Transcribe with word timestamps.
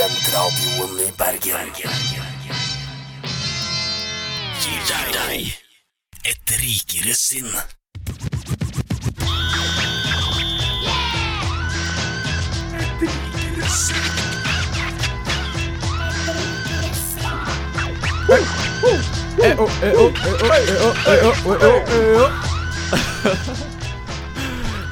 Studentradioen 0.00 1.00
i 1.04 1.12
Bergen. 1.18 1.72
Gir 4.60 4.80
deg 4.88 5.58
et 6.24 6.52
rikere 6.56 7.12
sinn. 7.12 7.52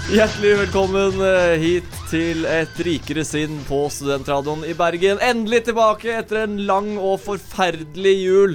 Hjertelig 0.09 0.59
velkommen 0.59 1.23
eh, 1.25 1.57
hit 1.65 1.98
til 2.09 2.47
Et 2.49 2.79
rikere 2.87 3.21
sinn 3.27 3.59
på 3.69 3.83
Studentradioen 3.93 4.63
i 4.65 4.73
Bergen. 4.77 5.19
Endelig 5.25 5.67
tilbake 5.67 6.15
etter 6.17 6.47
en 6.47 6.55
lang 6.69 6.95
og 6.97 7.19
forferdelig 7.21 8.15
jul. 8.23 8.55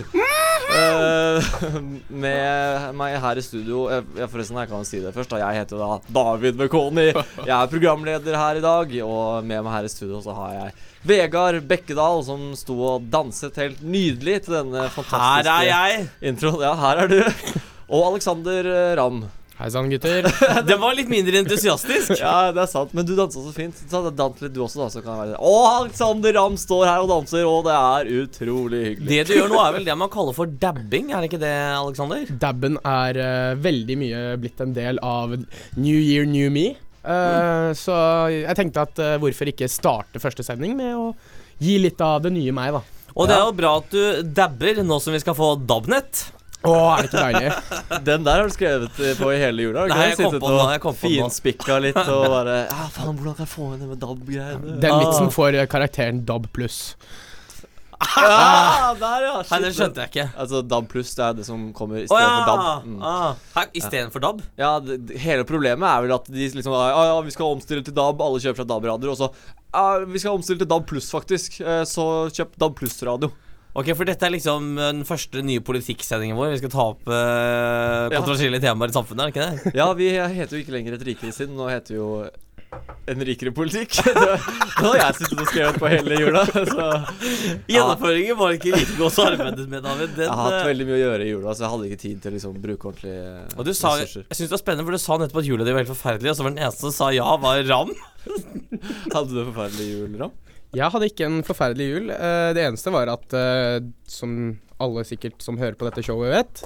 Eh, 0.74 1.52
med 2.24 2.88
meg 2.98 3.18
her 3.22 3.38
i 3.38 3.44
studio 3.46 3.84
jeg, 3.92 4.08
Forresten, 4.32 4.58
jeg 4.58 4.72
kan 4.72 4.88
si 4.90 5.02
det 5.04 5.12
først. 5.14 5.36
da 5.36 5.44
Jeg 5.44 5.60
heter 5.62 5.84
da 5.84 6.00
David 6.16 6.58
Bekoni. 6.64 7.12
Jeg 7.12 7.54
er 7.60 7.70
programleder 7.70 8.40
her 8.40 8.58
i 8.58 8.66
dag. 8.66 8.98
Og 9.06 9.46
med 9.46 9.62
meg 9.68 9.78
her 9.78 9.90
i 9.90 9.94
studio 9.94 10.24
så 10.26 10.34
har 10.40 10.56
jeg 10.58 10.74
Vegard 11.14 11.62
Bekkedal, 11.70 12.24
som 12.26 12.50
sto 12.58 12.80
og 12.96 13.06
danset 13.14 13.62
helt 13.62 13.86
nydelig 13.86 14.40
til 14.48 14.58
denne 14.62 14.88
fantastiske 14.96 16.26
introen. 16.32 16.66
Ja, 16.66 16.74
her 16.88 17.06
er 17.06 17.14
du. 17.14 17.22
Og 17.94 18.14
Alexander 18.14 18.74
eh, 18.74 18.98
Ramm. 18.98 19.26
Hei 19.64 19.70
sann, 19.72 19.88
gutter. 19.88 20.26
Den 20.68 20.80
var 20.82 20.92
litt 20.98 21.08
mindre 21.08 21.40
entusiastisk. 21.40 22.18
Ja, 22.20 22.52
det 22.52 22.60
er 22.66 22.68
sant, 22.68 22.92
men 22.92 23.06
du 23.08 23.14
danser 23.16 23.46
så 23.46 23.52
fint. 23.56 23.78
Så 23.88 24.02
dans 24.12 24.42
litt 24.44 24.52
du 24.52 24.60
også, 24.66 24.82
da. 24.82 24.88
Så 24.92 25.00
kan 25.00 25.16
det 25.16 25.22
være 25.22 25.38
Å, 25.40 25.54
Alexander 25.78 26.36
Ramm 26.36 26.58
står 26.60 26.84
her 26.90 27.06
og 27.06 27.08
danser, 27.14 27.46
og 27.48 27.62
det 27.70 27.78
er 27.78 28.10
utrolig 28.26 28.82
hyggelig. 28.90 29.08
Det 29.08 29.22
du 29.30 29.32
gjør 29.38 29.54
nå, 29.54 29.62
er 29.64 29.78
vel 29.78 29.88
det 29.88 29.96
man 30.02 30.12
kaller 30.12 30.36
for 30.36 30.52
dabbing, 30.66 31.14
er 31.14 31.24
det 31.24 31.32
ikke 31.32 31.40
det, 31.46 31.54
Alexander? 31.78 32.28
Dabben 32.44 32.76
er 32.82 33.22
uh, 33.24 33.64
veldig 33.64 34.00
mye 34.04 34.26
blitt 34.44 34.60
en 34.68 34.76
del 34.76 35.00
av 35.00 35.38
New 35.38 35.96
Year, 35.96 36.28
New 36.28 36.52
Me. 36.52 36.74
Eh, 37.04 37.72
Så 37.80 37.96
jeg 38.36 38.60
tenkte 38.60 38.84
at 38.84 39.00
uh, 39.00 39.16
hvorfor 39.24 39.48
ikke 39.56 39.72
starte 39.72 40.20
første 40.24 40.44
sending 40.44 40.76
med 40.76 40.92
å 40.92 41.10
gi 41.64 41.80
litt 41.80 42.04
av 42.04 42.20
det 42.28 42.36
nye 42.36 42.52
meg, 42.52 42.76
da. 42.76 42.84
Og 43.16 43.32
det 43.32 43.40
er 43.40 43.48
jo 43.48 43.56
bra 43.64 43.78
at 43.80 43.92
du 43.96 44.32
dabber 44.36 44.84
nå 44.84 45.00
som 45.00 45.16
vi 45.16 45.24
skal 45.24 45.40
få 45.40 45.54
DAB-nett. 45.64 46.28
Å, 46.64 46.74
er 46.96 47.02
det 47.04 47.10
ikke 47.10 47.24
deilig? 47.24 47.50
Den 48.08 48.24
der 48.28 48.40
har 48.40 48.48
du 48.48 48.54
skrevet 48.56 49.00
eh, 49.04 49.18
på 49.20 49.32
i 49.34 49.40
hele 49.42 49.66
jula. 49.66 49.84
Nei, 49.92 50.06
jeg 50.14 50.20
kom 50.22 50.38
på 50.40 50.52
den 50.54 50.72
jeg 50.76 50.84
kom 50.86 50.96
på 50.96 51.10
den. 51.12 51.18
Finspikka 51.26 51.80
litt 51.84 52.00
og 52.16 52.24
bare 52.32 52.56
Ja, 52.70 52.86
faen, 52.96 53.18
hvordan 53.20 53.36
kan 53.36 53.44
jeg 53.46 53.52
få 53.52 53.68
inn 53.74 53.84
det 53.84 53.90
med 53.92 54.00
DAB-greiene? 54.04 54.78
Den 54.84 54.96
Ah. 54.96 55.04
vitsen 55.04 55.30
får 55.36 55.60
eh, 55.60 55.68
karakteren 55.72 56.24
Dab 56.30 56.48
pluss. 56.56 56.80
Ah, 58.04 58.94
der, 59.00 59.24
ja. 59.24 59.36
Nei, 59.48 59.60
det 59.64 59.70
skjønte 59.78 60.02
jeg 60.04 60.12
ikke. 60.12 60.26
Altså, 60.44 60.60
DAB 60.68 60.88
pluss, 60.92 61.14
det 61.16 61.24
er 61.24 61.38
det 61.38 61.46
som 61.48 61.62
kommer 61.76 62.02
i 62.02 62.06
oh, 62.10 62.18
ja! 62.20 62.32
for 62.34 62.50
DAB. 62.50 62.88
Mm. 62.90 62.98
Ah. 63.08 63.68
Istedenfor 63.80 64.24
DAB? 64.24 64.42
Ja, 64.60 64.74
det, 64.84 64.98
det- 65.08 65.20
hele 65.24 65.46
problemet 65.48 65.88
er 65.88 66.04
vel 66.04 66.16
at 66.18 66.28
de 66.28 66.50
liksom 66.58 66.76
ah, 66.76 66.90
ja, 66.92 67.16
vi 67.24 67.32
skal 67.36 67.54
omstille 67.56 67.84
til 67.86 67.96
DAB, 67.96 68.22
alle 68.26 68.42
kjøper 68.44 68.60
fra 68.64 68.68
DAB-radioer, 68.74 69.14
og 69.14 69.20
så 69.22 69.30
ah, 69.72 70.04
Vi 70.10 70.20
skal 70.24 70.36
omstille 70.36 70.60
til 70.64 70.70
DAB 70.74 70.88
pluss, 70.90 71.08
faktisk, 71.16 71.62
eh, 71.64 71.84
så 71.88 72.08
kjøp 72.36 72.58
DAB 72.60 72.76
pluss-radio. 72.82 73.32
Ok, 73.74 73.88
for 73.98 74.06
dette 74.06 74.28
er 74.28 74.36
liksom 74.36 74.76
den 74.78 75.02
første 75.08 75.42
nye 75.42 75.62
politikksendingen 75.66 76.38
vår. 76.38 76.52
Vi 76.54 76.62
skal 76.62 76.72
ta 76.74 76.84
opp 76.92 77.08
eh, 77.10 78.14
kontroversielle 78.14 78.60
temaer 78.62 78.94
i 78.94 78.94
samfunnet, 78.94 79.24
er 79.24 79.32
det 79.32 79.34
ikke 79.34 79.48
det? 79.72 79.76
Ja, 79.80 79.88
vi 79.98 80.12
heter 80.14 80.58
jo 80.60 80.62
ikke 80.62 80.76
lenger 80.76 81.00
Et 81.00 81.06
rikere 81.10 81.34
sinn, 81.34 81.56
nå 81.58 81.66
heter 81.72 81.96
vi 81.96 81.98
jo 81.98 82.10
En 83.10 83.22
rikere 83.26 83.52
politikk. 83.54 83.98
Det 84.04 84.86
har 84.90 84.96
jeg 84.98 85.18
sittet 85.20 85.42
og 85.42 85.50
skrevet 85.50 85.78
på 85.82 85.90
hele 85.92 86.18
jula. 86.22 86.42
Så 86.50 86.86
Gjennomføringen 87.74 88.38
var 88.40 88.56
ikke 88.56 88.74
like 88.74 88.96
godt 88.98 89.20
arbeidet 89.26 89.66
med, 89.70 89.84
David. 89.86 90.14
Den, 90.18 90.26
jeg 90.26 90.32
har 90.34 90.48
hatt 90.50 90.60
eh, 90.60 90.70
veldig 90.72 90.88
mye 90.90 90.96
å 90.96 91.02
gjøre 91.04 91.26
i 91.26 91.32
jula, 91.32 91.54
så 91.54 91.66
jeg 91.66 91.74
hadde 91.74 91.90
ikke 91.90 92.02
tid 92.06 92.22
til 92.24 92.32
å 92.32 92.36
liksom 92.38 92.56
bruke 92.64 92.90
ordentlige 92.92 93.26
eh, 93.34 93.58
og 93.58 93.68
du 93.68 93.74
sa, 93.74 93.96
jeg 93.98 94.10
ressurser. 94.10 94.30
synes 94.38 94.50
det 94.50 94.58
var 94.58 94.64
spennende, 94.64 94.88
for 94.90 94.98
du 94.98 95.04
sa 95.06 95.20
nettopp 95.22 95.42
at 95.44 95.50
jula 95.50 95.68
di 95.68 95.76
var 95.76 95.86
helt 95.86 95.94
forferdelig, 95.94 96.34
og 96.34 96.38
så 96.40 96.46
var 96.48 96.56
den 96.56 96.64
eneste 96.66 96.86
som 96.88 96.96
sa 96.98 97.10
ja, 97.14 97.30
var 97.46 97.62
Ram. 97.70 97.94
Hadde 99.16 99.30
du 99.30 99.40
en 99.44 99.50
forferdelig 99.52 99.90
jul, 99.94 100.18
Ram? 100.22 100.34
Jeg 100.74 100.90
hadde 100.90 101.08
ikke 101.12 101.28
en 101.30 101.42
forferdelig 101.46 101.88
jul. 101.92 102.08
Eh, 102.14 102.52
Det 102.58 102.64
eneste 102.66 102.92
var 102.94 103.12
at, 103.14 103.34
eh, 103.38 103.80
som 104.10 104.58
alle 104.82 105.04
sikkert 105.08 105.40
som 105.42 105.56
hører 105.58 105.78
på 105.80 105.86
dette 105.88 106.04
showet 106.04 106.34
vet, 106.34 106.64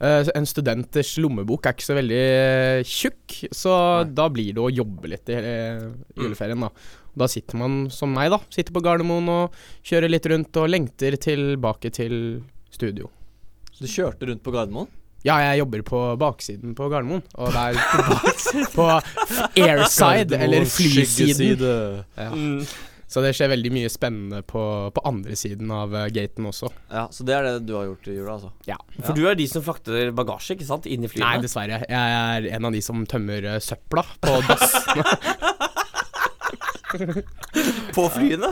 eh, 0.00 0.26
en 0.34 0.46
studenters 0.48 1.12
lommebok 1.20 1.66
er 1.66 1.74
ikke 1.76 1.86
så 1.86 1.94
veldig 1.98 2.22
tjukk, 2.88 3.36
så 3.54 3.74
Nei. 4.04 4.14
da 4.16 4.28
blir 4.32 4.54
det 4.56 4.64
å 4.64 4.72
jobbe 4.72 5.12
litt 5.12 5.28
i 5.28 5.36
hele 5.36 5.92
juleferien, 6.16 6.58
da. 6.60 6.70
Da 7.16 7.26
sitter 7.28 7.56
man 7.60 7.90
som 7.90 8.12
meg, 8.14 8.30
da. 8.30 8.38
Sitter 8.50 8.72
på 8.72 8.82
Gardermoen 8.82 9.28
og 9.28 9.52
kjører 9.84 10.10
litt 10.10 10.26
rundt 10.26 10.56
og 10.56 10.70
lengter 10.70 11.18
tilbake 11.20 11.92
til 11.92 12.42
studio. 12.70 13.10
Så 13.74 13.84
du 13.84 13.86
kjørte 13.92 14.26
rundt 14.26 14.42
på 14.42 14.52
Gardermoen? 14.52 14.88
Ja, 15.22 15.36
jeg 15.52 15.60
jobber 15.60 15.82
på 15.84 15.98
baksiden 16.16 16.74
på 16.74 16.88
Gardermoen, 16.88 17.22
og 17.36 17.52
det 17.52 17.60
er 17.60 17.74
på 18.76 18.86
airside, 19.60 20.38
eller 20.40 20.64
flysiden. 20.64 21.34
Skyggeside. 21.36 22.04
Ja. 22.16 22.30
Mm. 22.30 22.64
Så 23.10 23.22
det 23.24 23.32
skjer 23.34 23.50
veldig 23.50 23.72
mye 23.74 23.90
spennende 23.90 24.38
på, 24.46 24.62
på 24.94 25.02
andre 25.08 25.34
siden 25.38 25.70
av 25.74 25.94
eh, 25.98 26.06
gaten 26.14 26.46
også. 26.46 26.70
Ja, 26.92 27.08
så 27.10 27.26
det 27.26 27.34
er 27.34 27.48
det 27.48 27.54
du 27.66 27.74
har 27.74 27.88
gjort 27.88 28.06
i 28.06 28.14
jula, 28.14 28.36
altså? 28.36 28.52
Ja. 28.68 28.76
For 29.02 29.18
du 29.18 29.24
er 29.26 29.34
de 29.38 29.48
som 29.50 29.64
frakter 29.66 30.12
bagasje, 30.14 30.54
ikke 30.54 30.68
sant? 30.68 30.86
Inn 30.86 31.02
i 31.08 31.10
Nei, 31.18 31.32
dessverre. 31.42 31.82
Jeg 31.90 32.20
er 32.20 32.46
en 32.54 32.70
av 32.70 32.76
de 32.76 32.82
som 32.86 33.02
tømmer 33.10 33.48
uh, 33.56 33.58
søpla 33.58 34.06
på 34.22 34.36
dassene. 34.46 35.06
På 37.94 38.08
flyene? 38.10 38.48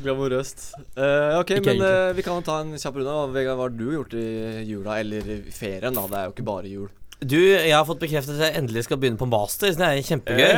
Glamorøst. 0.00 0.70
Uh, 0.96 1.36
ok, 1.40 1.58
Ikke 1.58 1.74
men 1.74 1.82
uh, 1.84 2.12
vi 2.16 2.24
kan 2.24 2.44
ta 2.44 2.60
en 2.62 2.72
kjapp 2.76 2.96
runde. 3.00 3.16
Vegard, 3.34 3.58
hva 3.58 3.66
har 3.66 3.74
du 3.76 3.84
gjort 3.92 4.16
i 4.16 4.28
jula, 4.68 5.00
eller 5.02 5.28
i 5.28 5.40
ferien? 5.52 5.96
da 5.96 6.06
Det 6.08 6.20
er 6.20 6.30
jo 6.30 6.36
ikke 6.36 6.48
bare 6.48 6.72
jul. 6.72 6.88
Du, 7.24 7.38
jeg 7.40 7.72
har 7.72 7.86
fått 7.88 8.02
bekreftet 8.02 8.36
at 8.36 8.42
jeg 8.44 8.58
endelig 8.60 8.82
skal 8.84 8.98
begynne 9.00 9.16
på 9.16 9.24
master, 9.30 9.70
så 9.72 9.80
det 9.80 9.86
er 9.88 10.02
kjempegøy. 10.04 10.50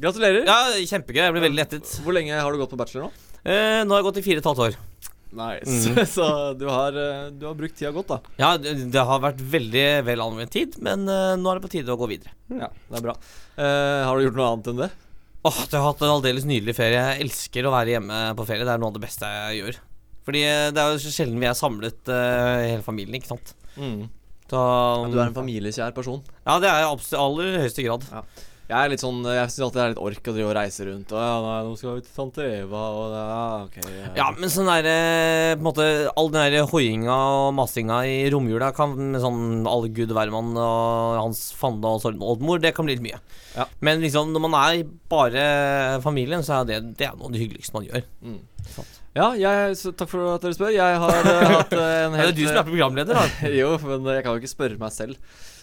Gratulerer. 0.00 0.46
Ja, 0.48 0.56
kjempegøy. 0.88 1.20
Jeg 1.26 1.34
blir 1.36 1.44
veldig 1.44 1.58
lettet. 1.60 1.90
Hvor 2.04 2.16
lenge 2.16 2.38
har 2.38 2.48
du 2.48 2.62
gått 2.62 2.72
på 2.72 2.78
bachelor 2.80 3.08
nå? 3.08 3.10
Eh, 3.44 3.82
nå 3.84 3.92
har 3.92 4.00
jeg 4.00 4.08
gått 4.08 4.20
i 4.22 4.24
fire 4.24 4.40
og 4.40 4.44
et 4.44 4.48
halvt 4.50 4.64
år. 4.68 4.78
Nice. 5.40 6.06
Så 6.16 6.24
du 6.58 6.64
har, 6.72 6.96
eh, 6.96 7.28
du 7.36 7.44
har 7.46 7.54
brukt 7.58 7.76
tida 7.78 7.92
godt, 7.94 8.08
da. 8.08 8.18
Ja, 8.40 8.54
det 8.58 8.72
det 8.90 9.04
har 9.12 9.20
vært 9.22 9.44
veldig 9.52 9.84
vel 10.08 10.24
anvendt 10.24 10.56
tid, 10.56 10.80
men 10.82 11.04
eh, 11.08 11.36
nå 11.38 11.52
er 11.52 11.60
det 11.60 11.66
på 11.68 11.72
tide 11.76 11.92
å 11.92 12.00
gå 12.00 12.08
videre. 12.10 12.32
Ja, 12.50 12.72
det 12.88 12.98
er 12.98 13.04
bra. 13.04 13.14
Eh, 13.60 14.00
har 14.08 14.16
du 14.16 14.26
gjort 14.26 14.40
noe 14.40 14.48
annet 14.54 14.72
enn 14.72 14.82
det? 14.86 14.90
Åh, 15.44 15.60
jeg 15.70 15.76
har 15.78 15.86
hatt 15.86 16.02
en 16.04 16.16
aldeles 16.16 16.48
nydelig 16.48 16.74
ferie. 16.76 17.04
Jeg 17.12 17.28
elsker 17.28 17.68
å 17.68 17.72
være 17.76 17.94
hjemme 17.94 18.24
på 18.36 18.48
ferie. 18.48 18.64
Det 18.66 18.74
er 18.74 18.82
noe 18.82 18.90
av 18.92 18.98
det 18.98 19.04
beste 19.06 19.28
jeg 19.28 19.60
gjør. 19.62 19.78
Fordi 20.26 20.44
eh, 20.46 20.68
det 20.74 20.82
er 20.82 20.94
jo 20.94 21.02
så 21.02 21.12
sjelden 21.14 21.40
vi 21.40 21.48
er 21.48 21.58
samlet 21.58 22.12
uh, 22.12 22.60
hele 22.60 22.84
familien, 22.86 23.16
ikke 23.18 23.32
sant. 23.32 23.54
Mm. 23.76 24.04
Så, 24.50 24.60
Du 25.10 25.16
er 25.16 25.28
en 25.28 25.36
familiekjær 25.36 25.94
person. 25.96 26.22
Ja, 26.42 26.58
det 26.62 26.70
er 26.70 26.82
jeg 26.82 26.94
absolutt 26.94 27.20
aller 27.22 27.60
høyeste 27.62 27.84
grad. 27.86 28.06
Jeg 28.70 28.78
er 28.78 28.92
litt 28.92 29.02
sånn 29.02 29.24
Jeg 29.26 29.50
syns 29.50 29.64
alltid 29.66 29.78
det 29.78 29.82
er 29.82 29.92
litt 29.92 30.02
ork 30.04 30.28
å 30.30 30.34
drive 30.34 30.50
og 30.50 30.54
reise 30.54 30.84
rundt. 30.86 31.14
Og 31.14 31.18
ja, 31.18 31.30
nei, 31.42 31.54
nå 31.66 31.72
skal 31.78 31.96
vi 31.96 32.04
til 32.06 32.14
tante 32.14 32.44
Eva, 32.46 32.82
og 32.94 33.08
det 33.10 33.22
er 33.22 33.64
ok. 33.64 33.78
Ja. 33.88 34.10
Ja, 34.20 34.26
men 34.36 34.52
sånn 34.52 34.70
der 34.70 34.88
eh, 34.90 35.54
På 35.56 35.58
en 35.58 35.66
måte 35.66 35.88
All 36.14 36.30
den 36.30 36.54
der 36.54 36.68
hoiinga 36.70 37.16
og 37.40 37.48
masinga 37.58 37.98
i 38.06 38.20
romjula 38.30 38.70
kan 38.76 38.94
med 39.00 39.18
sånn 39.24 39.66
alle 39.70 39.90
gud 39.94 40.14
hvermann 40.14 40.54
og 40.54 41.18
hans 41.18 41.42
fande 41.58 41.90
og 41.90 42.02
sorgen 42.04 42.22
oldemor, 42.22 42.62
det 42.62 42.74
kan 42.76 42.86
bli 42.86 42.94
litt 42.94 43.06
mye. 43.08 43.18
Ja. 43.56 43.66
Men 43.82 44.02
liksom 44.04 44.30
når 44.34 44.46
man 44.46 44.56
er 44.60 44.84
bare 45.10 45.44
familien, 46.04 46.46
så 46.46 46.60
er 46.60 46.70
det, 46.70 46.80
det 47.00 47.10
er 47.10 47.18
noe 47.18 47.30
av 47.30 47.34
det 47.34 47.42
hyggeligste 47.42 47.74
man 47.74 47.90
gjør. 47.90 48.06
Mm. 48.22 48.40
Sant. 48.70 48.99
Ja, 49.10 49.32
jeg, 49.34 49.74
så 49.74 49.90
takk 49.90 50.10
for 50.12 50.36
at 50.36 50.44
dere 50.44 50.54
spør. 50.54 50.70
Jeg 50.70 50.98
har 51.02 51.16
uh, 51.26 51.54
hatt 51.56 51.72
uh, 51.74 51.86
en 52.06 52.12
Er 52.14 52.20
helt 52.22 52.36
det 52.36 52.44
du 52.44 52.46
som 52.46 52.60
er 52.60 52.68
programleder, 52.68 53.16
da? 53.18 53.48
Jo, 53.60 53.72
men 53.82 54.06
jeg 54.14 54.22
kan 54.22 54.36
jo 54.36 54.42
ikke 54.42 54.52
spørre 54.52 54.78
meg 54.78 54.94
selv. 54.94 55.18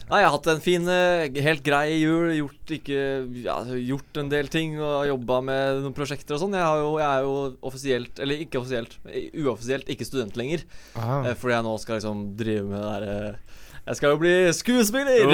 Nei, 0.07 0.21
jeg 0.21 0.27
har 0.29 0.35
hatt 0.37 0.49
en 0.53 0.61
fin, 0.63 0.85
eh, 0.87 1.39
helt 1.43 1.63
grei 1.65 1.97
jul. 1.97 2.29
Gjort, 2.31 2.73
ikke, 2.77 2.99
ja, 3.43 3.57
gjort 3.89 4.19
en 4.21 4.29
del 4.31 4.47
ting 4.51 4.77
og 4.79 5.01
jobba 5.09 5.41
med 5.43 5.81
noen 5.83 5.95
prosjekter 5.95 6.37
og 6.37 6.43
sånn. 6.45 6.55
Jeg, 6.55 6.85
jeg 7.01 7.07
er 7.09 7.25
jo 7.25 7.33
offisielt, 7.67 8.21
eller 8.23 8.43
ikke 8.45 8.61
offisielt, 8.61 8.95
uoffisielt 9.35 9.91
ikke 9.91 10.07
student 10.07 10.39
lenger. 10.39 10.63
Fordi 10.95 11.57
jeg 11.57 11.67
nå 11.67 11.75
skal 11.83 11.99
liksom 11.99 12.23
drive 12.39 12.63
med 12.69 12.79
det 12.79 12.93
derre 12.93 13.66
Jeg 13.87 13.99
skal 14.01 14.11
jo 14.11 14.17
bli 14.19 14.33
skuespiller! 14.51 15.29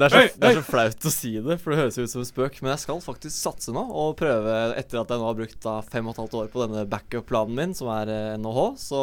Det 0.00 0.06
er, 0.06 0.10
så, 0.10 0.20
det 0.40 0.48
er 0.48 0.56
så 0.56 0.64
flaut 0.66 1.06
å 1.06 1.12
si 1.12 1.30
det, 1.44 1.56
for 1.60 1.72
det 1.72 1.78
høres 1.78 1.98
ut 2.00 2.10
som 2.10 2.22
en 2.22 2.26
spøk. 2.28 2.58
Men 2.64 2.72
jeg 2.72 2.82
skal 2.84 3.02
faktisk 3.04 3.34
satse 3.36 3.74
nå 3.74 3.82
og 3.84 4.16
prøve, 4.18 4.54
etter 4.80 5.02
at 5.02 5.12
jeg 5.12 5.20
nå 5.20 5.28
har 5.28 5.36
brukt 5.38 5.58
da 5.62 5.76
fem 5.86 6.08
og 6.08 6.16
et 6.16 6.22
halvt 6.22 6.36
år 6.40 6.48
på 6.50 6.62
denne 6.64 6.86
backup-planen 6.90 7.58
min, 7.58 7.74
som 7.76 7.90
er 7.94 8.10
eh, 8.10 8.38
NHH, 8.40 8.62
så, 8.82 9.02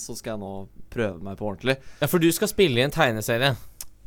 så 0.00 0.16
skal 0.18 0.34
jeg 0.34 0.42
nå 0.42 0.54
prøve 0.90 1.22
meg 1.26 1.38
på 1.38 1.50
ordentlig. 1.52 1.76
Ja, 2.00 2.08
for 2.10 2.22
du 2.22 2.30
skal 2.34 2.50
spille 2.50 2.80
i 2.80 2.86
en 2.86 2.94
tegneserie. 2.94 3.52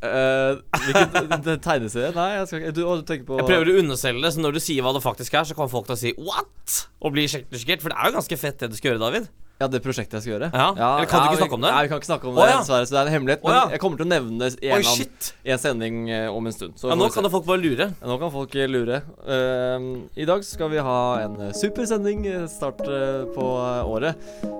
Uh, 0.04 0.60
hvilken 0.84 1.62
tegneserie? 1.68 2.10
Nei, 2.12 2.28
jeg 2.34 2.50
skal 2.50 2.60
ikke 2.60 2.74
du, 2.76 2.82
du 2.84 3.06
tenker 3.08 3.24
på 3.30 3.38
Jeg 3.40 3.48
prøver 3.48 3.70
å 3.70 3.78
underselge 3.80 4.20
det, 4.26 4.34
så 4.34 4.42
når 4.44 4.58
du 4.58 4.60
sier 4.60 4.84
hva 4.84 4.92
det 4.92 5.00
faktisk 5.06 5.38
er, 5.38 5.48
så 5.48 5.56
kommer 5.56 5.72
folk 5.72 5.88
til 5.88 5.96
å 5.96 6.02
si 6.02 6.12
'what?' 6.18 6.82
og 7.00 7.16
bli 7.16 7.24
sjokkert. 7.30 7.80
For 7.80 7.92
det 7.92 7.96
er 7.96 8.10
jo 8.10 8.16
ganske 8.18 8.40
fett 8.40 8.60
det 8.60 8.72
du 8.74 8.76
skal 8.76 8.92
gjøre, 8.92 9.04
David. 9.06 9.32
Ja, 9.62 9.68
det 9.70 9.80
prosjektet 9.84 10.18
jeg 10.18 10.24
skal 10.24 10.32
gjøre? 10.34 10.48
Ja, 10.50 10.70
eller 10.74 11.06
kan 11.06 11.22
du 11.22 11.28
ikke 11.30 11.44
snakke 11.44 11.56
om 11.56 11.62
det? 11.62 11.70
Nei, 11.70 11.82
vi 11.84 11.90
kan 11.92 12.00
ikke 12.00 12.08
snakke 12.10 12.26
om 12.30 12.38
det, 12.40 12.48
ja. 12.50 12.56
dessverre. 12.58 12.88
Så 12.88 12.96
det 12.96 13.00
er 13.00 13.10
en 13.10 13.14
hemmelighet. 13.14 13.44
Men 13.44 13.54
ja. 13.54 13.62
jeg 13.76 13.82
kommer 13.84 14.00
til 14.00 14.06
å 14.08 14.10
nevne 14.10 14.40
det 14.40 14.48
i 14.58 14.72
en, 14.72 14.82
oh, 14.82 14.90
annen- 14.94 15.30
i 15.44 15.54
en 15.54 15.62
sending 15.62 16.00
eh, 16.10 16.26
om 16.32 16.50
en 16.50 16.56
stund. 16.56 16.74
Så 16.80 16.90
Ja, 16.90 16.96
nå 16.98 17.06
kan 17.14 17.26
da 17.26 17.30
folk 17.30 17.46
bare 17.46 17.62
lure. 17.62 17.86
Ja, 17.92 18.08
Nå 18.10 18.18
kan 18.18 18.32
folk 18.34 18.56
eh, 18.58 18.66
lure. 18.70 18.98
Uh, 19.22 19.86
I 20.18 20.26
dag 20.26 20.42
skal 20.46 20.72
vi 20.74 20.82
ha 20.82 20.98
en 21.22 21.38
super 21.54 21.84
supersending 21.84 22.26
eh, 22.26 22.46
start 22.46 22.80
eh, 22.80 23.24
på 23.34 23.44
eh, 23.58 23.90
året. 23.90 24.14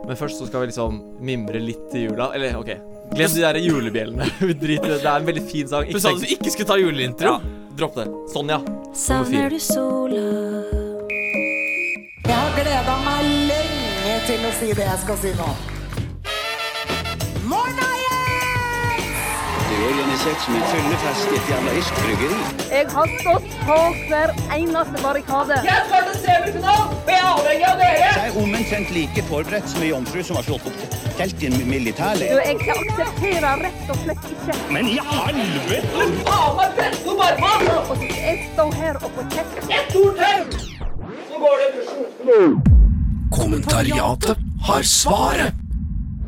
Men 0.07 0.17
først 0.17 0.39
så 0.39 0.47
skal 0.47 0.65
vi 0.65 0.67
liksom 0.73 1.01
mimre 1.25 1.61
litt 1.61 1.95
i 1.95 2.05
jula. 2.07 2.31
Eller 2.35 2.57
OK, 2.59 2.71
glem 3.15 3.35
de 3.35 3.45
der 3.45 3.61
julebjellene. 3.63 4.29
Vi 4.41 4.53
driter 4.53 4.89
i 4.89 4.95
det. 4.95 5.03
Det 5.03 5.11
er 5.11 5.21
en 5.21 5.29
veldig 5.33 5.45
fin 5.49 5.69
sang. 5.69 5.89
Du 5.89 6.01
sa 6.01 6.15
du 6.15 6.27
ikke 6.29 6.53
skulle 6.53 6.69
ta 6.69 6.79
juleintro. 6.81 7.37
ja, 7.37 7.67
Dropp 7.75 7.99
det. 7.99 8.09
Sonja. 8.35 8.61
Savner 8.95 9.51
du 9.51 9.61
sola? 9.63 10.74
Til 14.27 14.41
å 14.49 14.51
si 14.57 14.71
det 14.73 14.87
jeg 14.89 14.99
skal 15.05 15.17
si 15.21 15.31
nå. 15.37 15.49
Morna, 17.45 17.89
yes! 18.01 19.11
Det 19.69 19.77
er 19.77 19.83
organisert 19.91 20.41
som 20.47 20.57
en 20.57 20.65
fyllefest 20.71 21.27
i 21.29 21.37
et 21.39 21.47
jævla 21.53 21.71
irskbryggeri. 21.81 22.39
Jeg 22.71 22.87
har 22.95 23.09
stått 23.21 23.49
på 23.69 23.79
hver 24.09 24.29
eneste 24.57 24.97
barrikade. 25.05 25.55
Jeg 25.65 25.77
er 25.77 25.81
avhengig 27.21 27.67
av 27.69 27.77
dere! 27.83 28.09
Jeg 28.09 28.27
er 28.31 28.35
omtrent 28.41 28.89
like 28.97 29.21
forberedt 29.29 29.69
som 29.75 29.81
ei 29.85 29.91
jomfru 29.93 30.21
som 30.25 30.35
har 30.41 30.47
slått 30.49 30.67
opp 30.73 30.79
telt 31.19 31.39
i 31.45 31.47
en 31.51 31.57
Du, 31.61 31.65
militærleir. 31.69 32.33
jeg 32.41 32.57
aksepterer 32.75 33.55
rett 33.69 33.87
og 33.93 33.99
slett 34.03 34.25
ikke. 34.33 34.53
Men 34.73 34.85
i 34.89 34.97
helvete! 35.13 35.89
Og 36.25 36.63
så 36.65 37.95
skal 37.95 38.09
jeg 38.17 38.37
står 38.55 38.71
her 38.81 38.95
og 39.03 39.11
få 39.19 39.23
kjeft. 39.37 39.55
Kommentariatet 43.31 44.39
har 44.67 44.83
svaret. 44.83 45.55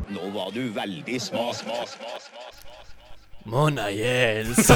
Nå 0.09 0.29
var 0.33 0.51
du 0.55 0.69
veldig 0.73 1.21
sma, 1.21 1.53
sma, 1.53 1.83
sma, 1.85 2.13
sma. 2.21 2.37
Mona 3.47 3.87
Jens. 3.91 4.67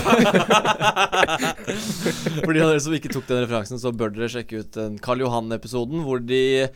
For 2.45 2.53
de 2.53 2.61
av 2.63 2.69
dere 2.71 2.83
som 2.83 2.93
ikke 2.95 3.11
tok 3.11 3.27
den 3.27 3.43
referansen, 3.43 3.79
så 3.81 3.91
bør 3.91 4.13
dere 4.15 4.29
sjekke 4.31 4.61
ut 4.63 4.71
den 4.77 4.95
Karl 5.03 5.25
Johan-episoden 5.25 6.05
hvor 6.05 6.19
de 6.23 6.69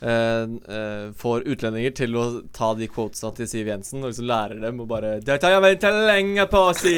eh, 0.00 1.12
får 1.16 1.46
utlendinger 1.48 1.92
til 1.96 2.16
å 2.16 2.24
ta 2.56 2.72
de 2.78 2.88
quotesa 2.90 3.30
til 3.36 3.48
Siv 3.50 3.68
Jensen 3.68 4.00
og 4.00 4.10
liksom 4.10 4.28
lærer 4.30 4.60
dem 4.62 4.80
å 4.80 4.86
bare 4.88 5.18
Det 5.24 5.36
har 5.42 5.56
jeg 5.56 5.64
venta 5.64 5.92
lenge 5.94 6.46
på 6.50 6.62
å 6.70 6.74
si! 6.76 6.94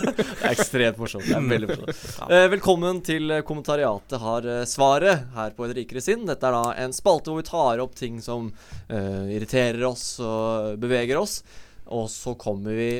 ekstremt 0.52 1.00
morsomt. 1.00 1.26
Det 1.26 1.36
er 1.36 1.48
veldig 1.50 1.70
morsomt. 1.72 2.04
Uh, 2.30 2.46
velkommen 2.52 3.00
til 3.06 3.34
Kommentariatet 3.46 4.22
har 4.22 4.50
svaret 4.68 5.26
her 5.36 5.56
på 5.56 5.66
Et 5.68 5.76
rikere 5.80 6.04
sinn. 6.04 6.26
Dette 6.28 6.46
er 6.46 6.56
da 6.56 6.74
en 6.84 6.94
spalte 6.96 7.32
hvor 7.32 7.42
vi 7.42 7.48
tar 7.50 7.82
opp 7.84 7.96
ting 7.98 8.20
som 8.24 8.52
uh, 8.52 9.24
irriterer 9.26 9.82
oss 9.88 10.08
og 10.22 10.78
beveger 10.82 11.18
oss. 11.20 11.40
Og 11.86 12.08
så 12.10 12.34
kommer 12.34 12.74
vi 12.74 12.90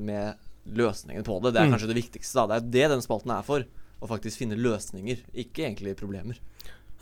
med 0.00 0.38
løsningen 0.72 1.24
på 1.24 1.34
det. 1.44 1.52
Det 1.52 1.60
er 1.60 1.72
kanskje 1.72 1.90
det 1.90 1.98
viktigste. 1.98 2.40
da 2.40 2.46
Det 2.46 2.56
er 2.56 2.70
det 2.72 2.94
den 2.94 3.04
spalten 3.04 3.34
er 3.34 3.44
for. 3.44 3.66
Å 3.98 4.08
faktisk 4.08 4.40
finne 4.40 4.56
løsninger, 4.56 5.24
ikke 5.44 5.66
egentlig 5.66 5.96
problemer. 5.98 6.38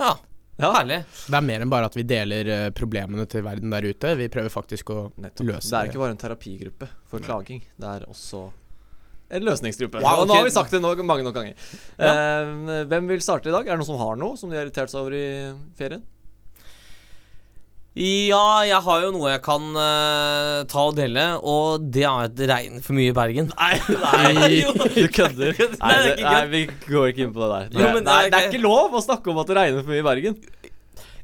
Ja, 0.01 0.17
Ja. 0.57 0.71
herlig. 0.73 1.03
Det 1.29 1.37
er 1.37 1.45
mer 1.45 1.65
enn 1.65 1.73
bare 1.73 1.89
at 1.91 1.97
vi 1.99 2.05
deler 2.09 2.49
eh, 2.53 2.69
problemene 2.77 3.27
til 3.29 3.45
verden 3.45 3.75
der 3.75 3.89
ute. 3.91 4.15
Vi 4.17 4.29
prøver 4.33 4.53
faktisk 4.53 4.93
å 4.95 5.01
Nettopp. 5.21 5.51
løse 5.51 5.69
Det 5.69 5.73
Det 5.75 5.81
er 5.81 5.91
ikke 5.91 6.05
bare 6.05 6.15
en 6.17 6.23
terapigruppe 6.23 6.89
for 7.11 7.25
klaging. 7.25 7.61
Det 7.77 7.91
er 7.91 8.07
også 8.09 8.47
en 9.37 9.43
løsningsgruppe. 9.43 10.01
Wow, 10.01 10.23
okay. 10.23 10.29
nå 10.31 10.35
har 10.39 10.45
vi 10.47 10.55
sagt 10.55 10.71
det 10.71 10.81
nok, 10.81 11.03
mange 11.05 11.27
nok 11.27 11.35
ganger. 11.35 11.57
Eh, 11.99 12.85
hvem 12.89 13.09
vil 13.11 13.25
starte 13.25 13.51
i 13.51 13.55
dag? 13.55 13.67
Er 13.67 13.75
det 13.75 13.83
noen 13.83 13.91
som 13.91 14.01
har 14.01 14.21
noe 14.21 14.39
som 14.39 14.53
de 14.53 14.59
har 14.59 14.69
irritert 14.69 14.93
seg 14.93 15.03
over 15.03 15.17
i 15.19 15.27
ferien? 15.79 16.05
Ja, 17.97 18.43
jeg 18.69 18.77
har 18.85 19.05
jo 19.07 19.13
noe 19.15 19.31
jeg 19.31 19.41
kan 19.41 19.71
uh, 19.73 20.65
ta 20.69 20.83
og 20.85 20.97
dele, 20.99 21.23
og 21.41 21.87
det 21.95 22.03
er 22.05 22.27
at 22.27 22.35
det 22.37 22.49
regner 22.51 22.83
for 22.85 22.93
mye 22.99 23.09
i 23.09 23.15
Bergen. 23.17 23.49
Nei, 23.57 23.79
nei, 23.89 24.51
jo. 24.67 24.75
Du 24.77 25.07
kødder? 25.17 25.55
Nei, 25.57 25.71
Nei, 25.81 25.95
det 26.05 26.11
er 26.11 26.19
det, 26.19 26.27
nei, 26.27 26.43
vi 26.53 26.61
går 26.91 27.07
ikke 27.15 27.25
inn 27.25 27.33
på 27.33 27.41
det 27.41 27.49
der. 27.55 27.71
Jo, 27.81 27.95
men 27.97 28.05
det 28.05 28.13
er 28.19 28.29
det 28.29 28.37
er 28.43 28.51
ikke- 28.51 28.59
ikke 28.59 28.67
lov 28.67 28.99
å 29.01 29.03
snakke 29.07 29.33
om 29.33 29.41
at 29.41 29.49
det 29.49 29.57
regner 29.63 29.81
for 29.87 29.95
mye 29.95 30.03
i 30.05 30.09
Bergen. 30.11 30.37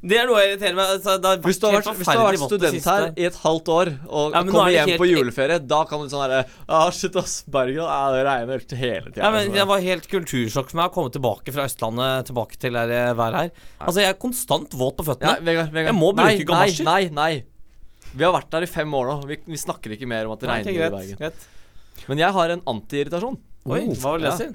Det 0.03 0.17
er 0.19 0.25
noe 0.27 0.39
jeg 0.43 0.49
irriterer 0.51 0.75
meg 0.75 0.89
altså, 0.97 1.13
Hvis 1.45 1.59
du 1.61 1.65
har 1.69 1.75
vært, 1.77 1.85
du 2.03 2.09
har 2.11 2.25
vært 2.27 2.41
student 2.43 2.87
her 2.89 3.05
i 3.15 3.23
et 3.29 3.37
halvt 3.39 3.69
år 3.71 3.91
og 4.09 4.33
Ja, 4.35 4.41
kommer 4.43 4.65
er 4.67 4.73
hjem 4.75 4.89
helt- 4.91 4.99
på 4.99 5.07
juleferie, 5.07 5.59
da 5.63 5.77
kan 5.87 6.01
du 6.03 6.09
sånn 6.11 6.25
herre 6.25 6.41
Ah, 6.67 6.89
shit, 6.91 7.15
ass, 7.15 7.37
Bergen. 7.47 7.77
Ja, 7.79 8.11
det 8.11 8.25
regner 8.27 8.59
hele 8.83 9.13
tida. 9.13 9.21
Ja, 9.23 9.31
men 9.31 9.53
Det 9.55 9.65
var 9.69 9.79
helt 9.79 10.09
kultursjokk 10.11 10.69
for 10.73 10.75
meg 10.81 10.91
å 10.91 10.93
komme 10.93 11.13
tilbake 11.15 11.53
fra 11.55 11.63
Østlandet 11.69 12.27
tilbake 12.27 12.59
til 12.59 12.73
det 12.75 12.83
her 12.91 13.15
været 13.15 13.33
her. 13.39 13.51
Altså, 13.79 14.01
Jeg 14.03 14.09
er 14.09 14.19
konstant 14.19 14.69
våt 14.75 14.97
på 14.97 15.05
ja, 15.07 15.13
føttene. 15.13 15.39
Vegard, 15.39 15.71
Vegard. 15.71 15.93
Jeg 15.93 15.95
må 15.95 16.11
bruke 16.11 16.27
nei, 16.27 16.43
gamasjer. 16.51 16.83
Nei, 16.83 17.03
nei, 17.07 17.13
nei. 17.13 17.43
Vi 18.13 18.23
har 18.27 18.33
vært 18.35 18.49
der 18.51 18.67
i 18.67 18.69
fem 18.69 18.91
år 18.93 19.07
nå. 19.07 19.15
Vi, 19.25 19.37
vi 19.47 19.55
snakker 19.57 19.95
ikke 19.95 20.05
mer 20.11 20.27
om 20.27 20.33
at 20.35 20.43
det 20.43 20.49
Nei, 20.51 20.59
regner 20.63 20.73
greit, 20.77 20.91
i 20.91 20.97
Bergen. 20.99 21.17
greit. 21.23 21.47
Men 22.09 22.17
jeg 22.17 22.31
har 22.35 22.49
en 22.57 22.61
antiirritasjon. 22.75 23.39
Oi, 23.71 23.79
hva 23.87 24.11
vil 24.17 24.27
det 24.27 24.33
Ja. 24.33 24.35
si? 24.37 24.51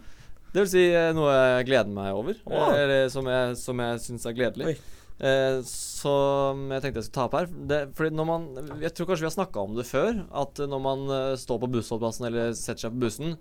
Det 0.52 0.60
vil 0.62 0.68
si 0.68 0.84
eh, 0.92 1.12
noe 1.16 1.32
jeg 1.32 1.66
gleder 1.68 1.88
meg 1.92 2.12
over. 2.14 2.36
Oh. 2.46 2.68
Eller 2.72 3.08
som 3.08 3.24
jeg, 3.24 3.56
som 3.56 3.78
jeg 3.80 3.98
syns 4.04 4.26
er 4.28 4.36
gledelig. 4.36 4.66
Oi. 4.66 4.76
Eh, 5.18 5.60
som 5.66 6.68
jeg 6.70 6.82
tenkte 6.82 7.00
jeg 7.00 7.08
skulle 7.08 7.18
ta 7.18 7.26
opp 7.26 7.36
her. 7.40 7.48
Det, 7.70 7.78
fordi 7.98 8.14
når 8.14 8.26
man 8.28 8.44
Jeg 8.84 8.92
tror 8.94 9.08
kanskje 9.08 9.24
vi 9.24 9.30
har 9.30 9.34
snakka 9.34 9.64
om 9.64 9.78
det 9.78 9.86
før. 9.88 10.20
At 10.30 10.60
når 10.62 10.82
man 10.84 11.06
eh, 11.14 11.38
står 11.40 11.62
på 11.62 11.70
bussholdeplassen 11.74 12.28
eller 12.30 12.52
setter 12.58 12.86
seg 12.86 12.94
på 12.94 13.06
bussen, 13.06 13.38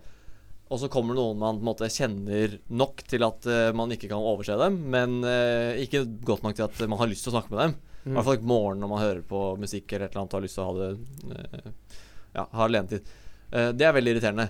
og 0.68 0.81
så 0.81 0.89
kommer 0.91 1.15
det 1.15 1.21
noen 1.21 1.39
man 1.39 1.59
på 1.59 1.63
en 1.63 1.69
måte 1.69 1.88
kjenner 1.91 2.57
nok 2.68 3.03
til 3.07 3.24
at 3.27 3.45
eh, 3.47 3.69
man 3.77 3.94
ikke 3.94 4.09
kan 4.12 4.19
overse 4.19 4.57
dem, 4.59 4.81
men 4.91 5.21
eh, 5.24 5.79
ikke 5.85 6.03
godt 6.27 6.44
nok 6.44 6.57
til 6.57 6.65
at 6.65 6.81
man 6.91 7.00
har 7.00 7.12
lyst 7.12 7.24
til 7.24 7.31
å 7.31 7.38
snakke 7.38 7.53
med 7.53 7.62
dem. 7.62 7.77
I 8.07 8.15
hvert 8.15 8.27
fall 8.27 8.38
ikke 8.38 8.50
morgenen 8.51 8.83
når 8.83 8.91
man 8.91 9.03
hører 9.03 9.23
på 9.27 9.41
musikk 9.59 9.91
eller 9.91 10.07
et 10.07 10.13
eller 10.13 10.23
annet 10.23 10.33
og 10.33 10.38
har 10.38 10.45
lyst 10.45 10.57
til 10.57 10.63
å 10.63 10.68
ha 10.68 10.75
det 10.77 11.38
eh, 11.38 11.95
Ja, 12.38 12.44
ha 12.51 12.68
alenetid. 12.68 13.07
Uh, 13.47 13.71
det 13.73 13.88
er 13.88 13.95
veldig 13.95 14.12
irriterende. 14.13 14.45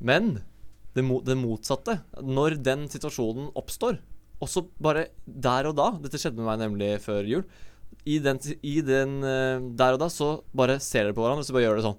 Men 0.00 0.30
det, 0.96 1.04
mo 1.06 1.20
det 1.22 1.36
motsatte. 1.38 1.98
Når 2.24 2.56
den 2.64 2.86
situasjonen 2.90 3.52
oppstår, 3.56 4.00
og 4.40 4.48
så 4.48 4.62
bare 4.80 5.08
der 5.24 5.68
og 5.68 5.76
da 5.76 5.90
Dette 6.00 6.20
skjedde 6.20 6.40
med 6.40 6.48
meg 6.48 6.62
nemlig 6.62 6.94
før 7.04 7.26
jul. 7.28 7.42
I 8.08 8.16
den, 8.24 8.38
i 8.64 8.78
den 8.86 9.18
eh, 9.26 9.64
Der 9.76 9.96
og 9.96 10.00
da 10.00 10.06
så 10.12 10.30
bare 10.56 10.78
ser 10.80 11.04
dere 11.04 11.16
på 11.16 11.24
hverandre, 11.24 11.44
og 11.44 11.48
så 11.48 11.56
bare 11.56 11.66
gjør 11.66 11.76
dere 11.76 11.88
sånn. 11.90 11.98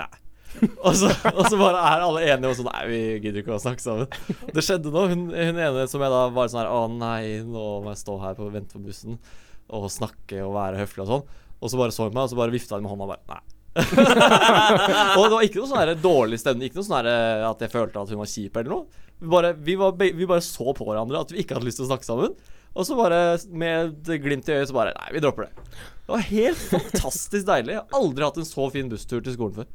Nei. 0.00 0.22
og, 0.86 0.92
så, 0.96 1.10
og 1.34 1.42
så 1.50 1.58
bare 1.60 1.82
er 1.84 2.04
alle 2.06 2.22
enige 2.24 2.52
og 2.52 2.60
sånn 2.60 2.70
Nei, 2.70 2.84
vi 2.88 3.00
gidder 3.24 3.42
ikke 3.42 3.56
å 3.58 3.60
snakke 3.60 3.84
sammen. 3.84 4.08
Det 4.56 4.64
skjedde 4.64 4.92
nå. 4.94 5.08
Hun, 5.12 5.26
hun 5.34 5.60
ene 5.66 5.88
som 5.92 6.04
jeg 6.04 6.14
da 6.14 6.22
var 6.32 6.52
sånn 6.52 6.62
her 6.62 6.72
Å 6.72 6.86
nei, 6.92 7.42
nå 7.44 7.66
må 7.84 7.92
jeg 7.92 8.02
stå 8.04 8.16
her 8.22 8.38
på 8.38 8.48
vente 8.54 8.78
på 8.78 8.86
bussen 8.86 9.20
og 9.66 9.88
snakke 9.90 10.44
og 10.46 10.54
være 10.54 10.78
høflig 10.78 11.02
og 11.02 11.10
sånn. 11.10 11.28
Og 11.58 11.72
så 11.72 11.78
bare 11.80 11.94
så 11.94 12.06
hun 12.06 12.14
meg, 12.14 12.28
og 12.28 12.30
så 12.30 12.38
bare 12.38 12.54
vifta 12.54 12.78
hun 12.78 12.86
med 12.86 12.92
hånda 12.94 13.08
og 13.08 13.14
bare 13.16 13.34
Nei. 13.34 13.55
og 15.16 15.22
det 15.22 15.32
var 15.34 15.46
ikke 15.46 15.60
noe 15.60 15.70
sånn 15.70 16.02
dårlig 16.02 16.40
stemning. 16.40 16.70
Ikke 16.70 16.80
noe 16.80 16.88
sånn 16.88 17.00
her 17.00 17.48
at 17.50 17.64
jeg 17.64 17.72
følte 17.72 18.02
at 18.02 18.12
hun 18.12 18.22
var 18.22 18.30
kjip 18.30 18.60
eller 18.60 18.72
noe. 18.72 19.02
Vi 19.16 19.32
bare, 19.32 19.54
vi, 19.56 19.78
var, 19.80 19.96
vi 19.96 20.28
bare 20.28 20.44
så 20.44 20.72
på 20.76 20.84
hverandre 20.84 21.24
at 21.24 21.32
vi 21.32 21.40
ikke 21.42 21.56
hadde 21.56 21.68
lyst 21.68 21.80
til 21.80 21.86
å 21.86 21.90
snakke 21.92 22.08
sammen. 22.08 22.36
Og 22.76 22.84
så 22.84 22.96
bare 22.98 23.20
med 23.56 24.10
glimt 24.20 24.48
i 24.50 24.58
øyet 24.58 24.68
så 24.68 24.76
bare 24.76 24.92
Nei, 24.98 25.14
vi 25.16 25.22
dropper 25.24 25.48
det. 25.48 25.66
Det 26.06 26.12
var 26.12 26.28
helt 26.28 26.60
fantastisk 26.70 27.48
deilig. 27.48 27.74
Jeg 27.78 27.82
har 27.82 27.98
aldri 27.98 28.26
hatt 28.26 28.38
en 28.40 28.48
så 28.48 28.68
fin 28.74 28.90
busstur 28.92 29.24
til 29.24 29.36
skolen 29.36 29.56
før. 29.62 29.72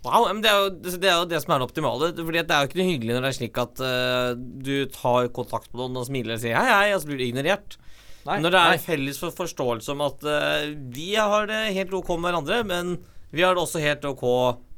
Wow, 0.00 0.24
men 0.30 0.40
det 0.40 0.48
er, 0.48 0.62
jo, 0.64 0.96
det 0.96 1.08
er 1.10 1.18
jo 1.18 1.28
det 1.28 1.42
som 1.42 1.52
er 1.52 1.60
det 1.60 1.68
optimale. 1.68 2.08
Fordi 2.16 2.40
Det 2.40 2.56
er 2.56 2.64
jo 2.64 2.70
ikke 2.70 2.80
noe 2.80 2.88
hyggelig 2.88 3.14
når 3.14 3.26
det 3.26 3.30
er 3.30 3.36
slik 3.36 3.60
at 3.60 3.82
uh, 3.84 4.30
du 4.36 4.74
tar 4.94 5.28
kontakt 5.36 5.68
med 5.74 5.82
noen 5.82 6.00
og 6.00 6.08
smiler 6.08 6.38
og 6.38 6.42
sier 6.42 6.56
hei, 6.56 6.72
hei, 6.72 6.90
og 6.94 7.02
så 7.02 7.10
blir 7.10 7.20
du 7.20 7.26
ignorert. 7.28 7.76
Nei, 8.24 8.40
når 8.40 8.54
det 8.54 8.60
er 8.60 8.74
nei. 8.74 8.82
felles 8.84 9.20
for 9.20 9.36
forståelse 9.36 9.92
om 9.92 10.04
at 10.08 10.24
uh, 10.24 10.72
vi 10.96 11.12
har 11.20 11.48
det 11.50 11.60
helt 11.76 11.92
ok 12.00 12.14
med 12.16 12.30
hverandre, 12.30 12.62
men 12.68 12.96
vi 13.30 13.42
har 13.46 13.54
det 13.54 13.62
også 13.62 13.80
helt 13.82 14.04
ok 14.10 14.24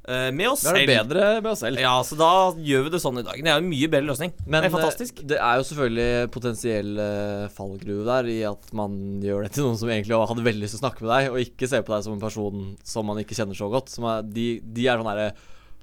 eh, 0.09 0.29
med 0.35 0.51
oss 0.51 0.65
selv. 0.65 0.77
Vi 0.77 0.83
har 0.83 0.87
det 0.87 0.97
selv. 0.99 1.09
bedre 1.09 1.29
med 1.41 1.51
oss 1.53 1.63
selv. 1.65 1.81
Ja, 1.81 1.95
så 2.05 2.19
da 2.21 2.31
gjør 2.61 2.87
vi 2.87 2.93
det 2.95 3.01
sånn 3.03 3.21
i 3.21 3.25
dag. 3.27 3.39
Det 3.39 3.49
er 3.49 3.61
jo 3.61 3.65
en 3.65 3.71
mye 3.71 3.89
bedre 3.93 4.09
løsning. 4.11 4.35
Men 4.45 4.59
det 4.61 4.69
er 4.69 4.75
fantastisk. 4.77 5.23
eh, 5.23 5.29
det 5.33 5.39
er 5.41 5.61
jo 5.61 5.67
selvfølgelig 5.71 6.33
potensiell 6.35 6.93
eh, 7.07 7.47
fallgruve 7.57 8.05
der 8.09 8.31
i 8.33 8.39
at 8.51 8.73
man 8.77 8.99
gjør 9.25 9.47
det 9.47 9.55
til 9.57 9.69
noen 9.69 9.81
som 9.81 9.93
egentlig 9.93 10.21
hadde 10.21 10.49
veldig 10.49 10.65
lyst 10.67 10.77
til 10.77 10.83
å 10.83 10.85
snakke 10.85 11.07
med 11.07 11.15
deg, 11.15 11.31
og 11.33 11.41
ikke 11.47 11.71
ser 11.71 11.87
på 11.87 11.97
deg 11.97 12.07
som 12.09 12.17
en 12.19 12.25
person 12.27 12.67
som 12.93 13.09
man 13.09 13.23
ikke 13.23 13.39
kjenner 13.39 13.59
så 13.59 13.71
godt. 13.73 13.93
Som 13.93 14.09
er, 14.11 14.27
de, 14.27 14.49
de 14.63 14.89
er 14.89 15.01
sånn 15.01 15.13
herre 15.13 15.31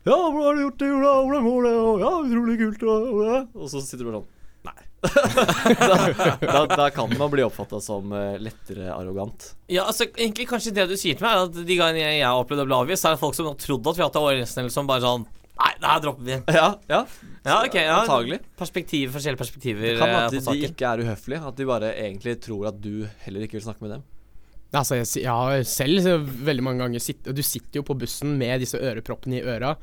Ja, 0.06 0.18
hvordan 0.18 0.46
har 0.46 0.60
du 0.60 0.66
gjort 0.68 0.84
det? 0.84 0.92
Hvordan 1.00 1.48
går 1.50 1.70
det? 1.70 1.78
Ja, 2.06 2.12
utrolig 2.26 2.60
kult. 2.62 2.86
Og, 2.90 3.66
så 3.72 3.82
sitter 3.82 4.06
du 4.06 4.12
bare 4.12 4.22
sånn. 4.22 4.36
Da, 5.00 6.36
da, 6.42 6.62
da 6.68 6.90
kan 6.92 7.12
man 7.18 7.32
bli 7.32 7.44
oppfatta 7.46 7.80
som 7.82 8.12
eh, 8.12 8.36
lettere 8.42 8.90
arrogant. 8.94 9.54
Ja, 9.72 9.86
altså 9.88 10.10
egentlig 10.10 10.50
Kanskje 10.50 10.74
det 10.76 10.90
du 10.92 10.96
sier 11.00 11.16
til 11.16 11.24
meg, 11.26 11.36
er 11.38 11.48
at 11.48 11.60
de 11.70 11.78
gangene 11.80 12.02
jeg, 12.04 12.20
jeg 12.20 12.28
har 12.28 12.40
opplevd 12.42 12.66
å 12.66 12.70
bli 12.70 12.78
avvist, 12.82 13.04
så 13.06 13.12
er 13.12 13.16
det 13.18 13.22
folk 13.24 13.38
som 13.38 13.48
har 13.52 13.60
trodd 13.62 13.88
at 13.88 14.00
vi 14.00 14.04
har 14.04 14.12
hatt 14.12 14.20
overraskelse, 14.20 14.74
som 14.76 14.90
bare 14.90 15.06
sånn 15.06 15.28
Nei, 15.60 15.74
det 15.76 15.90
her 15.92 16.04
dropper 16.04 16.24
vi. 16.24 16.36
Ja, 16.56 16.68
ja. 16.88 17.00
Ja, 17.44 17.56
ok, 17.66 17.74
ja. 17.76 17.96
Antagelig. 18.00 18.38
Perspektiv, 18.60 19.10
forskjellige 19.12 19.42
perspektiver 19.42 19.90
Det 19.90 19.98
Kan 20.00 20.14
være 20.14 20.30
at 20.30 20.36
de, 20.38 20.40
de 20.46 20.70
ikke 20.70 20.88
er 20.94 21.04
uhøflige. 21.04 21.42
At 21.50 21.58
de 21.60 21.68
bare 21.68 21.90
egentlig 22.00 22.38
tror 22.46 22.70
at 22.70 22.78
du 22.80 22.94
heller 23.26 23.44
ikke 23.44 23.58
vil 23.58 23.66
snakke 23.66 23.84
med 23.84 23.98
dem. 23.98 24.06
Altså, 24.70 25.00
jeg, 25.02 25.10
jeg 25.26 25.34
har 25.34 25.64
selv 25.68 26.30
veldig 26.48 26.64
mange 26.64 26.86
ganger 26.86 27.04
sitt, 27.04 27.28
Du 27.28 27.42
sitter 27.44 27.82
jo 27.82 27.86
på 27.90 27.98
bussen 28.00 28.38
med 28.40 28.64
disse 28.64 28.80
øreproppene 28.80 29.42
i 29.42 29.44
øra. 29.44 29.74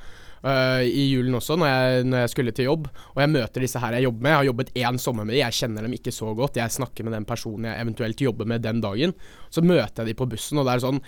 Øh, 0.43 0.83
I 0.87 1.07
julen 1.13 1.39
også, 1.39 1.57
når 1.61 1.71
jeg, 1.71 2.09
når 2.11 2.25
jeg 2.25 2.33
skulle 2.35 2.57
til 2.57 2.71
jobb. 2.71 2.91
Og 3.15 3.23
jeg 3.23 3.33
møter 3.33 3.65
disse 3.65 3.81
her 3.83 3.99
jeg 3.99 4.09
jobber 4.09 4.27
med. 4.27 4.31
Jeg 4.31 4.41
har 4.41 4.51
jobbet 4.51 4.75
én 4.75 5.01
sommer 5.03 5.25
med 5.25 5.35
dem. 5.35 5.45
Jeg 5.45 5.61
kjenner 5.61 5.87
dem 5.87 5.97
ikke 5.97 6.15
så 6.15 6.35
godt. 6.35 6.61
Jeg 6.61 6.77
snakker 6.77 7.07
med 7.07 7.17
den 7.17 7.29
personen 7.29 7.71
jeg 7.71 7.87
eventuelt 7.87 8.27
jobber 8.29 8.49
med 8.49 8.67
den 8.67 8.83
dagen. 8.85 9.17
Så 9.51 9.65
møter 9.65 10.05
jeg 10.05 10.13
dem 10.13 10.21
på 10.21 10.29
bussen, 10.31 10.61
og 10.61 10.69
det 10.69 10.77
er 10.77 10.87
sånn 10.89 11.03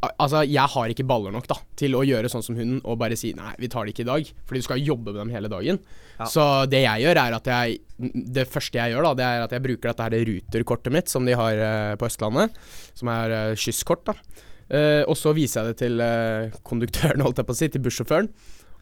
Altså, 0.00 0.46
jeg 0.48 0.64
har 0.72 0.88
ikke 0.88 1.04
baller 1.04 1.32
nok 1.34 1.44
da 1.50 1.58
til 1.76 1.92
å 1.92 2.00
gjøre 2.08 2.28
sånn 2.32 2.44
som 2.44 2.56
hun 2.56 2.78
og 2.78 2.96
bare 3.02 3.18
si 3.20 3.34
nei, 3.36 3.50
vi 3.60 3.68
tar 3.68 3.84
det 3.84 3.92
ikke 3.92 4.06
i 4.06 4.08
dag. 4.08 4.30
Fordi 4.48 4.62
du 4.62 4.64
skal 4.64 4.80
jobbe 4.80 5.12
med 5.12 5.20
dem 5.20 5.32
hele 5.34 5.50
dagen. 5.52 5.80
Så 6.24 6.44
det 6.72 6.80
jeg 6.86 7.04
gjør, 7.04 7.20
er 7.20 7.36
at 7.36 7.50
jeg 7.52 7.80
Det 8.32 8.46
første 8.48 8.80
jeg 8.80 8.94
gjør, 8.94 9.10
da, 9.10 9.12
det 9.18 9.26
er 9.26 9.42
at 9.44 9.52
jeg 9.52 9.64
bruker 9.66 9.90
dette 9.90 10.06
her 10.06 10.24
Ruter-kortet 10.30 10.94
mitt, 10.94 11.12
som 11.12 11.26
de 11.28 11.36
har 11.36 11.60
uh, 11.60 11.96
på 12.00 12.08
Østlandet. 12.08 12.56
Som 12.96 13.12
er 13.12 13.34
uh, 13.34 13.58
skyss-kort, 13.60 14.08
da. 14.08 14.46
Eh, 14.70 15.02
og 15.10 15.18
så 15.18 15.34
viser 15.34 15.64
jeg 15.64 15.72
det 15.72 15.80
til 15.82 16.02
eh, 16.04 16.58
konduktøren, 16.66 17.22
holdt 17.24 17.42
jeg 17.42 17.48
på 17.48 17.56
å 17.56 17.58
si, 17.58 17.68
til 17.70 17.82
bussjåføren. 17.84 18.30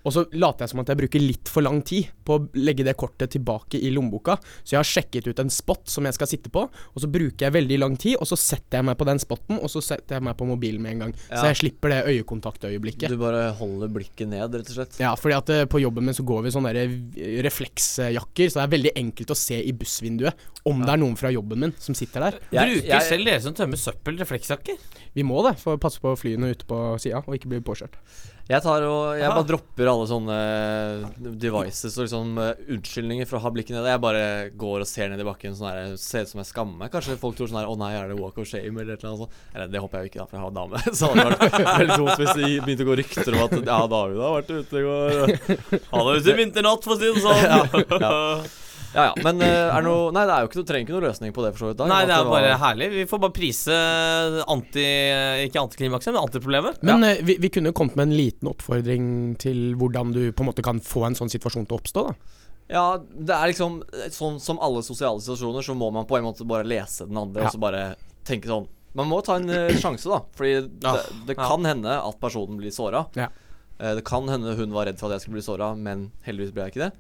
Og 0.09 0.15
så 0.15 0.25
later 0.41 0.65
jeg 0.65 0.73
som 0.73 0.81
at 0.83 0.89
jeg 0.93 0.99
bruker 1.03 1.21
litt 1.23 1.51
for 1.53 1.65
lang 1.67 1.83
tid 1.87 2.09
på 2.25 2.39
å 2.39 2.45
legge 2.57 2.85
det 2.87 2.97
kortet 3.01 3.31
tilbake 3.35 3.77
i 3.85 3.91
lommeboka. 3.93 4.39
Så 4.65 4.75
jeg 4.75 4.81
har 4.81 4.89
sjekket 4.89 5.29
ut 5.29 5.43
en 5.45 5.53
spot 5.53 5.85
som 5.93 6.09
jeg 6.09 6.17
skal 6.17 6.31
sitte 6.31 6.53
på, 6.55 6.65
og 6.69 6.99
så 7.05 7.11
bruker 7.13 7.47
jeg 7.47 7.55
veldig 7.59 7.79
lang 7.83 7.97
tid, 8.01 8.17
og 8.17 8.27
så 8.31 8.39
setter 8.41 8.81
jeg 8.81 8.89
meg 8.89 8.97
på 9.01 9.07
den 9.09 9.21
spotten, 9.21 9.59
og 9.61 9.69
så 9.73 9.83
setter 9.85 10.17
jeg 10.19 10.25
meg 10.25 10.37
på 10.41 10.49
mobilen 10.49 10.81
med 10.85 10.97
en 10.97 11.05
gang. 11.07 11.15
Ja. 11.29 11.43
Så 11.43 11.51
jeg 11.53 11.61
slipper 11.63 11.93
det 11.93 12.01
øyekontaktøyeblikket. 12.15 13.13
Du 13.13 13.21
bare 13.21 13.51
holder 13.59 13.93
blikket 13.93 14.29
ned, 14.33 14.55
rett 14.57 14.73
og 14.73 14.79
slett. 14.81 14.99
Ja, 15.03 15.13
fordi 15.19 15.37
at 15.39 15.53
eh, 15.55 15.65
på 15.69 15.83
jobben 15.85 16.09
min 16.09 16.17
så 16.17 16.25
går 16.27 16.47
vi 16.47 16.53
i 16.53 16.57
sånne 16.57 16.73
refleksjakker, 17.49 18.51
så 18.51 18.61
det 18.61 18.65
er 18.67 18.73
veldig 18.77 18.93
enkelt 19.03 19.33
å 19.35 19.39
se 19.39 19.59
i 19.61 19.75
bussvinduet 19.77 20.47
om 20.69 20.83
det 20.85 20.93
er 20.95 21.01
noen 21.01 21.17
fra 21.19 21.31
jobben 21.33 21.63
min 21.63 21.75
som 21.81 21.97
sitter 21.97 22.21
der. 22.29 22.39
Jeg- 22.53 22.75
Bruker 22.75 22.89
jeg- 22.89 23.09
selv 23.09 23.25
dere 23.25 23.41
som 23.41 23.55
tømmer 23.55 23.77
søppel, 23.77 24.19
refleksjakker? 24.19 24.77
Vi 25.15 25.23
må 25.23 25.43
det, 25.49 25.59
for 25.59 25.77
å 25.77 25.81
passe 25.81 25.99
på 26.01 26.15
flyene 26.17 26.51
ute 26.53 26.65
på 26.67 26.99
sida, 27.01 27.23
og 27.27 27.35
ikke 27.35 27.49
bli 27.49 27.61
påkjørt. 27.61 27.95
Jeg 28.49 28.65
tar 28.65 28.85
og 28.89 29.19
Jeg 29.21 29.29
bare 29.29 29.45
dropper 29.45 29.89
alle 29.91 30.05
sånne 30.09 30.37
devices 31.37 31.99
og 31.99 32.07
liksom 32.07 32.39
eh, 32.41 32.63
unnskyldninger 32.79 33.29
for 33.29 33.37
å 33.37 33.43
ha 33.45 33.51
blikket 33.53 33.77
nede. 33.77 33.91
Jeg 33.93 34.01
bare 34.01 34.23
går 34.57 34.85
og 34.85 34.89
ser 34.89 35.11
ned 35.13 35.21
i 35.21 35.27
bakken 35.29 35.57
sånn 35.59 35.69
her 35.69 35.91
Ser 36.01 36.25
ut 36.25 36.31
som 36.33 36.41
jeg 36.41 36.49
skammer 36.49 36.79
meg. 36.81 36.93
Kanskje 36.95 37.19
folk 37.21 37.37
tror 37.37 37.51
sånn 37.51 37.61
her 37.61 37.69
Å 37.69 37.77
nei, 37.77 37.91
er 37.99 38.09
det 38.09 38.17
walk 38.17 38.41
of 38.41 38.49
shame 38.49 38.81
eller 38.81 38.97
et 38.97 39.05
eller 39.05 39.13
annet 39.13 39.25
sånt. 39.27 39.43
Eller 39.53 39.75
det 39.75 39.83
håper 39.85 39.99
jeg 40.01 40.09
jo 40.09 40.13
ikke, 40.13 40.23
da, 40.23 40.29
for 40.31 40.39
jeg 40.39 40.47
har 40.47 40.55
dame. 40.57 40.81
Så 40.99 41.11
hadde 41.11 41.27
det 41.27 41.37
vært 41.43 41.69
veldig 41.83 41.99
dumt 42.01 42.23
hvis 42.23 42.33
det 42.39 42.49
begynte 42.65 42.87
å 42.87 42.89
gå 42.89 42.97
rykter 43.03 43.37
om 43.37 43.45
at 43.45 43.59
Ja, 43.59 43.79
David 43.93 44.23
har 44.25 44.39
vært 44.39 44.55
ute 44.57 44.81
i 44.81 44.87
går. 44.89 45.37
Han 45.93 46.09
er 46.09 46.23
ute 46.23 46.33
i 46.33 46.39
vinternatt, 46.41 46.89
for 46.89 46.97
å 46.97 47.01
si 47.03 47.13
det 47.13 47.27
sånn. 47.27 47.45
Ja, 47.99 48.09
ja. 48.09 48.17
Ja 48.95 49.05
ja. 49.11 49.15
Men 49.23 49.43
eh, 49.45 49.69
er 49.77 49.83
noe 49.85 50.11
Nei, 50.17 50.23
det 50.27 50.33
er 50.35 50.41
jo 50.45 50.49
ikke 50.49 50.59
noe, 50.61 50.69
trenger 50.71 50.87
ikke 50.87 50.95
noe 50.97 51.05
løsning 51.09 51.33
på 51.37 51.43
det, 51.45 51.51
for 51.55 51.59
så 51.65 51.69
vidt. 51.73 51.79
da. 51.83 51.87
Nei, 51.91 52.01
det 52.09 52.15
er 52.17 52.25
var- 52.25 52.41
bare 52.41 52.59
herlig. 52.63 52.89
Vi 52.95 53.05
får 53.11 53.21
bare 53.27 53.35
prise 53.37 53.77
anti... 54.49 54.87
Ikke 55.47 55.61
antiklimakset, 55.63 56.13
men 56.15 56.23
antiproblemet. 56.23 56.83
Men 56.89 57.05
eh, 57.05 57.21
vi, 57.27 57.37
vi 57.43 57.51
kunne 57.53 57.73
kommet 57.77 57.97
med 57.99 58.09
en 58.09 58.17
liten 58.17 58.49
oppfordring 58.51 59.09
til 59.43 59.75
hvordan 59.79 60.13
du 60.15 60.23
på 60.33 60.45
en 60.45 60.51
måte 60.51 60.65
kan 60.65 60.81
få 60.85 61.05
en 61.09 61.19
sånn 61.19 61.31
situasjon 61.33 61.67
til 61.69 61.77
å 61.77 61.81
oppstå, 61.83 62.05
da. 62.09 62.35
Ja, 62.69 62.83
det 63.01 63.33
er 63.33 63.49
liksom 63.49 63.79
Sånn 64.13 64.35
som 64.45 64.59
alle 64.61 64.83
sosiale 64.85 65.23
situasjoner, 65.25 65.65
så 65.65 65.73
må 65.79 65.87
man 65.95 66.05
på 66.05 66.19
en 66.19 66.27
måte 66.27 66.45
bare 66.45 66.67
lese 66.69 67.07
den 67.09 67.17
andre 67.17 67.47
Ja. 67.47 67.49
og 67.49 67.55
så 67.55 67.61
bare 67.63 67.85
tenke 68.29 68.45
sånn 68.51 68.67
Man 68.99 69.09
må 69.09 69.23
ta 69.25 69.39
en 69.41 69.49
eh, 69.49 69.73
sjanse, 69.81 70.05
da. 70.11 70.19
Fordi 70.37 70.51
Ja. 70.85 70.93
det, 70.99 71.05
det 71.31 71.37
Ja. 71.39 71.47
kan 71.49 71.65
hende 71.65 71.95
at 71.97 72.19
personen 72.21 72.59
blir 72.61 72.73
såra. 72.75 73.07
Ja. 73.17 73.29
Eh, 73.81 73.95
det 73.97 74.05
kan 74.05 74.29
hende 74.29 74.57
hun 74.59 74.73
var 74.75 74.85
redd 74.89 74.99
for 75.01 75.09
at 75.09 75.17
jeg 75.17 75.27
skulle 75.29 75.39
bli 75.41 75.47
såra, 75.49 75.71
men 75.79 76.11
heldigvis 76.27 76.53
ble 76.53 76.65
jeg 76.67 76.75
ikke 76.75 76.85
det. 76.89 76.93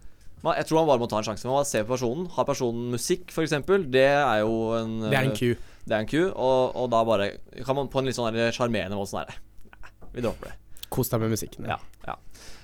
Jeg 0.45 0.69
tror 0.69 0.81
han 0.81 0.89
bare 0.91 1.03
må 1.03 1.09
ta 1.11 1.19
en 1.21 1.27
sjanse. 1.27 1.49
Man 1.49 1.59
må 1.59 1.65
se 1.67 1.83
på 1.83 1.95
personen. 1.97 2.29
Har 2.37 2.47
personen 2.49 2.93
musikk, 2.95 3.33
f.eks., 3.35 3.57
det 3.91 4.07
er 4.07 4.45
jo 4.45 4.55
en 4.79 4.95
Det 5.09 5.17
er 5.17 5.27
en 5.27 5.35
eh, 5.35 5.41
Q. 5.41 5.75
Det 5.89 5.97
er 5.97 6.05
en 6.05 6.11
Q, 6.11 6.17
og, 6.31 6.77
og 6.77 6.89
da 6.93 7.03
bare 7.09 7.29
kan 7.65 7.79
man 7.79 7.91
på 7.91 8.01
en 8.01 8.11
litt 8.11 8.19
sånn 8.19 8.37
sjarmerende 8.55 8.99
måte 8.99 9.15
sånn 9.15 9.25
her 9.25 9.39
"Nei, 9.73 9.93
Vi 10.15 10.25
dropper 10.25 10.53
det. 10.53 10.57
Kos 10.93 11.11
deg 11.13 11.23
med 11.25 11.33
musikken. 11.35 11.69
Ja, 11.69 11.79
ja. 12.07 12.17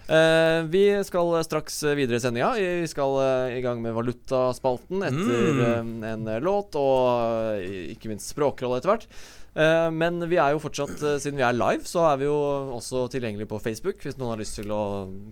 Uh, 0.05 0.67
vi 0.69 0.83
skal 1.09 1.31
straks 1.47 1.79
videre 1.97 2.19
i 2.21 2.23
sendinga. 2.25 2.51
Vi 2.61 2.89
skal 2.91 3.17
uh, 3.17 3.55
i 3.57 3.63
gang 3.65 3.81
med 3.81 3.97
valutaspalten 3.97 5.01
etter 5.09 5.63
eh, 5.65 6.11
en 6.13 6.29
låt, 6.45 6.77
og 6.77 7.65
ikke 7.95 8.13
minst 8.13 8.33
språkrolle 8.35 8.81
etter 8.81 8.93
hvert. 8.93 9.09
Eh, 9.55 9.89
men 9.95 10.19
vi 10.27 10.39
er 10.43 10.55
jo 10.55 10.63
fortsatt, 10.63 10.97
eh, 10.99 11.21
siden 11.23 11.39
vi 11.39 11.45
er 11.47 11.55
live, 11.55 11.87
så 11.87 12.03
er 12.09 12.19
vi 12.19 12.27
jo 12.27 12.35
også 12.75 13.05
tilgjengelige 13.13 13.51
på 13.53 13.61
Facebook. 13.63 14.03
Hvis 14.03 14.19
noen 14.19 14.35
har 14.35 14.43
lyst 14.43 14.59
til 14.59 14.73
å 14.75 14.83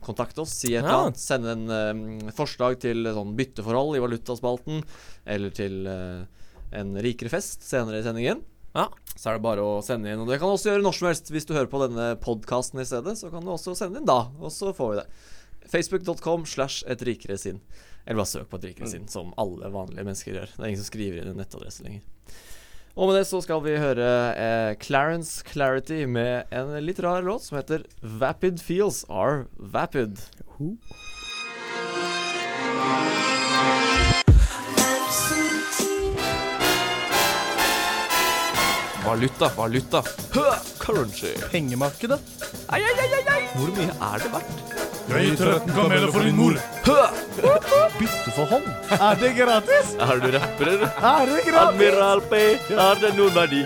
kontakte 0.04 0.44
oss, 0.44 0.54
si 0.62 0.74
et 0.76 0.84
eller 0.84 1.08
annet. 1.08 1.18
Sende 1.18 1.56
en 1.56 1.74
eh, 1.74 2.32
forslag 2.36 2.78
til 2.84 3.10
sånn 3.10 3.34
bytteforhold 3.38 3.98
i 3.98 4.04
valutaspalten, 4.04 4.84
eller 5.26 5.54
til 5.54 5.88
en 6.72 6.96
rikere 7.04 7.32
fest 7.32 7.66
senere 7.66 8.00
i 8.00 8.06
sendingen. 8.06 8.44
Ja. 8.72 8.86
Så 9.12 9.28
er 9.28 9.36
det 9.36 9.44
bare 9.44 9.64
å 9.66 9.82
sende 9.84 10.08
inn. 10.08 10.22
Og 10.22 10.30
det 10.30 10.38
kan 10.40 10.48
du 10.48 10.54
også 10.54 10.70
gjøre 10.70 10.86
når 10.86 10.96
som 10.96 11.10
helst. 11.10 11.32
Hvis 11.34 11.48
du 11.48 11.52
hører 11.56 11.68
på 11.68 11.82
denne 11.82 12.12
podkasten 12.22 12.80
i 12.80 12.86
stedet, 12.88 13.18
så 13.20 13.28
kan 13.32 13.44
du 13.44 13.52
også 13.52 13.74
sende 13.76 14.00
inn 14.00 14.08
da. 14.08 14.22
Og 14.40 14.54
så 14.54 14.72
får 14.76 14.94
vi 14.94 15.00
det. 15.02 15.06
Facebook.com 15.72 16.46
slash 16.48 16.86
et 16.90 17.04
rikere 17.06 17.36
sinn. 17.40 17.60
Eller 18.06 18.22
bare 18.22 18.30
søk 18.32 18.48
på 18.50 18.62
et 18.62 18.70
rikere 18.70 18.88
sinn, 18.90 19.04
som 19.10 19.34
alle 19.38 19.68
vanlige 19.74 20.06
mennesker 20.06 20.38
gjør. 20.38 20.56
Det 20.56 20.64
er 20.64 20.72
ingen 20.72 20.80
som 20.80 20.88
skriver 20.88 21.20
inn 21.20 21.34
en 21.34 21.38
nettadresse 21.42 21.84
lenger. 21.84 22.06
Og 22.92 23.08
med 23.08 23.16
det 23.16 23.24
så 23.24 23.40
skal 23.40 23.62
vi 23.64 23.78
høre 23.80 24.08
eh, 24.36 24.74
Clarence 24.76 25.40
Clarity 25.48 26.04
med 26.04 26.50
en 26.52 26.74
litt 26.84 27.00
rar 27.00 27.24
låt 27.24 27.46
som 27.46 27.56
heter 27.56 27.86
Vapid 28.02 28.60
Feels 28.60 29.06
Are 29.08 29.46
Vapid. 29.56 30.20
Valuta, 39.06 39.48
valuta. 39.56 40.04
Currency. 40.78 41.32
Pengemarkedet. 41.50 42.20
Hvor 43.56 43.72
mye 43.72 43.88
er 43.88 44.22
det 44.22 44.32
verdt? 44.36 44.81
Jeg 45.08 45.24
gir 45.26 45.36
13 45.36 45.72
kameler 45.74 46.12
for 46.14 46.26
din 46.26 46.36
mor. 46.38 46.58
Bytteforhold. 47.98 48.68
Er 48.96 49.18
det 49.20 49.32
gratis? 49.36 49.94
Er 49.98 50.20
du 50.22 50.28
rapper, 50.36 50.70
eller? 50.74 50.92
Er 51.12 51.26
det 51.30 51.40
gratis? 51.48 51.62
Admiral 51.62 52.22
P, 52.30 52.42
har 52.78 53.00
det 53.02 53.12
noen 53.18 53.34
verdi? 53.34 53.62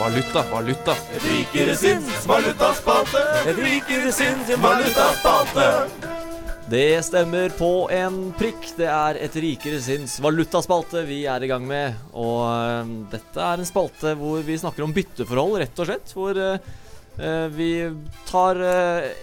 Valuta, 0.00 0.44
valuta. 0.52 0.96
Rikere 1.26 1.76
sinns 1.76 2.24
valutaspalte. 2.28 3.24
Et 3.52 3.60
rikere 3.60 4.12
sinns 4.16 4.54
valutaspalte. 4.62 5.68
Det 6.70 7.02
stemmer 7.02 7.50
på 7.58 7.90
en 7.92 8.18
prikk. 8.38 8.68
Det 8.78 8.86
er 8.88 9.18
et 9.26 9.36
rikere 9.42 9.80
sinns 9.82 10.16
valutaspalte 10.22 11.02
vi 11.08 11.24
er 11.28 11.42
i 11.42 11.50
gang 11.50 11.66
med. 11.66 11.98
Og 12.14 12.44
uh, 12.46 12.92
dette 13.12 13.42
er 13.42 13.60
en 13.60 13.68
spalte 13.68 14.14
hvor 14.16 14.40
vi 14.46 14.56
snakker 14.60 14.86
om 14.86 14.94
bytteforhold, 14.94 15.58
rett 15.64 15.82
og 15.82 15.90
slett. 15.90 16.14
Hvor 16.14 16.38
øh, 16.38 16.70
vi 17.52 17.68
tar 18.28 18.56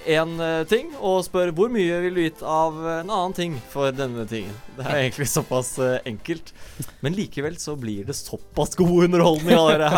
én 0.06 0.34
ting 0.70 0.92
og 1.00 1.24
spør 1.26 1.50
hvor 1.58 1.72
mye 1.74 1.98
vil 2.04 2.18
du 2.18 2.22
gitt 2.22 2.44
av 2.46 2.76
en 2.78 3.10
annen 3.10 3.34
ting 3.34 3.56
for 3.72 3.90
denne 3.96 4.26
tingen. 4.30 4.54
Det 4.78 4.86
er 4.86 5.00
egentlig 5.06 5.28
såpass 5.32 5.72
enkelt. 6.06 6.52
Men 7.02 7.16
likevel 7.18 7.58
så 7.62 7.74
blir 7.80 8.06
det 8.06 8.14
såpass 8.18 8.78
god 8.78 9.08
underholdning 9.08 9.58
av 9.58 9.72
dere. 9.74 9.92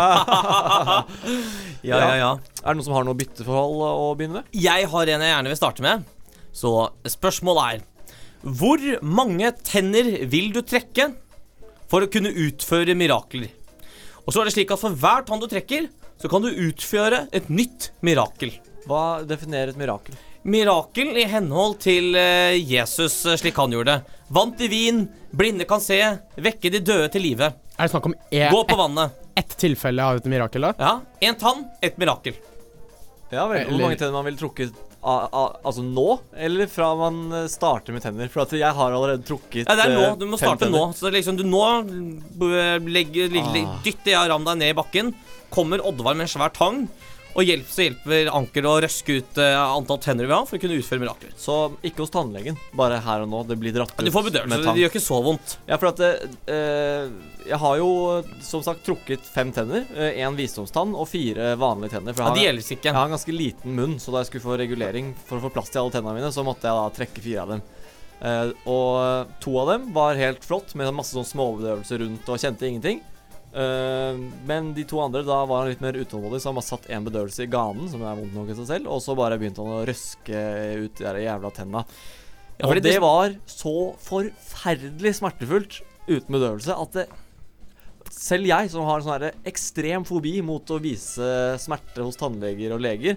Ja, 1.80 1.96
ja, 1.96 2.16
ja. 2.20 2.30
Er 2.60 2.74
det 2.74 2.76
noen 2.76 2.84
som 2.84 2.94
har 2.96 3.06
noe 3.08 3.16
bytteforhold 3.16 3.84
å 3.88 4.08
begynne 4.18 4.42
med? 4.42 4.50
Jeg 4.52 4.88
har 4.92 5.12
en 5.14 5.22
jeg 5.24 5.32
gjerne 5.32 5.52
vil 5.52 5.60
starte 5.60 5.84
med. 5.84 6.02
Så 6.52 6.72
spørsmålet 7.08 7.62
er 7.80 7.86
Hvor 8.42 8.82
mange 9.04 9.52
tenner 9.64 10.08
vil 10.32 10.50
du 10.52 10.60
trekke 10.64 11.10
for 11.90 12.04
å 12.04 12.10
kunne 12.12 12.32
utføre 12.32 12.96
mirakler? 12.96 13.50
Og 14.24 14.32
så 14.32 14.42
er 14.42 14.48
det 14.48 14.54
slik 14.54 14.72
at 14.74 14.80
for 14.82 14.94
hver 14.94 15.24
tann 15.26 15.40
du 15.42 15.48
trekker, 15.50 15.88
så 16.20 16.28
kan 16.28 16.42
du 16.44 16.50
utføre 16.52 17.24
et 17.32 17.48
nytt 17.48 17.90
mirakel. 18.04 18.52
Hva 18.88 19.22
definerer 19.28 19.72
et 19.72 19.78
mirakel? 19.80 20.16
Mirakel 20.44 21.16
i 21.20 21.24
henhold 21.28 21.78
til 21.84 22.14
eh, 22.16 22.56
Jesus, 22.64 23.18
eh, 23.28 23.36
slik 23.40 23.56
han 23.60 23.72
gjorde 23.74 23.98
det. 23.98 24.18
Vant 24.32 24.60
i 24.64 24.68
vin, 24.72 25.02
blinde 25.36 25.66
kan 25.68 25.82
se, 25.84 25.98
vekke 26.40 26.72
de 26.72 26.80
døde 26.84 27.08
til 27.12 27.24
live. 27.24 27.50
Er 27.76 27.88
det 27.88 27.92
snakk 27.92 28.08
om 28.08 28.14
e 28.32 28.46
Gå 28.52 28.62
på 28.68 28.76
vannet. 28.78 29.16
ett 29.36 29.56
tilfelle 29.60 30.04
av 30.04 30.20
et 30.20 30.28
mirakel, 30.28 30.64
da? 30.68 30.72
Ja, 30.78 30.94
Én 31.28 31.36
tann, 31.40 31.64
ett 31.80 31.96
mirakel. 32.00 32.34
Ja 33.30 33.46
vel, 33.48 33.68
Hvor 33.68 33.80
mange 33.84 33.96
tenner 34.00 34.12
man 34.16 34.26
vil 34.26 34.36
trukket 34.40 34.72
Altså 35.02 35.80
nå, 35.80 36.18
eller 36.36 36.66
fra 36.68 36.90
man 36.98 37.20
eh, 37.32 37.46
starter 37.48 37.94
med 37.96 38.02
tenner? 38.04 38.28
For 38.28 38.42
at 38.44 38.50
jeg 38.52 38.68
har 38.76 38.92
allerede 38.92 39.24
trukket 39.24 39.64
Ja, 39.64 39.76
det 39.78 39.86
er 39.86 39.94
nå. 39.96 40.02
eh, 40.10 40.16
Du 40.20 40.26
må 40.28 40.36
starte 40.40 40.68
nå. 40.68 40.82
Så 40.98 41.08
liksom 41.14 41.38
du 41.38 41.44
nå 41.48 41.62
b- 42.36 42.78
legger, 42.90 43.30
legger, 43.32 43.64
Ah. 43.66 43.78
dytter 43.84 44.12
jeg 44.12 44.28
Ram 44.30 44.44
deg 44.44 44.58
ned 44.60 44.74
i 44.74 44.76
bakken. 44.76 45.14
Kommer 45.50 45.80
Oddvar 45.80 46.14
med 46.14 46.28
en 46.28 46.34
svær 46.34 46.52
tang. 46.52 46.82
Og 47.38 47.46
hjelp, 47.46 47.68
så 47.70 47.84
hjelper 47.84 48.28
Anker 48.34 48.66
å 48.66 48.72
røske 48.82 49.18
ut 49.20 49.38
eh, 49.38 49.54
antall 49.60 50.00
tenner 50.02 50.26
vi 50.26 50.34
har 50.34 50.46
for 50.48 50.58
å 50.58 50.60
kunne 50.62 50.78
utføre 50.80 51.02
mirakler. 51.02 51.30
Så 51.38 51.56
ikke 51.86 52.02
hos 52.02 52.10
tannlegen, 52.10 52.56
bare 52.76 52.98
her 53.04 53.22
og 53.22 53.30
nå. 53.30 53.42
Det 53.46 53.56
blir 53.60 53.74
dratt 53.76 53.92
ut 53.94 54.02
Du 54.04 54.10
får 54.10 54.26
bedøvelse. 54.30 54.74
Det 54.74 54.82
gjør 54.82 54.90
ikke 54.90 55.02
så 55.04 55.20
vondt. 55.22 55.54
Ja, 55.68 55.78
for 55.78 55.92
at 55.92 56.00
det, 56.02 56.10
eh, 56.50 57.12
Jeg 57.50 57.58
har 57.62 57.76
jo 57.78 57.90
som 58.44 58.62
sagt 58.66 58.82
trukket 58.86 59.22
fem 59.26 59.52
tenner. 59.54 59.86
Én 60.10 60.34
visdomstann 60.38 60.92
og 60.94 61.06
fire 61.08 61.54
vanlige 61.60 61.94
tenner. 61.96 62.14
For 62.14 62.22
Ja, 62.26 62.30
jeg 62.30 62.34
de 62.34 62.40
har, 62.40 62.48
gjelder 62.52 62.74
ikke. 62.76 62.88
jeg 62.90 62.94
har 62.98 63.04
en 63.06 63.14
ganske 63.16 63.36
liten 63.36 63.74
munn, 63.78 63.94
så 64.02 64.12
da 64.12 64.18
jeg 64.24 64.30
skulle 64.32 64.46
få 64.48 64.58
regulering 64.60 65.14
for 65.26 65.38
å 65.38 65.44
få 65.46 65.52
plass 65.54 65.70
til 65.70 65.80
alle 65.84 65.94
tennene 65.94 66.18
mine, 66.18 66.32
så 66.34 66.44
måtte 66.44 66.66
jeg 66.68 66.76
da 66.76 66.90
trekke 66.98 67.22
fire 67.24 67.42
av 67.46 67.54
dem. 67.54 67.62
Eh, 68.20 68.50
og 68.68 69.30
to 69.40 69.54
av 69.62 69.70
dem 69.72 69.92
var 69.96 70.18
helt 70.18 70.44
flott, 70.44 70.74
med 70.74 70.92
masse 70.92 71.14
sånn 71.16 71.24
småbedøvelse 71.30 71.98
rundt 72.02 72.28
og 72.28 72.38
kjente 72.42 72.68
ingenting. 72.68 73.00
Eh, 73.50 74.18
men 74.46 74.70
de 74.76 74.84
to 74.86 75.00
andre, 75.02 75.24
da 75.26 75.40
var 75.48 75.64
han 75.64 75.72
litt 75.72 75.82
mer 75.82 75.98
utålmodig, 75.98 76.38
så 76.42 76.50
han 76.50 76.58
bare 76.60 76.68
satt 76.68 76.88
en 76.92 77.06
bedøvelse 77.08 77.46
i 77.46 77.50
ganen, 77.50 77.88
som 77.90 78.04
er 78.04 78.18
vondt 78.18 78.36
nok 78.36 78.52
i 78.52 78.58
seg 78.60 78.68
selv, 78.68 78.90
og 78.94 79.02
så 79.02 79.16
bare 79.18 79.38
begynte 79.40 79.64
han 79.64 79.80
å 79.80 79.86
røske 79.88 80.44
ut 80.84 81.02
de 81.02 81.24
jævla 81.24 81.52
tenna. 81.56 81.84
Ja, 82.60 82.68
og 82.68 82.82
det 82.84 82.98
var 83.00 83.34
så 83.48 83.74
forferdelig 84.04 85.16
smertefullt 85.16 85.80
uten 86.10 86.34
bedøvelse 86.36 86.76
at 86.76 86.98
det 86.98 87.08
selv 88.10 88.48
jeg, 88.48 88.70
som 88.72 88.84
har 88.84 89.00
en 89.00 89.06
sånn 89.06 89.46
ekstrem 89.48 90.04
fobi 90.08 90.40
mot 90.44 90.70
å 90.72 90.80
vise 90.82 91.30
smerte 91.62 92.04
hos 92.04 92.18
tannleger 92.20 92.74
og 92.74 92.82
leger, 92.84 93.16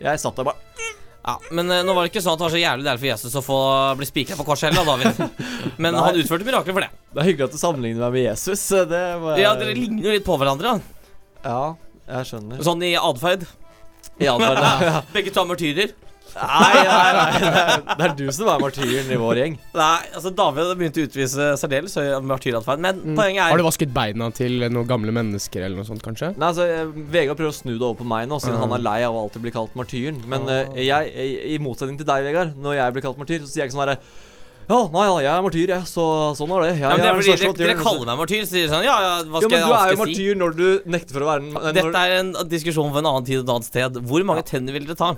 jeg 0.00 0.20
satt 0.22 0.38
der 0.38 0.48
bare 0.48 0.98
Ja, 1.20 1.34
Men 1.52 1.68
eh, 1.70 1.82
nå 1.84 1.92
var 1.94 2.06
det 2.06 2.10
ikke 2.14 2.22
sånn 2.24 2.32
at 2.32 2.40
det 2.40 2.46
var 2.46 2.52
så 2.54 2.60
jævlig 2.62 2.86
deilig 2.86 3.00
for 3.02 3.10
Jesus 3.10 3.34
å 3.36 3.42
få 3.44 3.58
bli 4.00 4.06
spikra 4.08 4.36
på 4.38 4.46
korset 4.48 4.70
heller, 4.70 4.86
da, 4.88 4.96
David. 4.96 5.48
Men 5.84 5.92
Nei. 5.96 6.04
han 6.06 6.20
utførte 6.22 6.46
mirakler 6.48 6.76
for 6.76 6.86
det. 6.86 6.90
Det 7.12 7.20
er 7.22 7.28
hyggelig 7.28 7.48
at 7.50 7.56
du 7.56 7.60
sammenligner 7.60 8.04
meg 8.06 8.14
med 8.16 8.24
Jesus. 8.30 8.62
Det 8.88 9.02
var, 9.24 9.40
Ja, 9.42 9.54
Dere 9.60 9.74
ligner 9.76 10.08
jo 10.08 10.14
litt 10.16 10.24
på 10.26 10.38
hverandre. 10.40 10.76
da. 10.78 11.10
Ja, 11.44 11.60
jeg 12.16 12.30
skjønner. 12.30 12.62
Sånn 12.64 12.86
i 12.88 12.94
atferd. 12.96 13.44
I 14.20 14.28
alle 14.32 14.48
fall, 14.48 14.62
ja. 14.88 15.02
Begge 15.16 15.32
to 15.36 15.44
er 15.44 15.50
martyrer. 15.52 15.92
Nei, 16.36 16.82
nei, 16.86 17.12
nei. 17.16 17.28
Det 17.40 17.50
er, 17.50 17.82
det 17.98 18.06
er 18.06 18.14
du 18.18 18.24
som 18.34 18.48
er 18.52 18.62
martyren 18.62 19.10
i 19.12 19.18
vår 19.20 19.40
gjeng. 19.40 19.56
Nei, 19.76 19.98
altså 20.14 20.32
David 20.36 20.68
har 20.70 20.78
begynt 20.80 21.00
å 21.00 21.04
utvise 21.08 21.48
særdeles 21.60 21.96
høy 21.98 22.06
martyratferd, 22.30 22.82
Men 22.84 23.00
poenget 23.18 23.44
Har 23.48 23.56
er 23.56 23.62
du 23.62 23.66
vasket 23.66 23.92
beina 23.94 24.30
til 24.36 24.64
noen 24.70 24.88
gamle 24.88 25.14
mennesker 25.16 25.66
eller 25.66 25.80
noe 25.82 25.88
sånt, 25.88 26.02
kanskje? 26.06 26.32
Nei, 26.36 26.48
altså, 26.52 26.66
eh, 26.70 26.94
Vegard 27.12 27.40
prøver 27.40 27.52
å 27.54 27.58
snu 27.60 27.72
det 27.74 27.82
over 27.82 27.98
på 28.02 28.08
meg 28.08 28.28
nå, 28.30 28.38
siden 28.42 28.58
Ja. 28.60 28.64
han 28.66 28.76
er 28.78 28.84
lei 28.86 28.98
av 29.08 29.16
å 29.18 29.24
alltid 29.26 29.44
bli 29.46 29.54
kalt 29.54 29.74
martyren. 29.78 30.22
Men 30.30 30.48
eh, 30.52 30.82
jeg, 30.86 31.12
i, 31.14 31.28
i 31.54 31.60
motsetning 31.62 31.98
til 32.00 32.08
deg, 32.08 32.26
Vegard, 32.30 32.56
når 32.60 32.78
jeg 32.80 32.96
blir 32.96 33.06
kalt 33.08 33.20
martyr, 33.20 33.40
så 33.44 33.50
sier 33.52 33.64
jeg 33.64 33.70
ikke 33.72 33.78
sånn 33.78 33.86
herre 33.88 34.00
Ja, 34.70 34.78
nei 34.94 35.04
ja, 35.08 35.14
jeg 35.24 35.30
er 35.32 35.42
martyr, 35.42 35.70
jeg, 35.72 35.86
så 35.90 36.02
sånn 36.38 36.52
er 36.54 36.62
det. 36.62 36.68
Jeg, 36.76 36.82
ja, 36.84 36.90
men 36.94 37.00
det 37.02 37.08
er 37.10 37.16
fordi 37.18 37.32
dere, 37.40 37.54
dere 37.58 37.74
kaller 37.80 38.06
meg 38.06 38.18
martyr. 38.20 38.42
Så 38.46 38.54
sier 38.54 38.68
sånn 38.70 38.84
Ja, 38.86 38.96
ja, 39.02 39.14
hva 39.26 39.40
Jo, 39.42 39.48
skal 39.48 39.54
men 39.56 39.64
du 39.66 39.74
er 39.74 39.94
jo 39.94 39.98
martyr 39.98 40.20
si? 40.20 40.36
når 40.38 40.54
du 40.60 40.66
nekter 40.94 41.16
for 41.16 41.26
å 41.26 41.30
være 41.30 41.42
en 41.42 41.48
når, 41.56 41.66
Dette 41.80 42.02
er 42.06 42.14
en 42.20 42.30
diskusjon 42.52 42.92
for 42.92 43.02
en 43.02 43.08
annen 43.10 43.26
tid 43.26 43.40
og 43.40 43.48
et 43.48 43.52
annet 43.56 43.70
sted. 43.70 43.98
Hvor 44.12 44.26
mange 44.30 44.44
tenner 44.46 44.76
vil 44.76 44.86
dere 44.86 44.98
ta? 45.00 45.10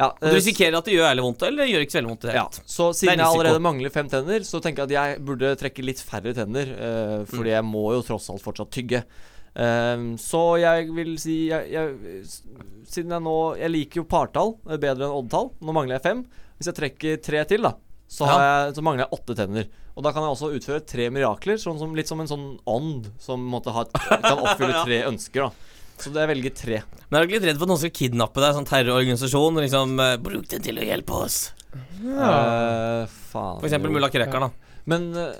ja, 0.00 0.10
Og 0.10 0.20
du 0.20 0.28
eh, 0.28 0.36
risikerer 0.36 0.76
at 0.78 0.90
det 0.90 0.98
gjør 0.98 1.08
ærlig 1.08 1.24
vondt, 1.30 1.46
eller 1.48 1.70
gjør 1.70 1.86
ikke 1.86 1.94
så 1.94 2.00
veldig 2.00 2.12
vondt. 2.12 2.28
Ja, 2.36 2.44
så 2.76 2.90
siden 3.00 3.24
jeg 3.24 3.26
allerede 3.30 3.64
mangler 3.64 3.96
fem 3.96 4.12
tenner, 4.12 4.46
så 4.48 4.60
tenker 4.64 4.84
jeg 4.84 4.92
at 4.92 4.96
jeg 4.98 5.24
burde 5.32 5.56
trekke 5.64 5.84
litt 5.88 6.04
færre 6.04 6.36
tenner. 6.36 6.72
Uh, 6.76 7.18
fordi 7.32 7.56
jeg 7.56 7.68
må 7.72 7.86
jo 7.96 8.04
tross 8.04 8.28
alt 8.32 8.44
fortsatt 8.44 8.72
tygge. 8.76 9.04
Um, 9.56 10.10
så 10.20 10.44
jeg 10.62 10.92
vil 10.94 11.16
si 11.18 11.40
jeg, 11.48 11.72
jeg, 11.72 12.20
Siden 12.86 13.10
jeg 13.10 13.24
nå 13.24 13.32
Jeg 13.58 13.72
liker 13.74 13.98
jo 13.98 14.04
partall 14.06 14.52
bedre 14.76 15.08
enn 15.08 15.16
oddtall. 15.16 15.50
Nå 15.58 15.74
mangler 15.74 15.96
jeg 15.96 16.04
fem. 16.04 16.26
Hvis 16.60 16.70
jeg 16.70 16.76
trekker 16.76 17.22
tre 17.24 17.42
til, 17.50 17.64
da, 17.66 17.74
så, 18.10 18.26
har 18.26 18.40
jeg, 18.42 18.74
så 18.74 18.82
mangler 18.82 19.04
jeg 19.06 19.14
åtte 19.20 19.36
tenner. 19.38 19.68
Og 19.94 20.04
da 20.06 20.10
kan 20.14 20.24
jeg 20.24 20.34
også 20.34 20.50
utføre 20.56 20.82
tre 20.86 21.06
mirakler, 21.14 21.58
sånn 21.60 21.78
som, 21.78 21.92
litt 21.94 22.10
som 22.10 22.22
en 22.22 22.30
sånn 22.30 22.46
ånd 22.70 23.06
som 23.22 23.42
måtte 23.52 23.74
ha, 23.74 23.84
kan 23.92 24.42
oppfylle 24.42 24.82
tre 24.88 25.04
ønsker. 25.06 25.46
da 25.46 26.00
Så 26.00 26.12
jeg 26.14 26.30
velger 26.32 26.56
tre. 26.56 26.80
Men 27.06 27.20
er 27.20 27.22
du 27.22 27.30
ikke 27.30 27.38
litt 27.38 27.48
redd 27.52 27.60
for 27.60 27.68
at 27.68 27.72
noen 27.74 27.82
skal 27.84 27.94
kidnappe 28.00 28.42
deg, 28.42 28.56
sånn 28.56 28.68
terrororganisasjon, 28.70 29.62
liksom 29.66 30.02
eh, 30.02 30.16
Bruk 30.26 30.50
den 30.50 30.66
til 30.66 30.82
å 30.82 30.88
hjelpe 30.88 31.22
oss. 31.22 31.38
Eh, 31.70 33.06
faen 33.30 33.62
For 33.62 33.70
eksempel 33.70 33.94
mulla 33.94 34.10
Krekar, 34.10 34.48
da. 34.48 34.76
Men 34.90 35.06
uh, 35.14 35.30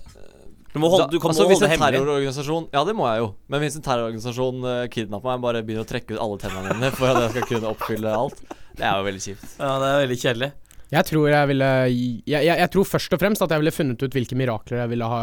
Du 0.71 0.79
må 0.79 0.93
holde, 0.93 1.09
du 1.11 1.19
kan 1.19 1.33
altså, 1.33 1.49
holde 1.49 1.59
det 1.59 1.73
en 1.73 1.75
hemmelig. 1.75 2.71
Ja, 2.77 2.87
det 2.87 2.95
må 2.95 3.11
jeg 3.11 3.25
jo. 3.25 3.31
Men 3.51 3.65
hvis 3.65 3.81
en 3.81 3.87
terrororganisasjon 3.87 4.67
uh, 4.69 4.87
kidnapper 4.95 5.33
meg, 5.33 5.43
bare 5.43 5.67
begynner 5.67 5.89
å 5.89 5.91
trekke 5.91 6.15
ut 6.15 6.23
alle 6.23 6.39
tennene 6.43 6.77
mine 6.77 6.95
for 6.95 7.11
at 7.11 7.25
jeg 7.25 7.35
skal 7.35 7.55
kunne 7.57 7.75
oppfylle 7.75 8.15
alt, 8.15 8.45
det 8.79 8.87
er 8.87 9.01
jo 9.01 9.09
veldig 9.11 9.25
kjipt. 9.27 9.57
Ja, 9.59 9.79
det 9.83 9.89
er 9.91 10.05
veldig 10.05 10.21
kjedelig. 10.23 10.53
Jeg 10.91 11.07
tror 11.07 11.29
jeg 11.31 11.49
ville 11.53 11.71
jeg, 11.87 12.19
jeg, 12.27 12.51
jeg 12.51 12.71
tror 12.75 12.89
først 12.89 13.15
og 13.15 13.21
fremst 13.23 13.43
at 13.45 13.53
jeg 13.55 13.63
ville 13.63 13.75
funnet 13.75 14.03
ut 14.03 14.17
hvilke 14.17 14.39
mirakler 14.39 14.83
jeg 14.83 14.91
ville 14.91 15.07
ha, 15.07 15.23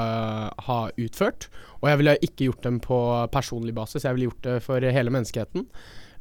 ha 0.64 0.80
utført. 0.96 1.50
Og 1.82 1.90
jeg 1.92 2.02
ville 2.02 2.18
ikke 2.24 2.48
gjort 2.48 2.64
dem 2.64 2.80
på 2.84 3.00
personlig 3.34 3.76
basis, 3.76 4.06
jeg 4.08 4.16
ville 4.16 4.30
gjort 4.32 4.48
det 4.48 4.58
for 4.66 4.80
hele 5.00 5.14
menneskeheten. 5.14 5.68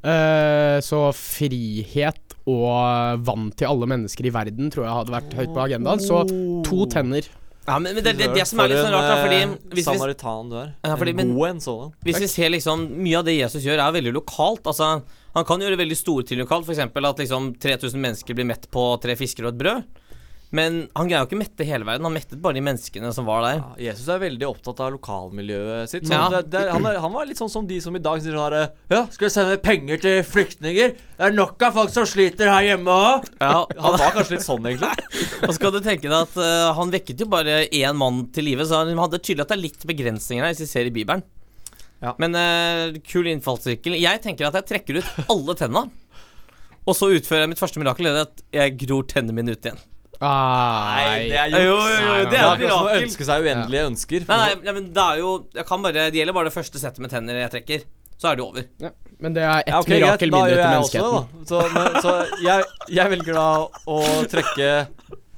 Uh, 0.06 0.76
så 0.84 1.08
frihet 1.16 2.34
og 2.46 3.22
vann 3.26 3.48
til 3.58 3.66
alle 3.70 3.88
mennesker 3.90 4.28
i 4.28 4.32
verden 4.34 4.68
tror 4.70 4.84
jeg 4.86 4.98
hadde 5.00 5.14
vært 5.16 5.34
høyt 5.38 5.54
på 5.54 5.64
agendaen. 5.64 6.02
Så 6.02 6.22
to 6.66 6.86
tenner. 6.90 7.26
Ja, 7.66 7.80
men, 7.82 7.96
men 7.96 8.04
det, 8.04 8.12
det, 8.20 8.28
det 8.36 8.44
som 8.46 8.60
er 8.62 8.70
litt 8.70 8.78
sånn 8.78 8.94
rart, 8.94 9.08
da, 9.10 9.16
fordi 9.24 9.72
hvis 9.74 9.88
Samaritan 9.88 10.50
du 10.52 10.58
er. 10.60 10.68
Ja, 10.86 10.94
fordi- 10.94 11.14
en 11.16 11.18
men- 11.18 11.32
god 11.34 11.48
en 11.48 11.60
sådan. 11.64 11.88
hvis 12.06 12.20
vi 12.22 12.28
ser 12.30 12.52
liksom 12.54 12.84
Mye 13.02 13.18
av 13.18 13.24
det 13.26 13.34
Jesus 13.40 13.64
gjør, 13.66 13.82
er 13.82 13.96
veldig 13.96 14.12
lokalt. 14.14 14.62
Altså, 14.70 15.02
han 15.36 15.44
kan 15.48 15.60
gjøre 15.60 15.76
veldig 15.78 15.98
store 16.00 16.24
ting 16.26 16.40
lokalt, 16.40 16.64
f.eks. 16.68 16.80
at 16.88 17.22
liksom 17.22 17.52
3000 17.60 18.00
mennesker 18.00 18.36
blir 18.38 18.48
mett 18.48 18.66
på 18.72 18.88
tre 19.02 19.16
fisker 19.20 19.44
og 19.46 19.54
et 19.54 19.60
brød. 19.60 20.02
Men 20.54 20.76
han 20.94 21.08
greier 21.10 21.24
jo 21.24 21.26
ikke 21.26 21.36
å 21.36 21.40
mette 21.40 21.66
hele 21.66 21.86
verden. 21.86 22.06
Han 22.06 22.14
mettet 22.14 22.38
bare 22.40 22.54
de 22.56 22.62
menneskene 22.62 23.10
som 23.12 23.26
var 23.26 23.42
der. 23.42 23.58
Ja, 23.58 23.88
Jesus 23.88 24.06
er 24.14 24.20
veldig 24.22 24.46
opptatt 24.46 24.78
av 24.84 24.92
lokalmiljøet 24.94 25.90
sitt. 25.90 26.06
Så 26.06 26.14
Ja. 26.14 26.28
det, 26.32 26.44
det, 26.54 26.62
han, 26.70 26.86
er, 26.86 27.00
han 27.02 27.12
var 27.12 27.26
litt 27.26 27.40
sånn 27.40 27.50
som 27.50 27.66
de 27.66 27.80
som 27.82 27.98
i 27.98 28.02
dag 28.02 28.22
sier 28.22 28.38
sånn 28.38 28.56
Ja, 28.94 29.02
skal 29.10 29.26
vi 29.26 29.32
sende 29.34 29.58
penger 29.60 30.00
til 30.04 30.22
flyktninger? 30.24 30.94
Det 31.18 31.28
er 31.28 31.34
nok 31.34 31.66
av 31.66 31.74
folk 31.80 31.92
som 31.92 32.06
sliter 32.08 32.48
her 32.52 32.68
hjemme 32.70 32.94
òg. 32.94 33.26
Ja, 33.42 33.64
Han 33.66 33.98
var 33.98 34.14
kanskje 34.14 34.38
litt 34.38 34.46
sånn, 34.46 34.70
egentlig. 34.70 34.94
Og 35.48 35.56
skal 35.58 35.74
du 35.74 35.80
tenke 35.82 36.06
deg 36.06 36.16
at 36.22 36.38
uh, 36.38 36.72
han 36.78 36.94
vekket 36.94 37.26
jo 37.26 37.28
bare 37.32 37.64
én 37.66 37.98
mann 37.98 38.28
til 38.32 38.46
live, 38.46 38.64
så 38.70 38.84
han 38.84 38.94
hadde 39.02 39.20
tydelig 39.20 39.44
at 39.48 39.52
det 39.52 39.58
er 39.58 39.64
litt 39.66 39.88
begrensninger 39.90 40.46
her, 40.46 40.54
hvis 40.54 40.62
vi 40.64 40.70
ser 40.70 40.88
i 40.88 40.94
Bibelen. 40.94 41.26
Ja. 42.04 42.12
Men 42.20 42.36
uh, 42.36 42.96
kul 43.08 43.28
innfallsvinkel. 43.30 43.96
Jeg 44.00 44.20
tenker 44.24 44.48
at 44.50 44.58
jeg 44.60 44.68
trekker 44.72 45.00
ut 45.00 45.28
alle 45.32 45.54
tenna, 45.58 45.86
og 46.86 46.94
så 46.94 47.08
utfører 47.16 47.46
jeg 47.46 47.54
mitt 47.54 47.62
første 47.62 47.80
mirakel, 47.82 48.06
det 48.10 48.20
er 48.20 48.26
at 48.28 48.42
jeg 48.60 48.74
gror 48.84 49.06
tennene 49.10 49.34
mine 49.40 49.56
ut 49.56 49.64
igjen. 49.70 49.80
Nei, 50.16 51.26
det 51.28 51.36
er 51.36 51.50
Jo, 51.52 51.74
jo, 51.76 51.76
jo, 51.76 52.04
Nei, 52.08 52.20
det 52.30 52.38
er 52.38 52.44
jo 52.44 52.52
akkurat 52.54 52.70
som 52.72 53.02
ønske 53.02 53.24
seg 53.28 53.42
uendelige 53.44 53.88
ønsker. 53.90 54.22
Nei, 54.30 54.38
nei, 54.40 54.54
nei, 54.64 54.72
men 54.78 54.86
det 54.96 55.02
er 55.02 55.18
jo 55.20 55.32
Jeg 55.52 55.66
kan 55.68 55.82
bare 55.84 56.06
Det 56.08 56.16
gjelder 56.16 56.36
bare 56.38 56.48
det 56.48 56.54
første 56.54 56.80
settet 56.80 57.02
med 57.04 57.12
tenner 57.12 57.36
jeg 57.42 57.52
trekker. 57.52 57.82
Så 58.16 58.30
er 58.30 58.38
det 58.38 58.46
over. 58.46 58.64
Men 59.20 59.36
det 59.36 59.42
er 59.44 59.58
ett 59.60 59.68
Ja, 59.68 59.80
okay, 59.82 59.98
mirakel 59.98 60.32
da 60.32 60.40
mindre 60.40 60.56
til 60.56 60.72
menneskeheten. 60.72 61.18
også. 61.18 61.44
Så, 61.50 61.60
men, 61.74 62.00
så 62.00 62.14
jeg, 62.46 62.64
jeg 62.96 63.12
velger 63.12 63.36
da 63.36 63.48
å 63.92 63.98
trekke 64.32 64.70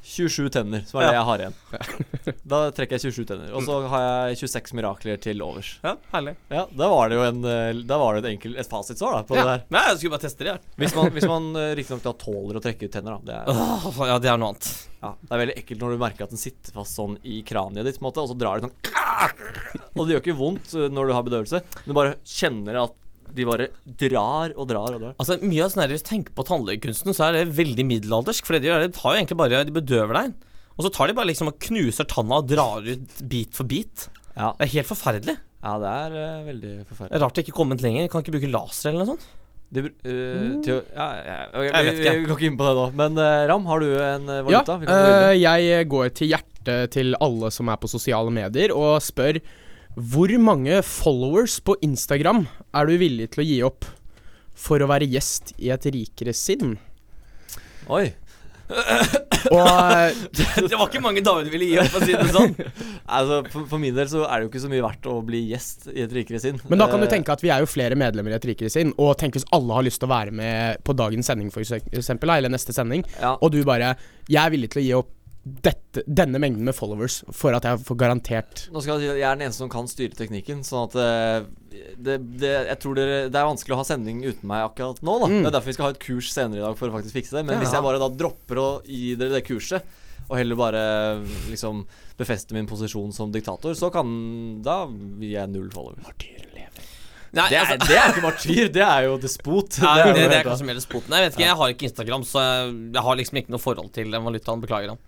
27 0.09 0.49
tenner, 0.55 0.83
som 0.89 0.99
er 1.03 1.11
det 1.11 1.17
jeg 1.19 1.27
har 1.29 1.43
igjen. 1.45 1.57
Da 2.49 2.59
trekker 2.73 2.97
jeg 2.97 3.13
27 3.13 3.27
tenner. 3.29 3.51
Og 3.57 3.65
så 3.67 3.75
har 3.93 4.03
jeg 4.33 4.39
26 4.41 4.73
mirakler 4.79 5.19
til 5.21 5.43
overs. 5.45 5.75
Ja, 5.85 5.93
herlig. 6.15 6.33
Ja, 6.53 6.63
Da 6.81 6.89
var 6.93 7.11
det 7.13 7.19
jo 7.19 7.25
en, 7.27 7.43
eh, 7.45 7.83
da 7.89 7.99
var 8.01 8.17
det 8.17 8.23
et, 8.25 8.31
enkelt, 8.37 8.57
et 8.63 8.71
fasitsvar 8.71 9.19
da, 9.19 9.23
på 9.29 9.37
Ja. 9.37 9.45
det 9.45 9.51
der. 9.53 9.65
Nei, 9.77 9.83
jeg 9.91 9.99
skulle 10.01 10.15
bare 10.17 10.25
teste 10.25 10.47
det, 10.47 10.55
her 10.57 10.81
Hvis 10.81 10.95
man, 10.97 11.11
hvis 11.17 11.29
man 11.29 11.49
uh, 11.57 11.65
riktignok 11.79 12.05
da 12.07 12.15
tåler 12.25 12.59
å 12.61 12.65
trekke 12.65 12.89
ut 12.89 12.95
tenner, 12.97 13.19
da. 13.19 13.21
Det 13.29 13.37
er, 13.37 13.53
Åh, 13.53 14.01
ja, 14.09 14.19
det 14.25 14.33
er 14.33 14.41
noe 14.41 14.53
annet. 14.55 14.71
ja, 15.03 15.13
det 15.21 15.35
er 15.37 15.43
veldig 15.45 15.57
ekkelt 15.63 15.85
når 15.85 15.93
du 15.95 16.03
merker 16.07 16.25
at 16.29 16.33
den 16.35 16.41
sitter 16.41 16.77
fast 16.81 16.97
sånn 16.99 17.19
i 17.29 17.43
kraniet 17.47 17.85
ditt, 17.89 18.01
på 18.01 18.05
en 18.07 18.09
måte, 18.09 18.25
og 18.25 18.33
så 18.33 18.39
drar 18.41 18.63
det 18.63 18.69
sånn 18.71 19.93
Og 19.99 20.07
det 20.07 20.15
gjør 20.17 20.25
ikke 20.25 20.39
vondt 20.41 20.73
uh, 20.79 20.87
når 20.93 21.11
du 21.13 21.15
har 21.19 21.27
bedøvelse, 21.29 21.63
men 21.85 21.93
du 21.93 21.97
bare 22.01 22.17
kjenner 22.29 22.81
at 22.87 22.97
de 23.35 23.45
bare 23.49 23.67
drar 24.01 24.53
og 24.57 24.69
drar 24.71 24.95
og 24.97 25.01
drar. 25.03 25.15
Altså, 25.21 25.37
mye 25.43 25.65
av 25.65 25.73
sånn 25.73 25.83
her, 25.85 25.93
Hvis 25.95 26.05
du 26.05 26.11
tenker 26.11 26.35
på 26.39 26.45
tannlegekunsten, 26.49 27.15
så 27.17 27.29
er 27.29 27.33
det 27.39 27.57
veldig 27.59 27.85
middelaldersk. 27.89 28.47
For 28.47 28.57
det 28.57 28.63
de 28.65 28.71
gjør, 28.73 28.87
de 28.87 28.93
tar 28.97 29.15
jo 29.15 29.19
egentlig 29.23 29.39
bare 29.41 29.65
De 29.69 29.75
bedøver 29.81 30.15
deg. 30.23 30.33
Og 30.79 30.85
så 30.87 30.93
tar 30.95 31.11
de 31.11 31.15
bare 31.19 31.27
liksom 31.31 31.49
og 31.51 31.59
knuser 31.59 32.07
tanna 32.07 32.39
og 32.39 32.47
drar 32.49 32.87
ut 32.87 33.21
bit 33.29 33.53
for 33.55 33.65
bit. 33.67 34.09
Ja, 34.37 34.53
Det 34.59 34.69
er 34.69 34.75
helt 34.79 34.87
forferdelig. 34.93 35.37
ja 35.65 35.73
det 35.83 35.89
er 35.91 36.13
uh, 36.15 36.47
veldig 36.47 36.73
Det 36.79 36.87
forferdelig. 36.87 37.15
er 37.17 37.23
rart 37.25 37.35
det 37.35 37.43
ikke 37.45 37.55
er 37.57 37.61
kommet 37.65 37.83
lenger. 37.83 38.09
Kan 38.13 38.23
ikke 38.23 38.37
bruke 38.39 38.51
laser 38.53 38.91
eller 38.93 39.05
noe 39.05 39.13
sånt. 39.17 39.27
Det, 39.69 39.83
øh, 39.85 40.63
til, 40.65 40.79
ja, 40.97 41.07
ja, 41.27 41.35
okay, 41.53 41.67
Jeg 41.69 41.85
vet 41.85 41.99
ikke. 42.01 42.13
vi 42.23 42.29
går 42.31 42.39
ikke 42.39 42.47
inn 42.49 42.57
på 42.57 42.65
det 42.69 42.75
nå. 42.79 42.85
Men 42.97 43.19
uh, 43.21 43.47
Ram, 43.51 43.67
har 43.69 43.81
du 43.83 43.89
en 44.01 44.27
valuta? 44.47 44.73
Ja. 44.73 44.79
Vi 44.81 44.87
kan 44.87 44.95
gå 44.95 45.09
videre. 45.11 45.33
eh, 45.35 45.41
jeg 45.43 45.89
går 45.93 46.09
til 46.17 46.31
hjertet 46.33 46.91
til 46.95 47.15
alle 47.21 47.51
som 47.53 47.69
er 47.69 47.77
på 47.83 47.91
sosiale 47.91 48.31
medier, 48.33 48.73
og 48.73 49.03
spør 49.05 49.41
hvor 49.97 50.33
mange 50.43 50.83
followers 50.87 51.59
på 51.65 51.77
Instagram 51.83 52.45
er 52.77 52.89
du 52.89 52.99
villig 53.01 53.31
til 53.35 53.43
å 53.45 53.49
gi 53.49 53.59
opp 53.67 53.89
for 54.59 54.83
å 54.83 54.91
være 54.91 55.09
gjest 55.11 55.55
i 55.63 55.71
et 55.75 55.87
rikere 55.95 56.35
sinn? 56.37 56.77
Oi. 57.89 58.09
Og 59.49 59.65
det, 60.35 60.45
det 60.69 60.77
var 60.77 60.89
ikke 60.89 61.01
mange 61.01 61.23
dager 61.25 61.47
du 61.47 61.53
ville 61.53 61.71
gi 61.71 61.79
opp, 61.81 61.89
for 61.93 62.03
å 62.03 62.09
si 62.09 62.17
det 62.17 62.33
sånn. 62.35 62.55
Altså, 63.09 63.39
for, 63.49 63.65
for 63.71 63.81
min 63.81 63.95
del 63.97 64.05
så 64.11 64.27
er 64.27 64.35
det 64.37 64.45
jo 64.45 64.51
ikke 64.51 64.61
så 64.61 64.69
mye 64.69 64.85
verdt 64.85 65.07
å 65.09 65.15
bli 65.25 65.39
gjest 65.49 65.87
i 65.95 66.03
et 66.05 66.13
rikere 66.13 66.41
sinn. 66.43 66.59
Men 66.69 66.83
da 66.83 66.91
kan 66.91 67.01
du 67.01 67.07
Eh, 67.07 67.13
tenke 67.15 67.33
at 67.33 67.41
vi 67.41 67.49
er 67.49 67.63
jo 67.63 67.69
flere 67.71 67.97
medlemmer 67.97 68.35
i 68.35 68.37
et 68.37 68.45
rikere 68.51 68.69
sinn, 68.69 68.91
og 69.01 69.15
tenk 69.17 69.39
hvis 69.39 69.47
alle 69.57 69.79
har 69.79 69.87
lyst 69.87 70.03
til 70.03 70.11
å 70.11 70.13
være 70.13 70.35
med 70.37 70.83
på 70.85 70.93
dagens 70.99 71.31
sending, 71.31 71.49
for 71.55 71.65
eksempel, 71.65 72.35
eller 72.35 72.53
neste 72.53 72.75
sending, 72.77 73.07
ja. 73.17 73.33
og 73.41 73.55
du 73.55 73.63
bare 73.65 73.95
Jeg 74.29 74.43
er 74.43 74.53
villig 74.53 74.69
til 74.75 74.83
å 74.83 74.85
gi 74.85 74.93
opp 74.99 75.15
dette, 75.45 76.03
denne 76.05 76.37
mengden 76.43 76.67
med 76.67 76.75
followers 76.77 77.21
for 77.33 77.55
at 77.57 77.65
jeg 77.65 77.79
får 77.87 77.97
garantert 78.03 78.65
Nå 78.75 78.83
skal 78.85 78.99
jeg 78.99 79.07
si 79.07 79.11
at 79.15 79.21
jeg 79.23 79.29
er 79.31 79.39
den 79.39 79.47
eneste 79.47 79.63
som 79.63 79.71
kan 79.73 79.87
styre 79.89 80.13
teknikken, 80.19 80.61
sånn 80.67 80.89
at 80.91 80.97
øh, 81.01 81.47
det, 81.97 82.17
det, 82.43 82.51
jeg 82.69 82.79
tror 82.83 82.99
dere, 82.99 83.21
det 83.33 83.39
er 83.39 83.47
vanskelig 83.49 83.77
å 83.77 83.81
ha 83.81 83.87
sending 83.89 84.21
uten 84.27 84.45
meg 84.51 84.67
akkurat 84.67 85.01
nå. 85.01 85.15
da 85.23 85.31
Mm. 85.31 85.39
Det 85.41 85.47
er 85.49 85.55
derfor 85.57 85.71
vi 85.73 85.77
skal 85.79 85.89
ha 85.89 85.95
et 85.95 86.03
kurs 86.03 86.33
senere 86.35 86.61
i 86.61 86.67
dag 86.67 86.77
for 86.81 86.91
å 86.91 86.97
faktisk 86.99 87.17
fikse 87.21 87.39
det. 87.39 87.45
Men 87.47 87.57
Ja. 87.57 87.63
hvis 87.63 87.73
jeg 87.77 87.87
bare 87.87 88.03
da 88.03 88.09
dropper 88.13 88.61
å 88.61 88.69
gi 88.85 89.15
dere 89.21 89.39
det 89.39 89.45
kurset, 89.47 89.83
og 90.29 90.37
heller 90.37 90.59
bare 90.61 90.83
liksom 91.49 91.87
befeste 92.19 92.53
min 92.53 92.67
posisjon 92.69 93.15
som 93.17 93.31
diktator, 93.33 93.73
så 93.79 93.89
kan 93.95 94.61
Da 94.61 94.83
gir 95.23 95.39
jeg 95.39 95.49
null 95.55 95.71
followers. 95.73 96.05
Nei, 97.29 97.45
Det 97.51 97.59
er, 97.59 97.65
altså, 97.67 97.89
det 97.89 97.97
er 97.97 98.13
ikke 98.15 98.25
martyr, 98.25 98.69
det 98.73 98.83
er 98.85 99.03
jo 99.05 99.17
despot. 99.21 99.79
jo 99.81 100.13
det, 100.17 100.29
det 100.33 100.37
er 100.41 100.47
kanskje 100.49 100.65
mer 100.69 100.79
spoten. 100.81 101.13
Jeg 101.13 101.27
vet 101.27 101.35
ikke, 101.37 101.45
jeg 101.45 101.57
har 101.61 101.73
ikke 101.75 101.89
Instagram, 101.91 102.23
så 102.25 102.41
jeg, 102.45 102.77
jeg 102.97 103.05
har 103.05 103.19
liksom 103.21 103.41
ikke 103.43 103.53
noe 103.53 103.61
forhold 103.61 103.91
til 103.93 104.15
den 104.15 104.25
valutaen. 104.25 104.63
Beklager 104.65 104.95
han. 104.95 105.03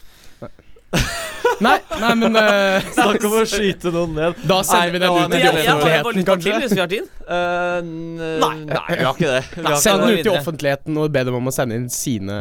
Nei, 1.61 1.77
nei, 2.01 2.15
men 2.17 2.37
uh, 2.37 2.81
Snakk 2.95 3.25
om 3.29 3.35
å 3.37 3.45
skyte 3.49 3.91
noen 3.93 4.15
ned. 4.17 4.39
Da 4.49 4.63
sender 4.65 4.95
vi 4.95 5.01
den 5.03 5.13
ut 5.13 5.35
i 5.37 5.41
offentligheten, 5.45 6.15
til 6.17 6.25
kanskje. 6.25 6.55
hvis 6.63 6.73
vi 6.73 6.81
har 6.81 6.91
tid. 6.91 7.09
Uh, 7.29 7.81
Nei. 8.41 8.57
nei, 8.65 8.97
vi 8.97 9.05
har 9.05 9.13
ikke 9.13 9.29
det. 9.29 9.43
Vi 9.59 9.67
har 9.67 9.77
Send 9.83 10.01
ikke 10.01 10.07
den 10.07 10.15
ut 10.17 10.23
til 10.25 10.37
offentligheten 10.39 11.01
og 11.03 11.11
be 11.13 11.25
dem 11.29 11.37
om 11.37 11.51
å 11.51 11.55
sende 11.55 11.77
inn 11.81 11.91
sine 11.93 12.39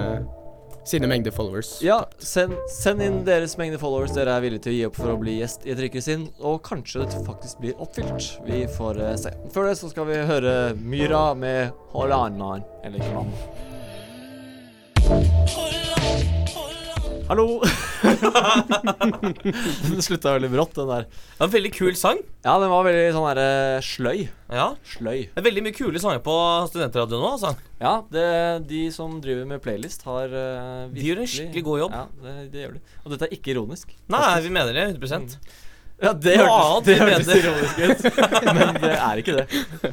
Sine 0.89 1.05
mengder 1.11 1.29
followers. 1.35 1.75
Ja, 1.85 1.99
send, 2.23 2.55
send 2.73 3.03
inn 3.05 3.19
deres 3.27 3.57
mengde 3.59 3.77
followers 3.77 4.15
dere 4.15 4.33
er 4.33 4.41
villige 4.41 4.63
til 4.65 4.71
å 4.71 4.77
gi 4.77 4.85
opp 4.87 4.95
for 4.97 5.11
å 5.11 5.19
bli 5.21 5.35
gjest 5.37 5.67
i 5.67 5.73
et 5.75 5.81
rykere 5.83 6.01
sinn, 6.01 6.23
og 6.39 6.63
kanskje 6.65 7.03
det 7.03 7.19
faktisk 7.27 7.59
blir 7.61 7.77
oppfylt. 7.83 8.39
Vi 8.47 8.63
får 8.79 9.03
uh, 9.03 9.13
se. 9.19 9.35
Før 9.53 9.69
det 9.69 9.75
så 9.83 9.91
skal 9.91 10.09
vi 10.09 10.17
høre 10.31 10.55
Myra 10.79 11.35
med 11.37 11.75
Hollandman, 11.93 12.65
eller 12.81 12.97
ikke 13.03 13.15
mann. 13.19 13.31
Hallo! 17.29 17.59
den 19.85 20.01
slutta 20.01 20.31
veldig 20.33 20.49
brått, 20.49 20.71
den 20.79 20.87
der. 20.89 21.03
Det 21.05 21.37
var 21.37 21.45
en 21.45 21.51
veldig 21.53 21.71
kul 21.75 21.91
sang. 21.93 22.23
Ja, 22.41 22.55
den 22.57 22.71
var 22.71 22.87
veldig 22.87 23.11
sånn 23.13 23.27
derre 23.27 23.83
sløy. 23.85 24.23
Ja. 24.49 24.65
Sløy. 24.95 25.27
Det 25.27 25.37
er 25.37 25.45
veldig 25.45 25.63
mye 25.67 25.75
kule 25.77 26.01
sanger 26.01 26.23
på 26.25 26.33
studentradioen 26.71 27.21
nå, 27.21 27.29
altså. 27.35 27.53
Ja, 27.77 27.93
det, 28.09 28.25
de 28.71 28.81
som 28.95 29.19
driver 29.21 29.45
med 29.51 29.61
playlist, 29.61 30.07
har 30.09 30.33
uh, 30.33 30.89
De 30.89 31.05
gjør 31.05 31.21
en 31.21 31.29
skikkelig 31.29 31.65
god 31.69 31.83
jobb. 31.83 31.99
Ja, 31.99 32.03
det, 32.25 32.35
det 32.55 32.65
gjør 32.65 32.73
de. 32.79 32.83
Og 33.03 33.13
dette 33.13 33.29
er 33.29 33.37
ikke 33.37 33.53
ironisk. 33.53 33.93
Nei, 34.09 34.25
vi 34.47 34.55
mener 34.57 34.73
det 34.73 34.87
100 34.95 35.37
Ja, 35.99 36.13
det 36.15 36.37
Noe 36.39 36.47
hørtes, 36.47 36.69
annet 36.69 36.85
det 36.87 36.95
hørtes 36.99 37.27
mener. 37.27 37.41
ironisk 37.43 37.75
ut, 37.83 37.99
men 38.57 38.77
det 38.79 38.91
er 38.95 39.19
ikke 39.19 39.35
det. 39.35 39.45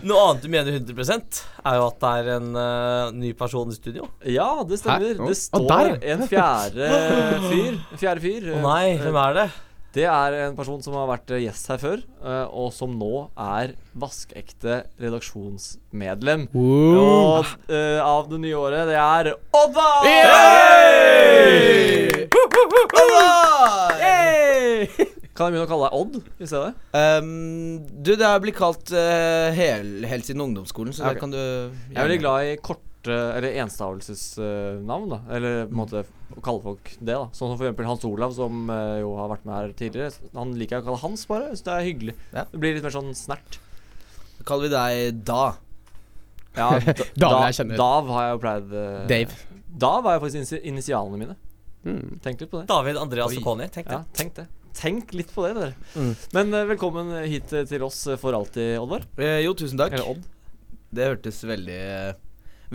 Noe 0.06 0.22
annet 0.28 0.44
du 0.44 0.48
mener 0.52 0.78
100 0.78 1.42
er 1.66 1.78
jo 1.80 1.86
at 1.88 1.98
det 2.04 2.12
er 2.20 2.32
en 2.36 2.48
uh, 2.54 3.14
ny 3.16 3.32
person 3.38 3.72
i 3.72 3.76
studio. 3.76 4.06
Ja, 4.22 4.50
det 4.68 4.78
stemmer. 4.82 5.18
Det 5.18 5.38
står 5.40 5.66
der, 5.72 5.96
en 6.14 6.26
fjerde 6.30 6.90
fyr. 7.50 7.80
Fjerde 7.98 8.22
fyr. 8.22 8.50
Å 8.54 8.62
nei, 8.68 8.84
hvem 9.02 9.18
er 9.24 9.40
det? 9.40 9.48
Det 9.96 10.04
er 10.04 10.34
en 10.44 10.56
person 10.58 10.82
som 10.84 10.92
har 10.98 11.06
vært 11.08 11.30
eh, 11.32 11.40
gjest 11.46 11.70
her 11.72 11.78
før, 11.80 12.02
eh, 12.20 12.46
og 12.52 12.68
som 12.76 12.92
nå 13.00 13.30
er 13.40 13.72
vaskeekte 13.96 14.82
redaksjonsmedlem. 15.00 16.50
Wow. 16.52 17.00
Og 17.00 17.54
uh, 17.72 18.00
av 18.04 18.28
det 18.28 18.42
nye 18.44 18.60
året, 18.60 18.92
det 18.92 18.98
er 19.00 19.32
Oddvar! 19.56 20.04
Kan 25.36 25.50
jeg 25.50 25.56
begynne 25.56 25.68
å 25.68 25.70
kalle 25.70 25.88
deg 25.90 26.00
Odd 26.00 26.16
i 26.40 26.48
stedet? 26.48 26.72
Um, 26.96 27.86
du, 27.92 28.14
det 28.16 28.26
har 28.26 28.42
blitt 28.42 28.56
kalt 28.56 28.92
uh, 28.94 29.52
hel, 29.56 30.00
helt 30.08 30.28
siden 30.28 30.44
ungdomsskolen, 30.46 30.96
så 30.96 31.04
okay. 31.04 31.16
det 31.16 31.24
kan 31.24 31.34
du 31.34 31.40
Jeg 31.40 31.98
er 31.98 32.08
veldig 32.08 32.20
glad 32.22 32.48
i 32.48 32.54
korte 32.64 33.18
Eller 33.36 33.58
enstavelsesnavn, 33.62 35.10
da. 35.12 35.20
Eller 35.36 35.66
på 35.66 35.76
en 35.76 35.82
måte 35.82 36.02
å 36.06 36.42
kalle 36.42 36.64
folk 36.64 36.90
det, 36.98 37.12
da. 37.12 37.28
Sånn 37.36 37.52
som 37.52 37.58
for 37.58 37.68
eksempel 37.68 37.90
Hans 37.90 38.08
Olav, 38.08 38.34
som 38.36 38.72
uh, 38.72 38.96
jo 39.02 39.12
har 39.20 39.30
vært 39.34 39.46
med 39.46 39.56
her 39.58 39.76
tidligere. 39.78 40.32
Han 40.34 40.56
liker 40.58 40.78
jeg 40.78 40.86
å 40.86 40.88
kalle 40.88 41.02
Hans, 41.04 41.28
bare. 41.30 41.52
Så 41.54 41.68
det 41.68 41.76
er 41.76 41.86
hyggelig. 41.86 42.16
Ja. 42.32 42.48
Det 42.50 42.62
blir 42.64 42.76
litt 42.76 42.86
mer 42.86 42.96
sånn 42.96 43.12
snert. 43.16 43.60
Da 44.40 44.48
kaller 44.48 44.66
vi 44.66 44.74
deg 44.74 45.22
Da. 45.28 45.44
Ja, 46.56 46.70
da, 47.20 47.30
Dav 47.76 48.08
har 48.14 48.22
jeg 48.24 48.32
jo 48.32 48.38
pleid 48.40 48.70
eh, 48.72 49.00
Dave. 49.10 49.40
Dav 49.76 50.06
er 50.08 50.16
jo 50.16 50.22
faktisk 50.24 50.64
initialene 50.64 51.20
mine. 51.20 51.36
Mm. 51.86 52.18
Tenk 52.24 52.40
litt 52.40 52.50
på 52.50 52.62
det. 52.62 52.68
David 52.70 52.98
Andreas. 52.98 53.34
Okoni. 53.36 53.68
Tenk 53.72 53.90
det. 53.90 53.98
Ja, 54.00 54.16
tenk 54.16 54.38
det. 54.38 54.46
Tenk 54.76 55.12
litt 55.16 55.30
på 55.32 55.46
det, 55.46 55.54
dere. 55.56 55.74
Mm. 55.96 56.10
Men 56.36 56.54
eh, 56.54 56.66
velkommen 56.68 57.12
hit 57.24 57.52
eh, 57.56 57.64
til 57.68 57.84
oss 57.86 58.02
eh, 58.12 58.18
for 58.20 58.36
alltid, 58.36 58.74
Oddvar. 58.82 59.06
Eh, 59.16 59.38
jo, 59.46 59.54
tusen 59.56 59.80
takk. 59.80 59.94
Eller 59.96 60.10
Odd. 60.12 60.26
Det 60.96 61.08
hørtes 61.10 61.42
veldig 61.48 61.80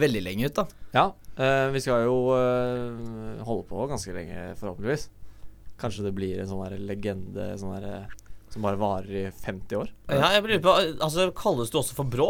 Veldig 0.01 0.21
lenge 0.23 0.47
ut, 0.47 0.55
da. 0.55 0.63
Ja, 0.95 1.03
eh, 1.35 1.65
vi 1.73 1.81
skal 1.83 2.05
jo 2.07 2.15
eh, 2.31 3.41
holde 3.43 3.65
på 3.67 3.87
ganske 3.91 4.13
lenge, 4.15 4.45
forhåpentligvis. 4.59 5.09
Kanskje 5.81 6.05
det 6.05 6.13
blir 6.15 6.39
en 6.39 6.47
sånn 6.47 6.61
der 6.63 6.77
legende 6.79 7.49
sånn 7.59 7.75
eh, 7.83 8.05
som 8.53 8.63
bare 8.63 8.79
varer 8.79 9.11
i 9.11 9.25
50 9.35 9.77
år. 9.81 9.91
Ja, 10.11 10.29
jeg 10.37 10.45
lurer 10.45 10.63
på 10.63 10.73
Altså, 11.03 11.27
Kalles 11.35 11.69
du 11.71 11.77
også 11.81 11.95
for 11.97 12.07
Brå? 12.11 12.29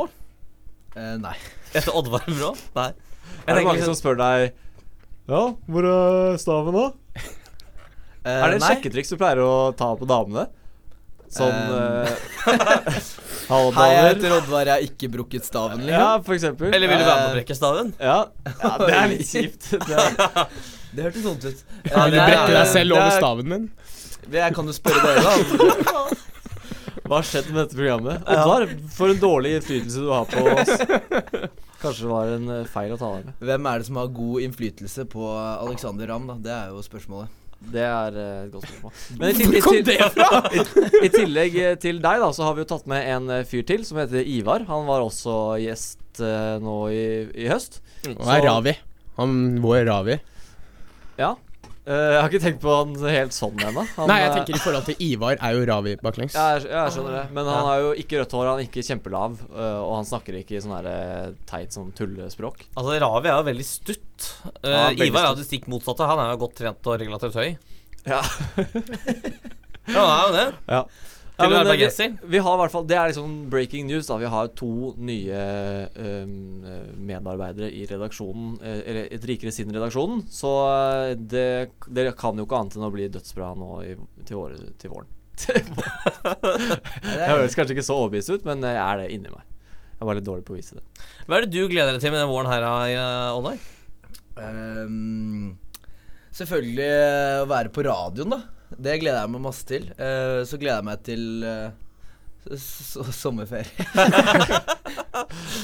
Nei. 0.98 1.36
Etter 1.78 1.94
Oddvar 1.98 2.26
Brå? 2.28 2.52
Nei. 2.78 2.90
Er 3.46 3.56
det 3.56 3.64
mange 3.64 3.78
liksom- 3.80 3.94
som 3.94 4.00
spør 4.02 4.18
deg 4.20 4.50
Ja, 5.30 5.44
hvor 5.70 5.86
er 5.88 6.38
staven 6.42 6.76
da? 6.76 6.88
Eh, 8.24 8.32
er 8.32 8.52
det 8.52 8.58
et 8.60 8.62
nei. 8.62 8.72
sjekketriks 8.76 9.10
du 9.10 9.18
pleier 9.18 9.40
å 9.44 9.54
ta 9.78 9.92
på 9.98 10.06
damene? 10.10 10.48
Sånn 11.32 11.50
eh, 11.50 12.12
Hallo, 13.52 13.72
Hei, 13.76 13.88
jeg 13.96 14.08
heter 14.16 14.34
Oddvar, 14.36 14.68
jeg 14.68 14.74
har 14.76 14.84
ikke 14.86 15.08
brukket 15.14 15.46
staven. 15.48 15.82
Ja, 15.88 16.18
Liksom. 16.18 16.26
for 16.28 16.36
eksempel. 16.38 16.74
Eller 16.76 16.92
vil 16.92 17.00
du 17.02 17.06
være 17.08 17.22
med 17.22 17.30
Eh, 17.32 17.36
brekke 17.40 17.56
staven? 17.58 17.94
Ja, 18.00 18.18
ja 18.62 18.72
det 18.82 18.94
er 18.98 19.08
litt 19.14 19.28
kjipt. 19.32 19.70
Det 19.72 20.06
Det 20.96 21.06
hørtes 21.08 21.24
vondt 21.24 21.46
ut. 21.48 21.62
Ja, 21.88 22.04
du 22.06 22.12
det 22.18 22.20
er- 22.26 22.52
deg 22.52 22.68
selv 22.68 22.98
over 22.98 23.08
er- 23.08 23.18
staven 23.22 23.48
min. 23.48 23.70
Jeg 24.32 24.54
kan 24.56 24.68
jo 24.68 24.74
spørre 24.76 25.02
dere, 25.02 25.24
da. 25.24 26.02
hva 27.08 27.18
har 27.18 27.26
skjedd 27.28 27.48
med 27.52 27.62
dette 27.64 27.76
programmet? 27.80 28.22
Oddvar, 28.28 28.68
for 28.96 29.12
en 29.16 29.20
dårlig 29.24 29.54
innflytelse 29.58 30.04
du 30.04 30.12
har 30.12 30.28
på 30.28 30.44
oss. 30.52 30.74
Kanskje 31.82 32.04
det 32.06 32.12
var 32.12 32.34
en 32.36 32.52
feil 32.70 32.92
å 32.94 33.00
ta 33.00 33.08
av 33.08 33.24
med. 33.26 33.34
Hvem 33.40 33.68
er 33.72 33.80
det 33.82 33.88
som 33.88 33.98
har 34.04 34.12
god 34.20 34.44
innflytelse 34.46 35.08
på 35.12 35.32
Alexander 35.64 36.12
Ramm, 36.12 36.28
da? 36.30 36.36
Det 36.44 36.54
er 36.60 36.76
jo 36.76 36.84
spørsmålet. 36.86 37.32
Det 37.62 37.84
er 37.86 38.16
eh, 38.18 38.38
et 38.48 38.54
godt 38.54 38.66
spørsmål. 38.66 38.94
Men 39.22 39.30
i, 39.30 39.62
til, 39.62 39.78
i, 39.78 39.84
til, 39.86 40.00
i, 40.02 41.06
i 41.06 41.12
tillegg 41.14 41.58
eh, 41.62 41.76
til 41.82 42.02
deg, 42.02 42.24
da, 42.24 42.32
så 42.34 42.48
har 42.48 42.58
vi 42.58 42.64
jo 42.64 42.70
tatt 42.72 42.88
med 42.90 43.06
en 43.14 43.30
eh, 43.38 43.46
fyr 43.48 43.66
til 43.70 43.86
som 43.88 44.02
heter 44.02 44.26
Ivar. 44.26 44.66
Han 44.70 44.88
var 44.90 45.06
også 45.06 45.38
gjest 45.62 46.22
uh, 46.24 46.58
nå 46.64 46.78
i, 46.92 47.06
i 47.38 47.48
høst. 47.52 47.80
Og 48.16 48.26
er 48.34 48.44
Ravi. 48.48 48.76
Han 49.20 49.38
vår 49.62 49.86
Ravi. 49.92 50.18
Ja. 51.22 51.36
Eh, 51.82 52.12
jeg 52.14 52.18
har 52.22 52.28
ikke 52.30 52.42
tenkt 52.44 52.60
på 52.62 52.74
han 52.76 52.92
helt 53.10 53.34
sånn 53.34 53.58
ennå. 53.58 53.84
Nei, 54.06 54.18
jeg 54.22 54.30
eh, 54.30 54.34
tenker 54.36 54.58
i 54.58 54.62
forhold 54.62 54.86
til 54.86 55.00
Ivar 55.02 55.40
er 55.42 55.56
jo 55.58 55.64
Ravi 55.66 55.96
baklengs. 56.02 56.36
ja, 56.38 56.60
jeg, 56.60 56.68
jeg 56.70 56.94
skjønner 56.94 57.16
det. 57.18 57.24
Men 57.34 57.50
han 57.50 57.70
har 57.70 57.82
jo 57.82 57.94
ikke 58.04 58.20
rødt 58.22 58.36
hår, 58.38 58.50
han 58.52 58.62
er 58.62 58.68
ikke 58.68 58.84
kjempelav, 58.86 59.40
eh, 59.50 59.80
og 59.82 59.96
han 59.98 60.10
snakker 60.12 60.38
ikke 60.42 60.60
i 60.60 60.62
sånn 60.62 60.76
her 60.78 61.34
teit 61.50 61.74
sånn 61.74 61.90
tullespråk. 61.98 62.68
Altså, 62.76 63.00
Ravi 63.02 63.32
er 63.32 63.40
jo 63.40 63.48
veldig 63.50 63.66
stutt. 63.66 64.30
Ja, 64.62 64.92
veldig 64.92 65.10
Ivar 65.10 65.26
er 65.26 65.34
jo 65.34 65.40
det 65.42 65.48
stikk 65.50 65.66
motsatte. 65.74 66.06
Han 66.12 66.22
er 66.22 66.36
jo 66.36 66.42
godt 66.46 66.60
trent 66.62 66.92
og 66.92 67.02
relativt 67.02 67.42
høy. 67.42 67.50
Ja. 68.06 68.22
Ja, 69.90 70.04
han 70.06 70.14
er 70.14 70.22
jo 70.28 70.36
det. 70.38 70.46
ja. 70.70 70.84
Til 71.42 71.56
eh, 71.56 71.64
bergenser. 71.68 72.14
vi, 72.22 72.30
vi 72.36 72.42
har 72.46 72.56
i 72.56 72.62
hvert 72.62 72.74
fall 72.74 72.86
Det 72.90 72.98
er 72.98 73.12
liksom 73.12 73.34
breaking 73.52 73.88
news. 73.90 74.08
da 74.10 74.18
Vi 74.22 74.30
har 74.34 74.52
to 74.58 74.92
nye 74.98 75.42
um, 75.96 76.36
medarbeidere 77.10 77.72
i 77.74 77.86
redaksjonen, 77.90 78.54
eh, 78.62 78.82
eller 78.92 79.10
Et 79.18 79.28
rikere 79.32 79.54
sinn-redaksjonen. 79.56 80.24
Så 80.32 80.52
eh, 80.70 81.16
det, 81.18 81.48
det 81.88 82.08
kan 82.20 82.38
jo 82.38 82.48
ikke 82.48 82.62
annet 82.62 82.78
enn 82.78 82.88
å 82.88 82.94
bli 82.94 83.10
dødsbra 83.12 83.54
nå 83.60 83.72
i, 83.88 83.96
til, 84.28 84.42
året, 84.42 84.72
til 84.82 84.94
våren. 84.94 85.10
jeg 85.42 87.30
høres 87.32 87.56
kanskje 87.58 87.74
ikke 87.74 87.86
så 87.88 87.98
overbevist 87.98 88.30
ut, 88.30 88.46
men 88.46 88.62
jeg 88.68 88.78
er 88.78 89.02
det 89.02 89.12
inni 89.16 89.32
meg. 89.34 89.48
Jeg 89.98 90.10
var 90.10 90.18
litt 90.18 90.26
dårlig 90.26 90.46
på 90.46 90.56
å 90.56 90.58
vise 90.58 90.78
det. 90.78 90.84
Hva 91.28 91.38
er 91.38 91.46
det 91.46 91.54
du 91.54 91.70
gleder 91.70 91.94
deg 91.96 92.02
til 92.04 92.14
med 92.14 92.22
den 92.22 92.30
våren 92.30 92.50
her, 92.50 92.66
uh, 92.66 93.38
Oddvar? 93.38 93.60
Ehm, 94.42 95.52
selvfølgelig 96.34 96.90
å 97.44 97.48
være 97.52 97.74
på 97.74 97.86
radioen, 97.86 98.34
da. 98.34 98.42
Det 98.78 98.98
gleder 99.02 99.24
jeg 99.24 99.32
meg 99.34 99.42
masse 99.44 99.68
til. 99.68 99.88
Uh, 100.00 100.42
så 100.48 100.60
gleder 100.62 100.80
jeg 100.80 100.88
meg 100.88 101.02
til 101.06 101.24
uh, 101.44 101.72
sommerferie. 103.14 103.70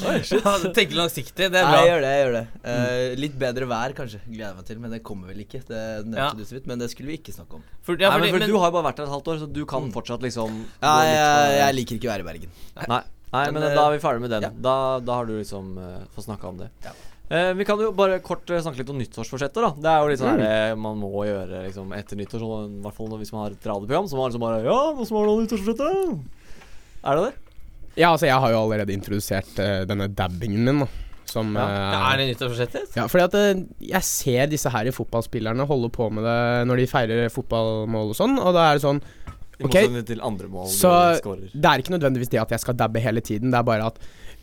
Oi, 0.07 0.19
sommerferie. 0.27 0.43
Ja, 0.43 0.53
du 0.61 0.67
tenker 0.75 0.99
langsiktig. 0.99 1.47
Det 1.53 1.59
er 1.61 1.65
Nei, 1.65 1.79
jeg 1.79 1.89
gjør 1.89 2.03
det. 2.03 2.11
jeg 2.11 2.21
gjør 2.23 2.35
det 2.35 2.45
uh, 2.67 3.15
Litt 3.23 3.37
bedre 3.41 3.69
vær, 3.71 3.95
kanskje. 3.97 4.21
Gleder 4.27 4.49
jeg 4.51 4.59
meg 4.59 4.69
til. 4.69 4.81
Men 4.83 4.95
det 4.97 5.01
kommer 5.07 5.31
vel 5.33 5.43
ikke. 5.45 5.63
Det 5.67 5.83
nevnte 6.05 6.21
Ja. 6.21 6.29
du 6.37 6.43
så 6.45 6.57
vidt. 6.57 6.69
Men 6.69 6.83
det 6.83 6.91
skulle 6.93 7.13
vi 7.13 7.19
ikke 7.21 7.35
snakke 7.35 7.59
om. 7.59 7.65
For, 7.81 7.99
ja, 7.99 8.11
Nei, 8.13 8.27
men, 8.27 8.39
men, 8.39 8.49
Du 8.51 8.57
har 8.59 8.71
jo 8.71 8.77
bare 8.77 8.89
vært 8.91 9.01
her 9.01 9.09
et 9.09 9.15
halvt 9.15 9.31
år, 9.33 9.43
så 9.43 9.51
du 9.59 9.63
kan 9.69 9.91
fortsatt 9.95 10.25
liksom 10.25 10.63
Ja, 10.83 10.95
jeg, 11.07 11.59
jeg 11.61 11.77
liker 11.81 11.99
ikke 11.99 12.11
å 12.11 12.13
være 12.15 12.25
i 12.25 12.29
Bergen. 12.31 12.57
Nei, 12.77 13.03
nei 13.33 13.45
men, 13.51 13.61
Men, 13.61 13.69
da 13.71 13.85
er 13.87 13.95
vi 13.95 14.03
ferdig 14.03 14.25
med 14.27 14.35
den. 14.35 14.49
ja. 14.49 14.55
Da, 14.69 14.75
da 15.03 15.21
har 15.21 15.29
du 15.29 15.37
liksom 15.37 15.77
uh, 15.79 16.01
fått 16.15 16.27
snakka 16.27 16.51
om 16.51 16.59
det. 16.65 16.69
Ja. 16.85 16.93
Eh, 17.27 17.49
vi 17.59 17.65
kan 17.67 17.81
jo 17.81 17.89
bare 17.91 18.21
kort 18.23 18.47
eh, 18.49 18.61
snakke 18.63 18.79
litt 18.79 18.91
om 18.93 18.99
nyttårsforsetter. 19.01 19.65
da 19.65 19.71
Det 19.75 19.89
er 19.91 19.97
jo 19.99 20.11
litt 20.11 20.21
sånn 20.21 20.37
mm. 20.37 20.43
det 20.45 20.77
man 20.79 21.01
må 21.01 21.25
gjøre 21.27 21.65
liksom 21.65 21.91
etter 21.97 22.19
nyttår. 22.19 22.43
Sånn, 22.43 22.77
I 22.79 22.85
hvert 22.85 22.99
fall 22.99 23.17
hvis 23.19 23.33
man 23.35 23.43
har 23.43 23.57
et 23.57 23.67
radioprogram. 23.67 24.07
Så 24.07 24.19
man 24.19 24.31
liksom 24.31 24.45
bare 24.45 24.61
Ja, 24.63 24.77
nå 24.95 25.07
som 25.07 25.19
har 25.19 25.27
noen 25.27 25.43
nyttårsforsetter? 25.43 26.15
Er 27.03 27.19
det 27.19 27.25
det? 27.25 27.33
Ja, 27.97 28.13
altså, 28.13 28.27
jeg 28.29 28.37
har 28.37 28.53
jo 28.53 28.61
allerede 28.61 28.93
introdusert 28.93 29.59
uh, 29.59 29.81
denne 29.89 30.07
dabbingen 30.13 30.63
min, 30.63 30.83
da. 30.85 30.87
Som 31.27 31.55
Ja. 31.57 31.65
eh, 31.67 32.03
er 32.13 32.21
det 32.21 32.27
nyttårsforsetter? 32.29 32.85
Ja, 32.95 33.07
fordi 33.11 33.25
at 33.25 33.35
uh, 33.35 33.63
jeg 33.83 34.03
ser 34.07 34.51
disse 34.53 34.71
her 34.71 34.87
i 34.87 34.93
fotballspillerne 34.95 35.67
holde 35.67 35.89
på 35.91 36.07
med 36.13 36.23
det 36.23 36.67
når 36.69 36.83
de 36.83 36.87
feirer 36.87 37.33
fotballmål 37.33 38.13
og 38.13 38.15
sånn, 38.15 38.37
og 38.39 38.53
da 38.55 38.69
er 38.69 38.77
det 38.77 38.85
sånn 38.85 39.01
Ok, 39.57 39.73
mål 40.53 40.67
Så 40.69 40.91
det 41.17 41.65
er 41.65 41.81
ikke 41.81 41.95
nødvendigvis 41.95 42.29
det 42.29 42.39
at 42.43 42.51
jeg 42.53 42.61
skal 42.61 42.77
dabbe 42.77 43.01
hele 43.01 43.23
tiden, 43.25 43.49
det 43.49 43.57
er 43.57 43.65
bare 43.65 43.89
at 43.89 43.97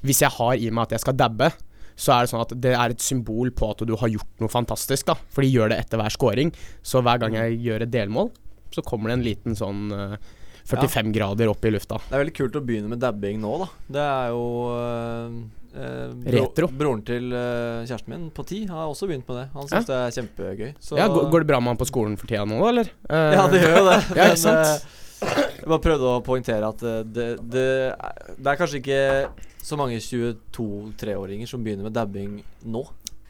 hvis 0.05 0.21
jeg 0.25 0.35
har 0.35 0.59
i 0.59 0.73
meg 0.75 0.89
at 0.89 0.97
jeg 0.99 1.05
skal 1.05 1.15
dabbe, 1.17 1.53
så 1.97 2.13
er 2.17 2.25
det 2.27 2.31
sånn 2.33 2.43
at 2.43 2.55
det 2.61 2.73
er 2.75 2.91
et 2.95 3.03
symbol 3.05 3.51
på 3.55 3.69
at 3.71 3.85
du 3.87 3.93
har 4.01 4.11
gjort 4.11 4.41
noe 4.43 4.51
fantastisk, 4.51 5.07
da. 5.13 5.15
For 5.31 5.47
de 5.47 5.53
gjør 5.53 5.71
det 5.71 5.79
etter 5.85 6.01
hver 6.01 6.11
scoring. 6.15 6.51
Så 6.83 7.03
hver 7.07 7.21
gang 7.23 7.37
jeg 7.39 7.61
gjør 7.63 7.85
et 7.87 7.93
delmål, 7.95 8.33
så 8.75 8.83
kommer 8.83 9.13
det 9.13 9.19
en 9.21 9.27
liten 9.29 9.55
sånn 9.59 9.85
eh, 9.95 10.17
45 10.67 11.13
grader 11.15 11.51
opp 11.53 11.65
i 11.69 11.71
lufta. 11.75 11.99
Det 12.09 12.17
er 12.17 12.23
veldig 12.25 12.35
kult 12.39 12.57
å 12.57 12.65
begynne 12.65 12.89
med 12.95 13.03
dabbing 13.05 13.39
nå, 13.43 13.53
da. 13.63 13.69
Det 13.99 14.05
er 14.05 14.33
jo 14.33 14.45
øh, 14.75 15.37
bro 16.25 16.41
Retro. 16.41 16.69
Broren 16.83 17.03
til 17.07 17.31
eh, 17.35 17.85
kjæresten 17.87 18.15
min 18.15 18.27
på 18.35 18.45
ti 18.49 18.63
har 18.71 18.87
også 18.89 19.09
begynt 19.11 19.29
med 19.31 19.41
det. 19.43 19.47
Han 19.55 19.71
syns 19.71 19.89
det 19.91 19.97
er 20.01 20.15
kjempegøy. 20.19 20.69
Så 20.83 20.99
Ja, 20.99 21.09
går, 21.13 21.29
går 21.35 21.45
det 21.45 21.51
bra 21.53 21.61
med 21.63 21.75
han 21.75 21.81
på 21.81 21.89
skolen 21.91 22.17
for 22.21 22.31
tida 22.31 22.45
nå, 22.49 22.61
eller? 22.69 22.91
Eh, 23.11 23.33
Ja, 23.39 23.47
det 23.53 23.63
gjør 23.65 23.79
jo 23.81 23.87
det. 23.91 23.99
Ja, 24.19 24.29
ikke 24.33 24.43
sant? 24.45 24.87
Jeg 25.25 25.71
bare 25.71 25.83
prøvde 25.83 26.11
å 26.11 26.23
poengtere 26.25 26.69
at 26.69 26.83
eh, 26.85 27.01
det, 27.09 27.29
det, 27.53 27.69
det 28.37 28.51
er 28.53 28.59
kanskje 28.61 28.81
ikke 28.83 29.01
så 29.65 29.79
mange 29.81 29.97
22-3-åringer 30.03 31.49
som 31.49 31.63
begynner 31.65 31.89
med 31.89 31.95
dabbing 31.97 32.37
nå. 32.69 32.83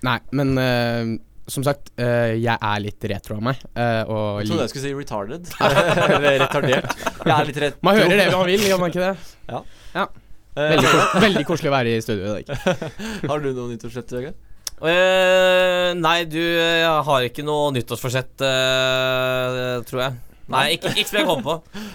Nei, 0.05 0.17
men 0.35 0.51
uh, 0.59 1.13
som 1.47 1.65
sagt, 1.67 1.93
uh, 2.01 2.33
jeg 2.35 2.57
er 2.57 2.83
litt 2.83 3.07
retro 3.13 3.39
av 3.39 3.45
meg. 3.47 3.63
Uh, 3.77 4.03
og 4.03 4.41
Jeg 4.43 4.51
trodde 4.51 4.67
jeg 4.67 4.73
skulle 4.73 4.85
si 4.85 4.93
retarded. 4.99 5.53
Eller 6.17 6.43
retardert. 6.43 7.07
Jeg 7.23 7.35
er 7.37 7.49
litt 7.51 7.63
retro. 7.67 7.87
Man 7.87 8.01
hører 8.01 8.19
det 8.19 8.27
man 8.33 8.45
vil, 8.51 8.67
gjør 8.67 8.83
man 8.83 8.93
ikke 8.95 9.05
det? 9.05 9.15
Ja. 9.53 9.63
Ja. 9.95 10.09
Veldig, 10.55 10.91
kos 10.91 11.23
veldig 11.23 11.47
koselig 11.49 11.71
å 11.71 11.75
være 11.75 11.95
i 11.95 12.03
studio 12.03 12.35
i 12.35 12.43
dag. 12.43 12.85
Har 13.31 13.43
du 13.43 13.49
noe 13.53 13.71
nyttårsforsett, 13.73 14.19
Jørgen? 14.19 14.37
Uh, 14.75 15.95
nei, 16.03 16.19
du, 16.27 16.43
jeg 16.43 17.03
har 17.07 17.27
ikke 17.31 17.47
noe 17.47 17.71
nyttårsforsett, 17.75 18.35
tror 18.43 20.03
jeg. 20.03 20.34
Nei, 20.53 20.65
ikke, 20.77 20.93
ikke 20.95 21.09
som 21.09 21.19
jeg 21.21 21.27
kom 21.31 21.43
på. 21.47 21.55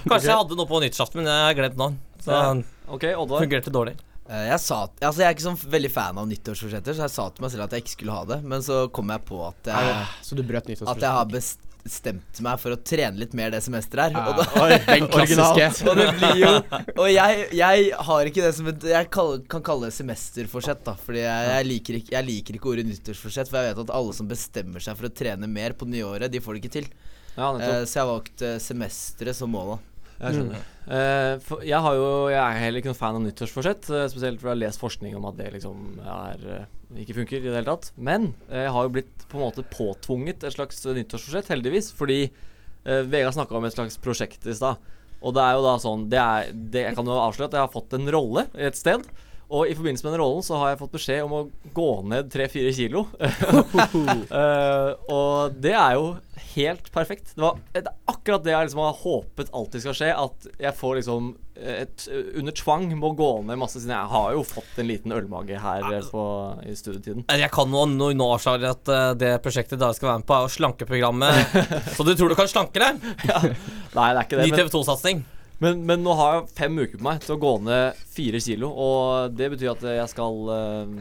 Kanskje 0.10 0.30
jeg 0.32 0.38
hadde 0.42 0.56
noe 0.58 0.66
på 0.70 0.80
nyttårsaften, 0.82 1.22
men 1.22 1.30
jeg 1.30 1.48
har 1.50 1.58
glemt 1.60 1.78
nå. 1.78 1.90
Så 2.24 2.32
Ja. 2.34 2.54
det 3.00 3.16
Oddvar. 3.16 3.44
fungerte 3.46 3.72
dårlig. 3.72 3.96
Eh, 4.30 4.48
Jeg, 4.50 4.60
sa, 4.62 4.88
altså 5.02 5.18
jeg 5.24 5.28
er 5.28 5.34
ikke 5.36 5.48
sånn 5.48 5.58
veldig 5.72 5.90
fan 5.92 6.18
av 6.18 6.28
nyttårsforsetter, 6.30 6.94
så 6.94 7.06
jeg 7.08 7.14
sa 7.16 7.30
til 7.30 7.42
meg 7.46 7.52
selv 7.52 7.64
at 7.66 7.72
jeg 7.72 7.84
ikke 7.86 7.96
skulle 7.98 8.12
ha 8.18 8.26
det. 8.26 8.44
Men 8.44 8.62
så 8.62 8.92
kom 8.92 9.10
jeg 9.10 9.26
på 9.26 9.42
at 9.48 9.70
jeg, 9.74 10.08
Så 10.22 10.36
du 10.38 10.44
brøt 10.44 10.70
at 10.70 11.02
jeg 11.02 11.10
har 11.10 11.26
bestemt 11.26 12.42
meg 12.44 12.60
for 12.60 12.76
å 12.76 12.78
trene 12.78 13.18
litt 13.18 13.34
mer 13.34 13.50
det 13.54 13.62
semesteret 13.64 14.12
her. 14.12 14.20
Ja. 14.20 14.28
Og, 14.30 14.38
da, 14.38 14.46
Oi, 14.62 14.78
Den 14.86 15.08
klassiske. 15.14 15.88
og 15.90 15.96
det 15.98 16.10
blir 16.20 16.42
jo 16.44 16.52
Og 17.00 17.08
jeg, 17.10 17.46
jeg 17.58 17.92
har 18.10 18.26
ikke 18.30 18.44
det 18.44 18.54
som 18.58 18.68
et 18.68 18.84
Jeg 18.84 19.10
kan 19.10 19.64
kalle 19.66 19.88
det 19.90 19.96
semesterforsett, 19.98 20.84
da. 20.86 20.94
Fordi 21.00 21.24
jeg, 21.24 21.48
jeg, 21.54 21.66
liker 21.72 22.00
ikke, 22.02 22.12
jeg 22.18 22.26
liker 22.28 22.54
ikke 22.60 22.70
ordet 22.74 22.86
nyttårsforsett, 22.90 23.50
for 23.50 23.62
jeg 23.64 23.74
vet 23.74 23.84
at 23.88 23.96
alle 23.96 24.14
som 24.14 24.28
bestemmer 24.30 24.84
seg 24.84 24.98
for 25.00 25.08
å 25.10 25.14
trene 25.22 25.48
mer 25.50 25.74
på 25.74 25.88
nyåret, 25.90 26.30
de 26.34 26.42
får 26.44 26.58
det 26.60 26.64
ikke 26.66 26.76
til. 26.82 26.92
Ja. 27.36 27.54
Eh, 27.54 27.84
så 27.86 28.00
jeg 28.00 28.04
har 28.04 28.10
valgt 28.10 28.44
eh, 28.46 28.58
semesteret 28.64 29.38
som 29.38 29.52
mål, 29.54 29.76
da. 29.76 29.80
Jeg 30.20 30.36
skjønner. 30.36 30.68
Eh, 30.90 31.34
for 31.46 31.64
jeg, 31.64 31.80
har 31.86 31.96
jo, 31.96 32.10
jeg 32.32 32.40
er 32.42 32.60
heller 32.64 32.82
ikke 32.82 32.92
noen 32.92 32.98
fan 32.98 33.18
av 33.20 33.24
nyttårsforsett. 33.24 33.88
uh, 33.94 34.04
spesielt 34.12 34.42
fordi 34.42 34.50
jeg 34.50 34.56
har 34.56 34.62
lest 34.66 34.82
forskning 34.82 35.16
om 35.16 35.28
at 35.30 35.38
det 35.38 35.52
liksom 35.54 36.00
er, 36.02 36.44
uh, 36.44 37.00
ikke 37.00 37.16
funker 37.22 37.40
i 37.40 37.46
det 37.46 37.56
hele 37.56 37.70
tatt. 37.70 37.92
Men 37.96 38.32
jeg 38.50 38.74
har 38.76 38.88
jo 38.88 38.94
blitt 38.98 39.28
på 39.30 39.40
en 39.40 39.46
måte 39.46 39.66
påtvunget 39.70 40.44
et 40.44 40.58
slags 40.58 40.82
nyttårsforsett, 40.84 41.52
heldigvis. 41.54 41.92
Fordi 41.96 42.24
uh, 42.28 43.04
Vegard 43.08 43.38
snakka 43.38 43.60
om 43.60 43.70
et 43.70 43.78
slags 43.78 44.00
prosjekt 44.02 44.50
i 44.50 44.58
stad. 44.58 44.82
Og 45.20 45.36
det 45.36 45.44
er 45.44 45.58
jo 45.58 45.64
da 45.66 45.74
sånn 45.84 46.06
det 46.12 46.20
er, 46.20 46.52
det, 46.56 46.84
Jeg 46.86 46.96
kan 46.96 47.08
jo 47.10 47.18
avsløre 47.20 47.50
at 47.50 47.58
jeg 47.58 47.66
har 47.66 47.74
fått 47.74 47.96
en 47.98 48.12
rolle 48.16 48.48
et 48.56 48.80
sted. 48.80 49.06
Og 49.50 49.66
i 49.66 49.74
forbindelse 49.74 50.06
med 50.06 50.14
den 50.14 50.22
rollen 50.22 50.46
så 50.46 50.60
har 50.62 50.74
jeg 50.74 50.80
fått 50.84 50.94
beskjed 50.94 51.24
om 51.26 51.32
å 51.34 51.42
gå 51.74 51.90
ned 52.06 52.30
3-4 52.30 52.74
kilo. 52.78 53.08
uh, 53.18 54.92
og 55.18 55.56
det 55.58 55.74
er 55.74 55.96
jo 55.98 56.12
helt 56.54 56.92
perfekt. 56.94 57.34
Det, 57.34 57.42
var, 57.42 57.58
det 57.74 57.82
er 57.82 57.96
akkurat 58.14 58.46
det 58.46 58.54
jeg 58.54 58.68
liksom 58.68 58.84
har 58.84 59.00
håpet 59.02 59.50
alltid 59.58 59.86
skal 59.86 59.98
skje. 59.98 60.10
At 60.14 60.50
jeg 60.54 60.76
får 60.78 61.00
liksom 61.00 61.32
et 61.60 62.06
under 62.40 62.56
tvang 62.56 62.86
må 62.96 63.10
gå 63.18 63.32
ned 63.44 63.60
masse, 63.60 63.82
siden 63.82 63.92
jeg 63.92 64.12
har 64.14 64.30
jo 64.38 64.46
fått 64.48 64.78
en 64.80 64.88
liten 64.88 65.12
ølmage 65.12 65.58
her 65.60 65.90
eh, 65.90 66.06
på, 66.14 66.22
i 66.64 66.76
studietiden. 66.78 67.26
Jeg 67.28 67.52
kan 67.52 67.74
nå, 67.74 67.84
nå, 67.98 68.14
nå 68.16 68.30
avsløre 68.38 68.72
at 68.78 68.94
eh, 68.94 69.10
det 69.20 69.34
prosjektet 69.44 69.82
dere 69.82 69.98
skal 69.98 70.14
være 70.14 70.22
med 70.22 70.30
på, 70.30 70.38
er 70.38 70.46
jo 70.46 70.54
slankeprogrammet. 70.56 71.58
så 71.98 72.08
du 72.08 72.14
tror 72.14 72.32
du 72.32 72.38
kan 72.40 72.48
slanke 72.52 72.80
deg? 72.80 73.04
Nei, 73.04 74.08
det 74.14 74.16
er 74.16 74.24
ikke 74.24 74.40
det. 74.40 74.48
Ny 74.48 74.56
TV 74.56 74.72
2-satsing. 74.78 75.26
Men, 75.64 75.84
men 75.88 76.04
nå 76.06 76.16
har 76.20 76.38
jeg 76.38 76.54
fem 76.60 76.78
uker 76.80 76.98
på 76.98 77.08
meg 77.08 77.24
til 77.24 77.36
å 77.36 77.42
gå 77.42 77.56
ned 77.68 78.06
fire 78.16 78.40
kilo, 78.44 78.70
og 78.72 79.36
det 79.36 79.52
betyr 79.54 79.74
at 79.74 79.84
jeg 79.92 80.12
skal 80.14 80.54
eh, 80.56 80.94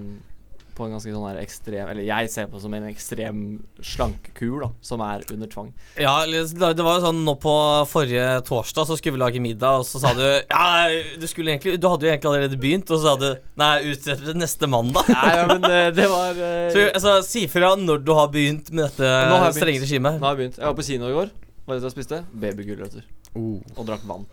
på 0.78 0.86
en 0.86 0.94
ganske 0.94 1.12
sånn 1.12 1.26
her 1.26 1.40
ekstrem 1.42 1.90
Eller 1.90 2.06
jeg 2.06 2.30
ser 2.32 2.48
på 2.48 2.58
det 2.58 2.64
som 2.64 2.74
en 2.76 2.86
ekstrem 2.88 3.40
slankekur, 3.82 4.60
da, 4.62 4.68
som 4.84 5.02
er 5.04 5.24
under 5.34 5.50
tvang. 5.50 5.72
Ja, 5.98 6.14
det 6.28 6.44
det 6.78 6.86
var 6.86 6.98
jo 6.98 7.08
sånn 7.08 7.24
nå 7.26 7.34
på 7.42 7.54
forrige 7.90 8.38
torsdag 8.46 8.88
så 8.88 8.98
skulle 8.98 9.18
vi 9.18 9.22
lage 9.24 9.42
middag, 9.42 9.82
og 9.82 9.88
så 9.88 10.00
sa 10.02 10.14
du 10.16 10.24
Ja, 10.54 10.86
du 11.18 11.26
skulle 11.30 11.54
egentlig 11.54 11.78
Du 11.82 11.88
hadde 11.90 12.06
jo 12.06 12.12
egentlig 12.12 12.32
allerede 12.32 12.60
begynt, 12.60 12.90
og 12.90 13.00
så 13.00 13.12
sa 13.12 13.16
du 13.20 13.28
Nei, 13.58 13.72
utsett 13.90 14.22
det 14.24 14.36
neste 14.38 14.70
mandag. 14.70 15.10
Nei, 15.10 15.34
ja, 15.34 15.44
men 15.50 15.68
eh, 15.68 15.90
det 15.94 16.08
var 16.12 16.38
uh... 16.38 16.70
Så 16.74 16.86
altså, 16.92 17.18
si 17.26 17.46
fra 17.50 17.74
når 17.78 18.02
du 18.06 18.14
har 18.16 18.30
begynt 18.32 18.70
med 18.70 18.86
dette 18.86 19.52
strenge 19.58 19.82
regimet. 19.82 20.18
Nå 20.20 20.28
har 20.28 20.36
jeg 20.36 20.44
begynt. 20.44 20.60
Jeg 20.62 20.70
var 20.70 20.78
på 20.78 20.86
kino 20.86 21.10
i 21.10 21.20
går. 21.20 21.36
Var 21.68 21.76
det 21.78 21.88
jeg 21.90 21.98
spiste? 21.98 22.24
Babygulrøtter. 22.32 23.06
Oh. 23.34 23.58
Og 23.76 23.86
drakk 23.88 24.06
vann. 24.08 24.28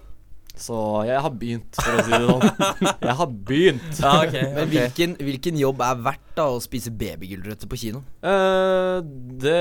Så 0.59 0.77
jeg 1.07 1.21
har 1.21 1.33
begynt, 1.35 1.77
for 1.77 1.99
å 1.99 2.03
si 2.05 2.13
det 2.15 2.21
sånn. 2.25 2.91
Jeg 3.05 3.17
har 3.21 3.33
begynt. 3.51 3.81
Ja, 4.05 4.11
ok, 4.25 4.35
Men 4.55 4.69
hvilken, 4.71 5.15
hvilken 5.21 5.57
jobb 5.59 5.81
er 5.85 5.99
verdt 6.05 6.21
da 6.35 6.45
å 6.51 6.59
spise 6.63 6.91
babygulrøtter 6.91 7.69
på 7.71 7.77
kino? 7.79 8.01
Uh, 8.25 8.99
det 9.39 9.55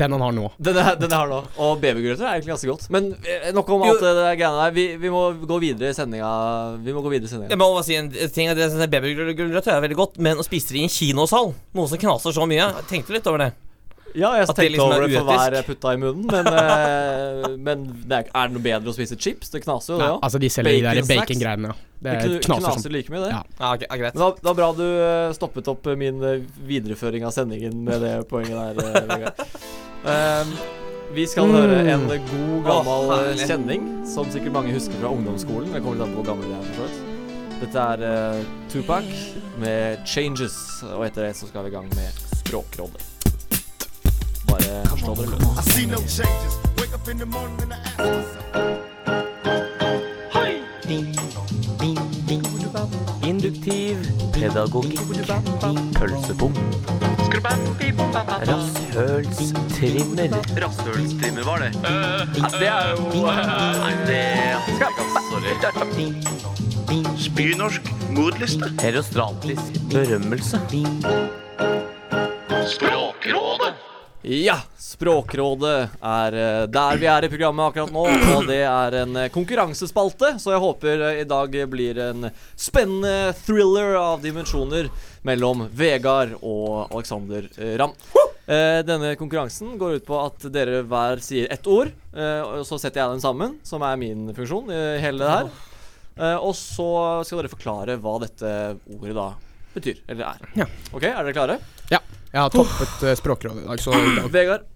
Den 0.00 0.16
han 0.16 0.24
har 0.24 0.34
nå. 0.34 0.48
Den 0.58 0.80
jeg, 0.80 0.98
den 1.02 1.12
jeg 1.14 1.20
har 1.20 1.30
nå. 1.30 1.40
Og 1.62 1.78
babygulrøtter 1.82 2.26
er 2.26 2.38
egentlig 2.38 2.54
ganske 2.56 2.70
godt. 2.72 2.88
Men 2.94 3.12
noe 3.14 3.66
nok 3.66 3.74
om 3.74 3.84
Jo. 3.86 3.92
alt 3.94 4.04
det 4.04 4.26
greiene 4.40 4.62
der. 4.64 4.74
Vi, 4.76 4.86
vi 5.02 5.12
må 5.12 5.22
gå 5.46 5.60
videre 5.62 5.90
i 5.90 5.96
sendinga. 5.96 6.30
Vi 6.82 6.94
må 6.94 7.02
gå 7.04 7.12
videre 7.12 7.30
i 7.30 7.50
Jeg 7.50 7.60
må 7.60 7.70
bare 7.74 7.86
si 7.86 7.98
en 7.98 8.10
ting 8.10 8.50
Babygulrøtter 8.86 9.74
er 9.74 9.84
veldig 9.84 9.98
godt, 9.98 10.18
men 10.22 10.38
å 10.38 10.46
spise 10.46 10.72
det 10.74 10.82
i 10.82 10.86
en 10.86 10.92
kinosal, 10.92 11.52
noe 11.74 11.90
som 11.90 12.00
knaser 12.00 12.34
så 12.34 12.46
mye 12.48 12.62
Jeg 12.62 12.90
tenkte 12.90 13.16
litt 13.16 13.26
over 13.30 13.46
det. 13.46 13.52
Ja, 14.16 14.30
jeg 14.40 14.46
tenkte 14.48 14.66
liksom 14.72 14.92
er 14.92 14.96
over 14.96 15.10
det 15.12 15.18
for 15.20 15.28
hver 15.28 15.66
putta 15.66 15.90
i 15.92 15.98
munnen, 16.00 16.24
men, 16.30 16.46
eh, 16.48 17.48
men 17.68 17.82
det 18.08 18.16
er, 18.22 18.30
er 18.32 18.48
det 18.48 18.56
noe 18.56 18.64
bedre 18.64 18.92
å 18.92 18.96
spise 18.96 19.18
chips? 19.20 19.50
Det 19.52 19.60
knaser 19.66 19.92
jo, 19.94 19.98
det 20.00 20.06
òg. 20.14 20.18
altså, 20.24 20.40
de 20.40 20.50
selger 20.54 20.72
de 20.78 20.80
der 20.86 21.00
Bacon 21.02 21.10
bacon-greiene. 21.20 21.72
Ja. 21.74 21.76
Det 21.96 22.12
Det 22.12 22.30
er 22.36 22.40
knaser 22.44 22.70
knaser 22.70 22.92
like 22.92 23.12
mye, 23.12 23.20
det. 23.24 23.30
Ja. 23.32 23.42
Ja, 23.60 23.74
okay, 23.74 23.86
ja, 23.90 23.96
greit. 24.00 24.14
Men 24.16 24.22
da, 24.24 24.30
da 24.48 24.54
bra 24.58 24.70
du 24.76 24.84
eh, 24.86 25.32
stoppet 25.36 25.68
opp 25.72 25.86
eh, 25.88 25.96
min 26.00 26.20
videreføring 26.68 27.24
av 27.28 27.32
sendingen 27.36 27.78
med 27.84 28.00
det 28.04 28.14
poenget 28.28 28.56
der, 28.56 28.84
eh, 28.84 29.08
Vegard. 29.12 29.44
Ehm, 30.06 30.50
vi 31.16 31.24
skal 31.26 31.48
Mm. 31.48 31.54
høre 31.56 31.78
en 31.94 32.04
god, 32.06 32.52
gammel 32.66 33.10
oh, 33.16 33.32
kjenning, 33.40 33.88
som 34.06 34.28
sikkert 34.30 34.52
mange 34.54 34.74
husker 34.76 34.94
fra 35.00 35.10
ungdomsskolen. 35.10 35.72
Det 35.72 35.80
kommer 35.82 35.98
litt 35.98 36.06
an 36.06 36.14
på 36.14 36.20
hvor 36.22 36.28
gammel 36.30 36.52
jeg 36.52 36.60
er. 36.60 36.72
for 36.76 36.86
så. 36.92 37.12
Dette 37.56 37.88
er 37.96 38.04
uh, 38.36 38.44
Tupac 38.68 39.04
med 39.58 40.04
'Changes', 40.04 40.84
og 40.92 41.06
etter 41.08 41.24
det 41.26 41.34
så 41.40 41.48
skal 41.48 41.64
vi 41.64 41.72
i 41.72 41.76
gang 41.78 41.88
med 41.96 42.24
Språkrådet. 42.44 43.15
Bare 44.66 44.86
forstå 44.88 45.14
dere 45.14 45.26
løs. 45.30 45.40
Induktiv 53.26 53.96
pedagogikk. 54.34 55.00
Pølsebom. 55.98 56.54
Rasshølstrimmer. 58.50 60.28
Rasshølstrimmer, 60.62 61.44
var 61.44 61.56
det? 61.58 61.70
det 62.58 62.68
er 62.68 62.90
jo 62.90 63.02
Nei, 63.22 63.94
det 64.06 64.22
Sorry. 65.30 65.52
Spynorsk 67.18 67.82
modliste. 68.10 68.66
Herostratisk 68.82 69.72
berømmelse. 69.90 70.60
Ja, 74.26 74.56
Språkrådet 74.78 76.00
er 76.02 76.34
eh, 76.34 76.62
der 76.66 76.96
vi 76.98 77.06
er 77.06 77.22
i 77.22 77.28
programmet 77.30 77.68
akkurat 77.68 77.92
nå. 77.94 78.02
Og 78.34 78.48
det 78.48 78.58
er 78.66 78.96
en 79.04 79.18
eh, 79.20 79.28
konkurransespalte, 79.30 80.32
så 80.42 80.50
jeg 80.50 80.62
håper 80.64 81.04
eh, 81.12 81.20
i 81.20 81.26
dag 81.30 81.54
blir 81.70 82.00
en 82.08 82.26
spennende 82.58 83.30
thriller 83.38 83.94
av 84.00 84.24
dimensjoner 84.24 84.88
mellom 85.26 85.68
Vegard 85.70 86.34
og 86.40 86.90
Alexander 86.90 87.46
Ramm. 87.78 87.94
Denne 88.46 89.16
konkurransen 89.18 89.72
går 89.78 89.96
ut 89.98 90.04
på 90.06 90.18
at 90.22 90.44
dere 90.54 90.84
hver 90.86 91.18
sier 91.22 91.50
ett 91.50 91.66
ord, 91.66 91.88
og 92.14 92.60
så 92.68 92.78
setter 92.78 93.02
jeg 93.02 93.16
den 93.16 93.22
sammen, 93.24 93.56
som 93.66 93.82
er 93.82 93.98
min 93.98 94.28
funksjon 94.36 94.70
i 94.70 94.82
hele 95.02 95.18
det 95.18 95.32
her. 95.32 96.36
Og 96.38 96.54
så 96.54 96.86
skal 97.26 97.42
dere 97.42 97.50
forklare 97.50 97.98
hva 97.98 98.20
dette 98.22 98.52
ordet 98.94 99.16
da 99.18 99.26
betyr, 99.74 99.98
eller 100.06 100.30
er. 100.30 100.70
Ok, 100.94 101.08
er 101.10 101.18
dere 101.18 101.34
klare? 101.34 101.58
Ja. 101.90 101.98
Jeg 102.36 102.42
har 102.44 102.52
toppet 102.52 103.04
eh, 103.08 103.16
Språkrådet 103.16 103.62
i 103.64 103.68
dag, 103.70 103.80
så 103.80 103.96
Vegard. 104.36 104.66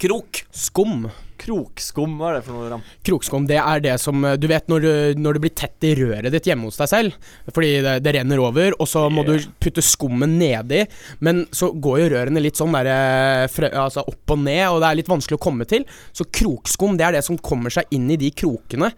Krok. 0.00 0.38
Skum. 0.56 1.10
Krokskum, 1.40 2.18
hva 2.20 2.30
er 2.30 2.34
det 2.36 2.44
for 2.46 2.52
noe, 2.56 2.66
Ram? 2.68 2.82
Krokskum, 3.04 3.46
det 3.48 3.56
er 3.60 3.80
det 3.84 3.94
som 4.00 4.20
eh, 4.28 4.34
Du 4.40 4.44
vet 4.48 4.66
når, 4.68 4.82
du- 4.84 5.20
når 5.24 5.36
det 5.38 5.42
blir 5.44 5.52
tett 5.56 5.86
i 5.88 5.94
røret 5.96 6.32
ditt 6.34 6.48
hjemme 6.50 6.68
hos 6.68 6.76
deg 6.80 6.88
selv, 6.90 7.14
fordi 7.52 7.70
det, 7.84 7.94
det 8.04 8.12
renner 8.18 8.40
over, 8.44 8.76
og 8.80 8.88
så 8.88 9.06
må 9.12 9.24
du 9.28 9.34
putte 9.60 9.84
skummen 9.84 10.34
nedi, 10.40 10.82
men 11.24 11.46
så 11.56 11.70
går 11.72 12.02
jo 12.02 12.10
rørene 12.14 12.42
litt 12.44 12.60
sånn 12.60 12.76
der, 12.76 12.90
eh, 12.92 13.46
frø- 13.52 13.72
altså 13.86 14.04
opp 14.08 14.34
og 14.36 14.42
ned, 14.44 14.66
og 14.68 14.80
det 14.84 14.90
er 14.90 15.00
litt 15.00 15.12
vanskelig 15.12 15.40
å 15.40 15.44
komme 15.48 15.68
til. 15.68 15.84
Så 16.16 16.28
krokskum, 16.28 16.96
det 17.00 17.08
er 17.08 17.16
det 17.18 17.24
som 17.28 17.40
kommer 17.40 17.72
seg 17.72 17.88
inn 17.96 18.08
i 18.12 18.20
de 18.20 18.32
krokene, 18.36 18.92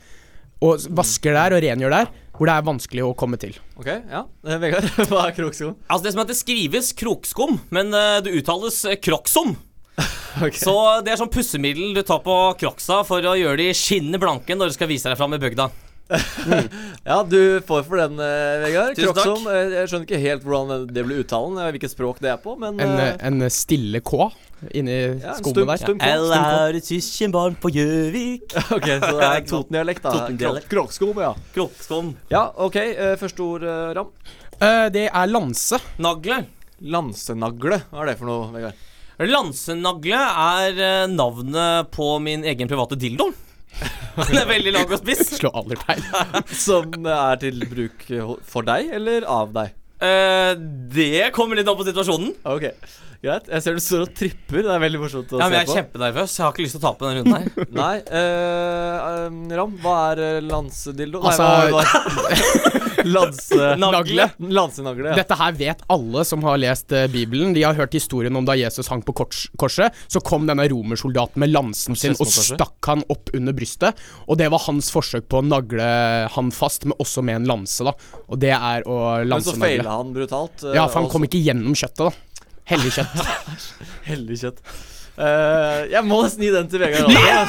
og 0.63 0.83
vasker 0.99 1.35
der 1.39 1.55
og 1.59 1.63
rengjør 1.67 1.95
der, 1.95 2.11
hvor 2.37 2.49
det 2.49 2.55
er 2.57 2.65
vanskelig 2.67 3.05
å 3.05 3.13
komme 3.19 3.39
til. 3.41 3.57
Ok, 3.79 3.89
ja. 3.89 4.25
Eh, 4.47 4.59
Vegard, 4.63 4.89
hva 5.11 5.27
er 5.29 5.37
krokskum? 5.37 5.77
Altså 5.87 6.07
Det 6.07 6.15
som 6.15 6.23
heter 6.25 6.39
skrives 6.39 6.93
krokskum, 6.97 7.59
men 7.75 7.93
eh, 7.97 8.19
det 8.25 8.35
uttales 8.41 8.83
eh, 8.89 8.99
kroksom. 9.01 9.55
Ok. 10.41 10.57
Så 10.57 10.73
det 11.05 11.13
er 11.13 11.19
sånn 11.21 11.29
pussemiddel 11.29 11.91
du 11.93 11.99
tar 12.09 12.23
på 12.25 12.35
kroksa 12.57 13.03
for 13.05 13.21
å 13.29 13.35
gjøre 13.37 13.59
de 13.61 13.75
skinnende 13.77 14.17
blanke 14.17 14.57
når 14.57 14.71
du 14.71 14.77
skal 14.79 14.89
vise 14.89 15.11
deg 15.11 15.19
fram 15.21 15.37
i 15.37 15.39
bygda. 15.43 15.67
Ja, 17.05 17.23
du 17.25 17.61
får 17.67 17.83
for 17.87 17.97
den, 17.97 18.19
eh, 18.21 18.61
Vegard. 18.67 18.97
Tusen 18.99 19.15
takk. 19.17 19.47
Eh, 19.49 19.71
Jeg 19.73 19.89
skjønner 19.91 20.07
ikke 20.09 20.21
helt 20.23 20.45
hvordan 20.45 20.87
det 20.93 21.05
blir 21.07 21.23
uttalen, 21.25 21.57
eh, 21.63 21.71
hvilket 21.73 21.93
språk 21.95 22.19
det 22.21 22.31
er 22.35 22.41
på, 22.43 22.57
men 22.61 22.81
En, 22.81 22.99
en 23.43 23.51
stille 23.51 24.01
K 24.05 24.29
inni 24.75 24.97
Ja, 25.23 25.33
stum- 25.41 25.57
der. 25.67 25.77
stum 25.81 25.99
Eller 26.01 26.37
K. 26.37 26.51
er 26.69 26.73
det 26.77 26.83
søskenbarn 26.87 27.57
på 27.59 27.73
Gjøvik? 27.75 28.53
Ok, 28.77 28.87
så 28.87 29.13
det 29.19 29.29
er 29.31 29.41
Toten-dialekt, 29.49 30.03
da. 30.05 30.13
Toten-dialekt. 30.19 30.69
Ja. 31.19 31.35
Kroppskom. 31.57 32.15
Ja, 32.31 32.45
ok. 32.57 32.77
Første 33.19 33.41
ord, 33.47 33.63
eh, 33.65 33.93
Ram. 33.99 34.13
Uh, 34.63 34.89
det 34.95 35.09
er 35.11 35.27
lanse. 35.27 35.81
Nagle. 35.99 36.45
Lansenagle. 36.83 37.81
Hva 37.91 38.03
er 38.05 38.13
det 38.13 38.19
for 38.21 38.27
noe, 38.31 38.53
Vegard? 38.55 38.75
Lansenagle 39.23 40.19
er 40.19 41.07
navnet 41.11 41.91
på 41.95 42.07
min 42.23 42.43
egen 42.45 42.69
private 42.71 42.97
dildo. 42.99 43.31
Den 44.29 44.41
er 44.43 44.49
veldig 44.49 44.73
lang 44.75 44.91
og 44.91 44.99
spiss. 45.01 45.37
Slå 45.39 45.53
aldri 45.57 45.79
feil. 45.81 46.03
Som 46.67 47.07
er 47.09 47.39
til 47.43 47.63
bruk 47.71 48.05
for 48.49 48.69
deg, 48.69 48.91
eller 48.99 49.27
av 49.29 49.55
deg? 49.57 49.73
Eh, 50.03 50.53
det 50.93 51.31
kommer 51.37 51.59
litt 51.59 51.69
an 51.71 51.79
på 51.79 51.87
situasjonen. 51.87 52.35
Ok, 52.51 52.69
greit. 53.23 53.47
Jeg 53.53 53.63
ser 53.63 53.77
du 53.79 53.83
står 53.85 54.03
og 54.07 54.15
tripper. 54.19 54.63
Det 54.67 54.73
er 54.75 54.83
veldig 54.83 55.01
morsomt 55.03 55.33
å 55.33 55.39
Ja, 55.41 55.49
men 55.49 55.53
se 55.53 55.59
Jeg 55.59 55.63
er 55.63 55.71
på. 55.71 55.77
kjempenervøs. 55.79 56.37
Jeg 56.39 56.45
har 56.47 56.53
ikke 56.57 56.65
lyst 56.67 56.77
til 56.77 56.83
å 56.83 56.87
tape 56.89 57.07
denne 57.07 57.23
runden 57.23 57.35
her. 57.39 57.67
Nei, 57.83 57.97
Uh, 58.13 59.29
um, 59.29 59.37
Ram, 59.59 59.77
hva 59.83 59.97
er 60.13 60.23
eh, 60.27 60.41
lansedildo? 60.45 61.21
Altså- 61.23 61.47
Nei, 61.47 61.71
hva 61.71 61.83
hva- 61.85 62.81
Lanse... 63.17 63.77
Nagle. 63.83 64.29
Lansenagle, 64.39 65.09
ja. 65.11 65.17
Dette 65.19 65.35
her 65.39 65.55
vet 65.59 65.81
alle 65.91 66.23
som 66.29 66.43
har 66.47 66.59
lest 66.61 66.93
uh, 66.95 67.07
Bibelen. 67.11 67.51
De 67.57 67.65
har 67.67 67.75
hørt 67.79 67.95
historien 67.97 68.37
om 68.39 68.45
da 68.47 68.55
Jesus 68.59 68.87
hang 68.93 69.03
på 69.03 69.15
kors 69.19 69.45
korset. 69.59 69.97
Så 70.13 70.23
kom 70.23 70.47
denne 70.47 70.67
romersoldaten 70.71 71.41
med 71.43 71.51
lansen 71.51 71.99
sin 71.99 72.15
og 72.23 72.31
stakk 72.31 72.79
han 72.93 73.03
opp 73.13 73.33
under 73.35 73.57
brystet. 73.57 73.99
Og 74.29 74.39
det 74.39 74.51
var 74.55 74.63
hans 74.69 74.91
forsøk 74.95 75.27
på 75.33 75.41
å 75.41 75.47
nagle 75.47 75.89
han 76.35 76.53
fast, 76.55 76.87
men 76.87 76.95
også 77.03 77.25
med 77.27 77.41
en 77.43 77.49
lanse. 77.55 77.83
da 77.87 77.95
Og 78.29 78.39
det 78.43 78.53
er 78.55 78.87
å 78.87 79.01
lansenagle. 79.25 79.27
Men 79.27 79.43
så 79.43 79.57
lansenagle. 79.57 79.67
feila 79.67 79.97
han 79.99 80.13
brutalt. 80.15 80.63
Uh, 80.69 80.75
Ja, 80.79 80.87
for 80.87 81.01
han 81.01 81.09
også. 81.09 81.17
kom 81.17 81.27
ikke 81.27 81.43
gjennom 81.43 81.75
kjøttet, 81.75 82.07
da. 82.07 82.29
Hellig 82.71 82.95
kjøtt. 82.95 83.23
Heldig 84.11 84.39
kjøtt. 84.45 84.65
Uh, 85.13 85.85
jeg 85.93 86.01
må 86.09 86.23
nesten 86.25 86.41
gi 86.47 86.53
den 86.55 86.71
til 86.73 86.81
Vegard. 86.81 87.11
Ja, 87.13 87.43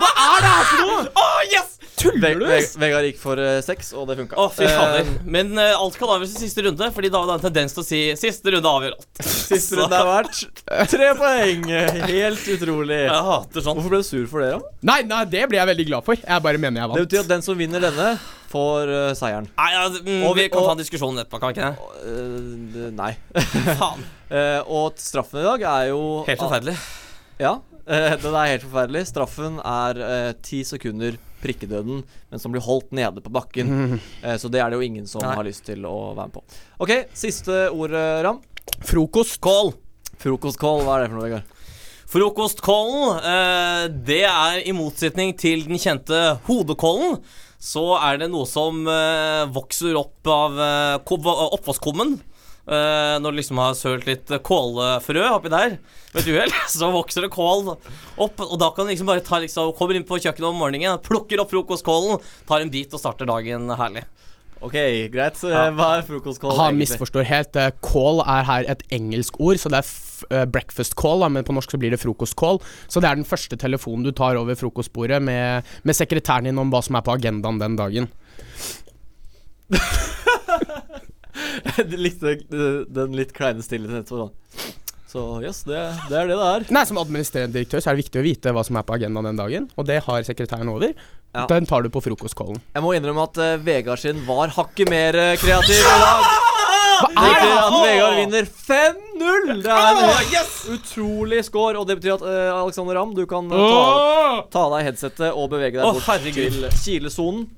Hva 0.00 0.08
er 0.08 0.40
det 0.40 0.52
her 0.54 0.64
for 0.70 0.80
noe?! 0.86 1.02
Oh, 1.20 1.42
yes! 1.50 1.76
Ve 2.00 2.30
Ve 2.38 2.60
Vegard 2.80 3.04
gikk 3.10 3.18
for 3.20 3.36
uh, 3.36 3.58
seks, 3.60 3.90
og 3.92 4.06
det 4.08 4.16
funka. 4.22 4.38
Oh, 4.40 4.48
fy 4.48 4.64
fader. 4.64 5.10
Men 5.28 5.52
uh, 5.58 5.74
alt 5.76 5.98
kan 6.00 6.14
avgjøres 6.14 6.32
i 6.38 6.46
siste 6.46 6.64
runde, 6.64 6.88
Fordi 6.96 7.10
da 7.12 7.20
har 7.20 7.34
en 7.34 7.44
tendens 7.44 7.76
til 7.76 7.82
å 7.82 7.86
si 7.86 8.00
'siste 8.16 8.54
runde 8.54 8.72
avgjør 8.72 8.96
alt'. 8.96 9.22
Siste 9.50 9.76
runde 9.82 10.00
er 10.00 10.08
verdt 10.08 10.90
tre 10.94 11.12
poeng. 11.18 11.68
Helt 12.08 12.50
utrolig. 12.56 13.02
Jeg 13.04 13.24
hater 13.28 13.66
sånn. 13.66 13.76
Hvorfor 13.76 13.92
ble 13.92 14.00
du 14.00 14.08
sur 14.08 14.26
for 14.32 14.46
det, 14.46 14.54
da? 14.56 14.74
Nei, 14.94 15.00
nei, 15.10 15.22
det 15.28 15.44
ble 15.50 15.60
jeg 15.60 15.72
veldig 15.74 15.88
glad 15.92 16.08
for. 16.08 16.24
Jeg 16.24 16.46
bare 16.48 16.62
mener 16.62 16.86
jeg 16.86 16.92
vant. 16.94 17.02
Det 17.02 17.08
betyr 17.10 17.24
at 17.26 17.32
den 17.36 17.44
som 17.44 17.60
vinner 17.60 17.84
denne, 17.84 18.14
får 18.50 18.90
uh, 18.90 19.12
seieren. 19.14 19.46
Nei, 19.56 19.68
ja, 19.76 19.84
mm, 19.88 20.24
Og 20.26 20.34
vi- 20.36 20.48
kan 20.50 20.58
og- 20.60 20.66
ta 20.68 20.72
en 20.76 20.82
diskusjon 20.82 21.18
etterpå, 21.22 21.38
kan 21.40 21.52
vi 21.52 21.56
ikke 21.56 21.70
det? 21.70 21.78
Uh, 22.04 22.90
nei. 22.98 23.12
Faen. 23.80 24.02
uh, 24.30 24.60
og 24.80 24.98
straffen 24.98 25.40
i 25.42 25.46
dag 25.46 25.62
er 25.70 25.88
jo 25.92 26.00
Helt 26.26 26.42
forferdelig. 26.42 26.76
Ja, 27.40 27.56
den 27.90 28.34
er 28.36 28.50
helt 28.52 28.66
forferdelig. 28.66 29.06
Straffen 29.08 29.56
er 29.64 30.34
ti 30.44 30.60
sekunder 30.66 31.16
prikkedøden, 31.40 32.02
men 32.30 32.38
som 32.42 32.52
blir 32.52 32.60
holdt 32.66 32.90
nede 32.92 33.22
på 33.24 33.30
bakken. 33.32 33.96
Eh, 34.20 34.34
så 34.36 34.50
det 34.52 34.60
er 34.60 34.68
det 34.68 34.76
jo 34.76 34.84
ingen 34.84 35.06
som 35.08 35.22
Nei. 35.24 35.30
har 35.38 35.46
lyst 35.46 35.64
til 35.70 35.86
å 35.88 36.10
være 36.12 36.28
med 36.28 36.34
på. 36.36 36.42
OK, 36.84 36.92
siste 37.16 37.62
ord, 37.72 37.94
Ram. 38.26 38.42
Frokostkål. 38.84 39.72
Frokostkål, 40.20 40.84
hva 40.84 40.98
er 40.98 41.06
det 41.06 41.08
for 41.08 41.16
noe, 41.16 41.24
Vegard? 41.30 41.56
Frokostkålen, 42.10 43.22
det 44.04 44.20
er 44.28 44.60
i 44.68 44.72
motsetning 44.76 45.32
til 45.40 45.64
den 45.64 45.80
kjente 45.80 46.18
hodekålen, 46.46 47.16
så 47.60 47.84
er 48.00 48.22
det 48.22 48.30
noe 48.32 48.48
som 48.48 48.82
eh, 48.88 49.44
vokser 49.52 49.96
opp 50.00 50.28
av 50.32 50.60
eh, 50.64 51.14
oppvaskkummen. 51.52 52.18
Uh, 52.70 53.16
når 53.18 53.32
du 53.32 53.38
liksom 53.40 53.58
har 53.58 53.72
sølt 53.74 54.04
litt 54.06 54.28
kålfrø 54.46 55.22
oppi 55.32 55.50
der, 55.50 55.72
ved 56.12 56.20
et 56.20 56.28
uhell, 56.28 56.52
så 56.70 56.90
vokser 56.92 57.24
det 57.24 57.32
kål 57.34 57.72
opp. 57.72 58.42
Og 58.44 58.54
da 58.60 58.68
kan 58.76 58.86
du 58.86 58.92
liksom 58.92 59.08
bare 59.08 59.24
ta 59.26 59.40
liksom 59.42 59.72
Kommer 59.74 59.98
inn 59.98 60.06
på 60.06 60.20
kjøkkenet 60.20 60.46
om 60.46 60.60
morgenen, 60.60 61.00
plukker 61.02 61.42
opp 61.42 61.50
frokostkålen, 61.50 62.20
tar 62.46 62.62
en 62.62 62.70
bit 62.70 62.94
og 62.94 63.02
starter 63.02 63.26
dagen 63.26 63.72
herlig. 63.74 64.04
OK, 64.60 64.76
greit. 65.12 65.38
Så, 65.40 65.48
ja. 65.48 65.70
hva 65.72 65.88
er 65.96 66.02
frokostkål 66.04 66.52
Han 66.58 66.74
egentlig? 66.74 66.90
misforstår 66.90 67.24
helt. 67.28 67.56
Kål 67.80 68.20
Call 68.20 68.22
er 68.28 68.44
her 68.48 68.68
et 68.74 68.82
engelsk 68.92 69.38
ord, 69.40 69.56
så 69.60 69.72
det 69.72 69.80
er 69.80 69.88
eh, 70.36 70.44
breakfast 70.44 70.96
call, 71.00 71.24
men 71.32 71.46
på 71.46 71.54
norsk 71.56 71.72
så 71.72 71.80
blir 71.80 71.94
det 71.94 72.00
frokostcall. 72.02 72.60
Så 72.88 73.00
det 73.00 73.08
er 73.08 73.16
den 73.20 73.28
første 73.28 73.56
telefonen 73.60 74.04
du 74.04 74.12
tar 74.12 74.36
over 74.40 74.58
frokostbordet 74.58 75.22
med, 75.22 75.68
med 75.82 75.96
sekretæren 75.96 76.50
din 76.50 76.60
om 76.60 76.72
hva 76.72 76.82
som 76.84 76.98
er 77.00 77.06
på 77.06 77.16
agendaen 77.16 77.60
den 77.62 77.78
dagen. 77.80 78.10
Jeg 81.78 81.96
likte 81.96 82.34
eh, 82.36 82.84
den 82.90 83.16
litt 83.16 83.32
kleine 83.36 83.64
stillheten 83.64 84.02
etterpå, 84.02 84.26
da. 84.26 84.30
Så 85.10 85.22
yes, 85.42 85.64
det, 85.66 85.78
det 86.06 86.18
er 86.20 86.28
det 86.30 86.36
det 86.38 86.44
er. 86.46 86.66
Nei, 86.70 86.84
Som 86.86 87.00
administrerende 87.00 87.56
direktør 87.56 87.82
så 87.82 87.90
er 87.90 87.96
det 87.96 88.04
viktig 88.04 88.20
å 88.20 88.26
vite 88.28 88.52
hva 88.54 88.62
som 88.66 88.76
er 88.78 88.84
på 88.86 88.94
agendaen 88.94 89.32
den 89.32 89.40
dagen, 89.40 89.66
og 89.74 89.88
det 89.88 89.96
har 90.06 90.26
sekretæren 90.26 90.70
over. 90.70 90.92
Ja. 91.34 91.46
Den 91.50 91.66
tar 91.66 91.82
du 91.82 91.90
på 91.90 92.02
frokostcallen. 92.04 92.60
Jeg 92.74 92.82
må 92.84 92.92
innrømme 92.94 93.26
at 93.26 93.38
uh, 93.38 93.56
Vegard 93.62 94.02
sin 94.02 94.22
var 94.26 94.54
hakket 94.54 94.90
mer 94.90 95.18
uh, 95.18 95.34
kreativ 95.38 95.78
i 95.78 95.98
dag. 96.04 96.30
Hva 97.00 97.26
er 97.26 97.36
det? 97.40 97.50
at 97.50 97.74
Vegard 97.74 98.16
vinner 98.20 98.48
5-0! 98.50 99.52
Det 99.64 99.76
er 99.76 100.00
en 100.00 100.32
yes! 100.34 100.56
utrolig 100.74 101.44
score. 101.46 101.78
Og 101.78 101.86
det 101.90 101.98
betyr 101.98 102.16
at 102.16 102.26
uh, 102.26 102.58
Alexander 102.60 102.98
Ramm, 102.98 103.14
du 103.14 103.24
kan 103.30 103.50
ta, 103.50 103.62
ta 104.50 104.66
av 104.66 104.76
deg 104.76 104.90
headsetet 104.90 105.30
og 105.30 105.50
bevege 105.54 105.78
deg 105.78 105.86
bort 105.86 106.06
oh, 106.06 106.22
til 106.22 106.70
kilesonen. 106.84 107.48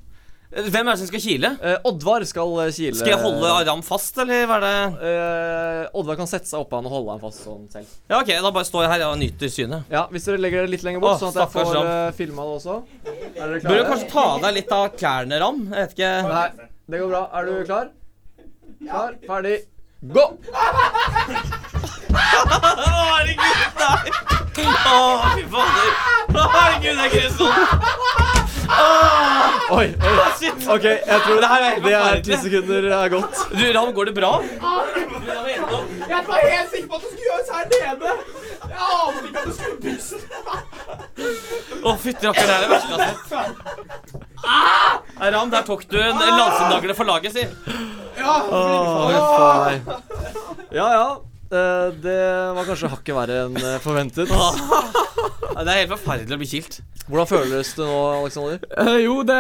Eh, 0.53 0.67
Hvem 0.69 0.85
er 0.88 0.93
det 0.93 0.99
som 1.01 1.09
skal 1.09 1.23
kile? 1.25 1.51
Eh, 1.65 1.79
Oddvar 1.88 2.25
skal 2.29 2.51
eh, 2.67 2.71
kile 2.77 2.97
Skal 2.99 3.12
jeg 3.15 3.21
holde 3.23 3.49
Aram 3.57 3.81
fast, 3.87 4.19
eller 4.21 4.45
hva 4.51 4.59
er 4.59 4.65
det? 4.67 4.75
Eh, 5.09 5.83
Oddvar 6.01 6.19
kan 6.21 6.29
sette 6.29 6.49
seg 6.51 6.61
oppå 6.65 6.77
han 6.81 6.88
og 6.91 6.93
holde 6.99 7.15
han 7.17 7.23
fast 7.23 7.41
sånn 7.47 7.65
selv. 7.73 7.88
Ja, 8.11 8.19
ok, 8.21 8.31
da 8.45 8.51
bare 8.53 8.69
står 8.69 8.85
jeg 8.87 8.93
her 8.95 9.05
og 9.09 9.17
nyter 9.23 9.53
synet. 9.53 9.88
Ja, 9.93 10.03
Hvis 10.12 10.29
dere 10.29 10.41
legger 10.43 10.62
dere 10.65 10.73
litt 10.75 10.85
lenger 10.87 11.01
bort, 11.05 11.17
Åh, 11.17 11.23
sånn 11.25 11.33
at 11.33 11.41
jeg 11.41 11.51
får 11.57 11.81
uh, 11.81 12.12
filma 12.19 12.45
det 12.49 12.55
også. 12.61 12.77
Er 13.09 13.12
dere 13.41 13.49
Bør 13.49 13.57
du 13.57 13.67
klare? 13.67 13.88
kanskje 13.93 14.11
ta 14.12 14.25
av 14.35 14.45
deg 14.47 14.53
litt 14.61 14.73
av 14.77 14.85
klærne, 15.01 15.41
Ram? 15.43 15.61
Jeg 15.73 15.81
vet 15.88 15.93
ikke. 15.97 16.12
Nei, 16.29 16.49
det 16.93 17.03
går 17.03 17.12
bra. 17.17 17.23
Er 17.33 17.49
du 17.49 17.53
klar? 17.71 17.87
Klar, 18.83 19.11
ferdig, 19.29 19.57
gå! 20.03 20.25
Herregud, 22.12 23.73
nei! 23.81 24.11
Å, 24.62 24.97
fy 25.33 25.45
fader. 25.53 25.91
Herregud, 26.37 26.97
det 26.99 27.05
er 27.05 27.12
grusomt. 27.17 28.42
Oi, 29.72 29.87
oi. 29.87 30.16
Shit. 30.38 30.68
OK, 30.68 30.85
jeg 30.85 31.20
tror 31.25 31.40
Det 31.40 31.48
her 31.53 31.62
er 31.68 31.81
det 31.85 31.92
er 31.98 32.20
ti 32.27 32.37
sekunder 32.44 32.83
er 32.98 33.09
godt. 33.12 33.35
Du, 33.53 33.64
Ram, 33.79 33.92
går 33.96 34.05
det 34.11 34.14
bra? 34.18 34.33
Jeg 36.09 36.20
var 36.29 36.38
helt 36.42 36.70
sikker 36.70 36.88
på 36.88 36.94
at 36.94 37.03
det 37.03 37.09
skulle 37.11 37.27
gjøres 37.29 37.48
her 37.55 37.64
nede! 37.72 38.11
Jeg 38.62 38.81
ante 38.96 39.27
ikke 39.27 39.38
at 39.38 39.44
det 39.46 39.55
skulle 39.57 39.79
puste. 39.83 40.16
Å, 41.83 41.96
fytti 42.05 42.27
rakkeren, 42.29 42.48
det 42.48 42.55
er 42.55 42.61
det 42.62 42.70
verste 42.72 42.90
jeg 42.92 42.98
har 42.98 43.05
sett. 43.33 43.59
Nei, 45.22 45.29
Ram, 45.37 45.51
der 45.53 45.62
tok 45.66 45.83
du 45.90 45.98
en 46.03 46.18
lansenagle 46.22 46.94
for 46.98 47.05
laget, 47.09 47.33
si. 47.35 47.44
Åh, 48.22 48.40
faen. 49.37 49.79
Ja, 50.72 50.88
ja. 50.94 51.07
Eh, 51.53 51.88
det 52.01 52.21
var 52.57 52.65
kanskje 52.65 52.88
hakket 52.88 53.17
verre 53.17 53.43
enn 53.47 53.59
eh, 53.61 53.81
forventet. 53.85 54.31
Det 55.53 55.69
er 55.69 55.83
helt 55.83 55.93
forferdelig 55.93 56.35
å 56.35 56.41
bli 56.41 56.49
kilt. 56.49 56.79
Hvordan 57.05 57.29
føles 57.29 57.75
det 57.77 57.85
nå, 57.85 57.99
Alexander? 58.23 58.62
Uh, 58.73 58.97
jo, 59.03 59.19
det 59.27 59.37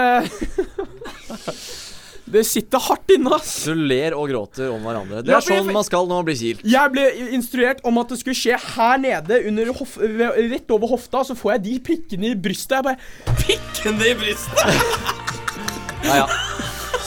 Det 2.32 2.42
sitter 2.46 2.80
hardt 2.84 3.10
inne, 3.12 3.32
ass. 3.34 3.54
Du 3.66 3.72
ler 3.76 4.14
og 4.16 4.28
gråter 4.30 4.68
om 4.72 4.84
hverandre. 4.86 5.22
Det 5.24 5.34
er 5.34 5.44
sånn 5.44 5.72
man 5.72 5.84
skal 5.84 6.06
når 6.08 6.20
man 6.20 6.28
blir 6.28 6.38
kilt. 6.38 6.62
Jeg 6.68 6.92
ble 6.94 7.06
instruert 7.36 7.82
om 7.88 8.00
at 8.00 8.12
det 8.12 8.20
skulle 8.20 8.38
skje 8.38 8.60
her 8.76 9.02
nede, 9.02 9.40
under 9.50 9.72
hof 9.80 9.98
rett 9.98 10.76
over 10.76 10.94
hofta, 10.94 11.24
så 11.28 11.36
får 11.36 11.56
jeg 11.56 11.64
de 11.66 11.74
prikkene 11.90 12.32
i 12.32 12.38
brystet. 12.38 12.78
Jeg 12.78 12.88
bare 12.88 13.36
Pikken 13.42 14.00
i 14.04 14.14
brystet. 14.20 14.64
Ja, 16.06 16.22
ja. 16.22 16.51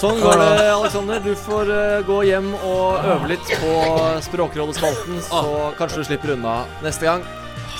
Sånn 0.06 0.20
går 0.22 0.38
det, 0.38 0.50
Alexander. 0.70 1.22
Du 1.26 1.32
får 1.40 1.72
eh, 1.74 2.02
gå 2.06 2.20
hjem 2.28 2.52
og 2.60 3.08
øve 3.10 3.32
litt 3.32 3.48
på 3.62 3.72
Språkrådespalten, 4.28 5.18
så 5.26 5.42
kanskje 5.80 6.04
du 6.04 6.08
slipper 6.12 6.36
unna 6.36 6.60
neste 6.86 7.08
gang. 7.10 7.26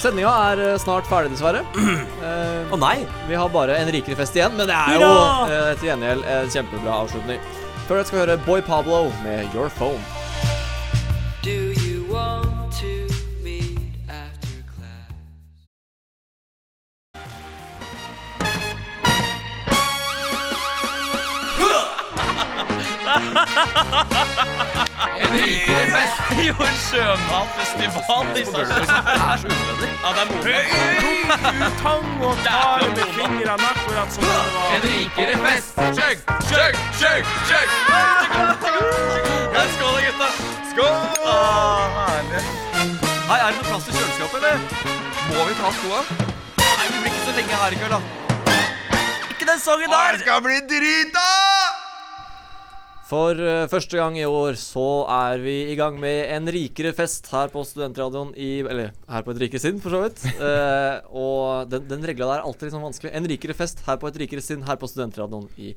Sendinga 0.02 0.32
er 0.52 0.62
eh, 0.72 0.78
snart 0.82 1.06
ferdig, 1.10 1.36
dessverre. 1.36 1.62
Eh, 2.26 2.74
Å 2.74 2.78
nei. 2.82 2.96
vi 3.30 3.38
har 3.38 3.52
bare 3.54 3.76
en 3.78 3.92
rikere 3.94 4.18
fest 4.18 4.36
igjen, 4.38 4.56
men 4.58 4.66
det 4.70 4.74
er 4.76 4.98
jo 4.98 5.10
eh, 5.54 5.72
til 5.78 5.92
gjengjeld 5.92 6.26
en 6.34 6.50
kjempebra 6.56 6.96
avslutning. 7.04 7.40
Før 7.86 8.00
det 8.02 8.08
skal 8.10 8.18
vi 8.18 8.24
høre 8.24 8.38
Boy 8.48 8.64
Pablo 8.66 9.04
med 9.22 9.46
Your 9.54 9.70
Phone. 9.78 10.02
Jo, 26.46 26.54
en 26.60 26.78
sjømatfestival 26.88 28.26
i 28.36 28.38
Det 28.38 28.42
er 28.42 28.46
så 29.42 29.48
unødvendig. 29.48 29.90
Ja, 30.04 30.10
det 30.16 30.22
er 30.24 30.28
modig. 30.32 30.62
Tang 31.82 32.08
og 32.24 32.36
tar 32.46 32.80
med 32.96 33.08
fingrene 33.18 33.68
akkurat 33.72 34.10
som 34.14 34.22
det 34.24 34.30
var. 34.56 34.68
En 34.76 34.82
rikere 34.86 35.36
fest. 35.46 35.70
Chug, 35.98 36.18
chug, 36.50 36.74
chug, 37.00 37.24
chug. 37.50 37.68
Skål, 39.76 39.98
gutta. 40.06 40.30
Skål. 40.72 40.96
herlig. 41.98 42.42
Hei, 43.30 43.40
er 43.40 43.44
det 43.48 43.56
noe 43.58 43.66
plass 43.70 43.84
til 43.88 43.94
kjøleskapet, 43.98 44.38
eller? 44.38 44.58
Må 45.32 45.40
vi 45.50 45.54
ta 45.60 45.68
skoa? 45.80 46.00
Nei, 46.62 46.86
vi 46.92 46.98
blir 47.02 47.12
ikke 47.12 47.26
så 47.26 47.32
lenge 47.40 47.54
her 47.64 47.72
i 47.72 47.74
kveld, 47.82 47.94
da. 47.96 48.00
Ikke 49.32 49.46
den 49.52 49.60
sangen 49.60 49.90
der. 49.98 50.14
skal 50.24 50.40
bli 50.46 50.58
drita! 50.70 51.28
For 53.06 53.38
eh, 53.38 53.68
første 53.70 54.00
gang 54.00 54.16
i 54.18 54.26
år 54.26 54.56
så 54.58 55.06
er 55.14 55.42
vi 55.44 55.54
i 55.70 55.76
gang 55.78 56.00
med 56.02 56.32
en 56.34 56.50
rikere 56.50 56.90
fest 56.98 57.28
her 57.30 57.52
på 57.54 57.62
Studentradioen 57.68 58.32
i 58.34 58.64
Eller 58.64 58.96
her 59.12 59.26
på 59.26 59.36
et 59.36 59.44
rikere 59.44 59.62
sinn, 59.62 59.78
for 59.84 59.94
så 59.94 60.02
vidt. 60.08 60.24
Eh, 60.46 60.98
og 61.18 61.70
den, 61.72 61.86
den 61.90 62.04
regla 62.06 62.28
der 62.28 62.40
er 62.42 62.48
alltid 62.48 62.68
litt 62.68 62.76
sånn 62.76 62.84
vanskelig. 62.86 63.12
En 63.18 63.28
rikere 63.30 63.56
fest 63.58 63.82
her 63.86 63.98
på 64.02 64.10
et 64.10 64.18
rikere 64.22 64.44
sinn 64.44 64.66
her 64.66 64.78
på 64.82 64.90
Studentradioen 64.90 65.48
i 65.62 65.72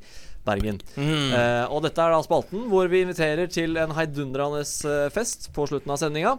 Bergen. 0.45 0.79
Eh, 0.97 1.65
og 1.69 1.83
dette 1.85 2.03
er 2.03 2.13
da 2.13 2.19
spalten 2.25 2.67
hvor 2.71 2.89
vi 2.91 3.03
inviterer 3.05 3.49
til 3.51 3.77
en 3.81 3.93
heidundrende 3.97 4.61
eh, 4.63 5.07
fest 5.13 5.49
på 5.55 5.67
slutten 5.69 5.93
av 5.93 6.01
sendinga. 6.01 6.35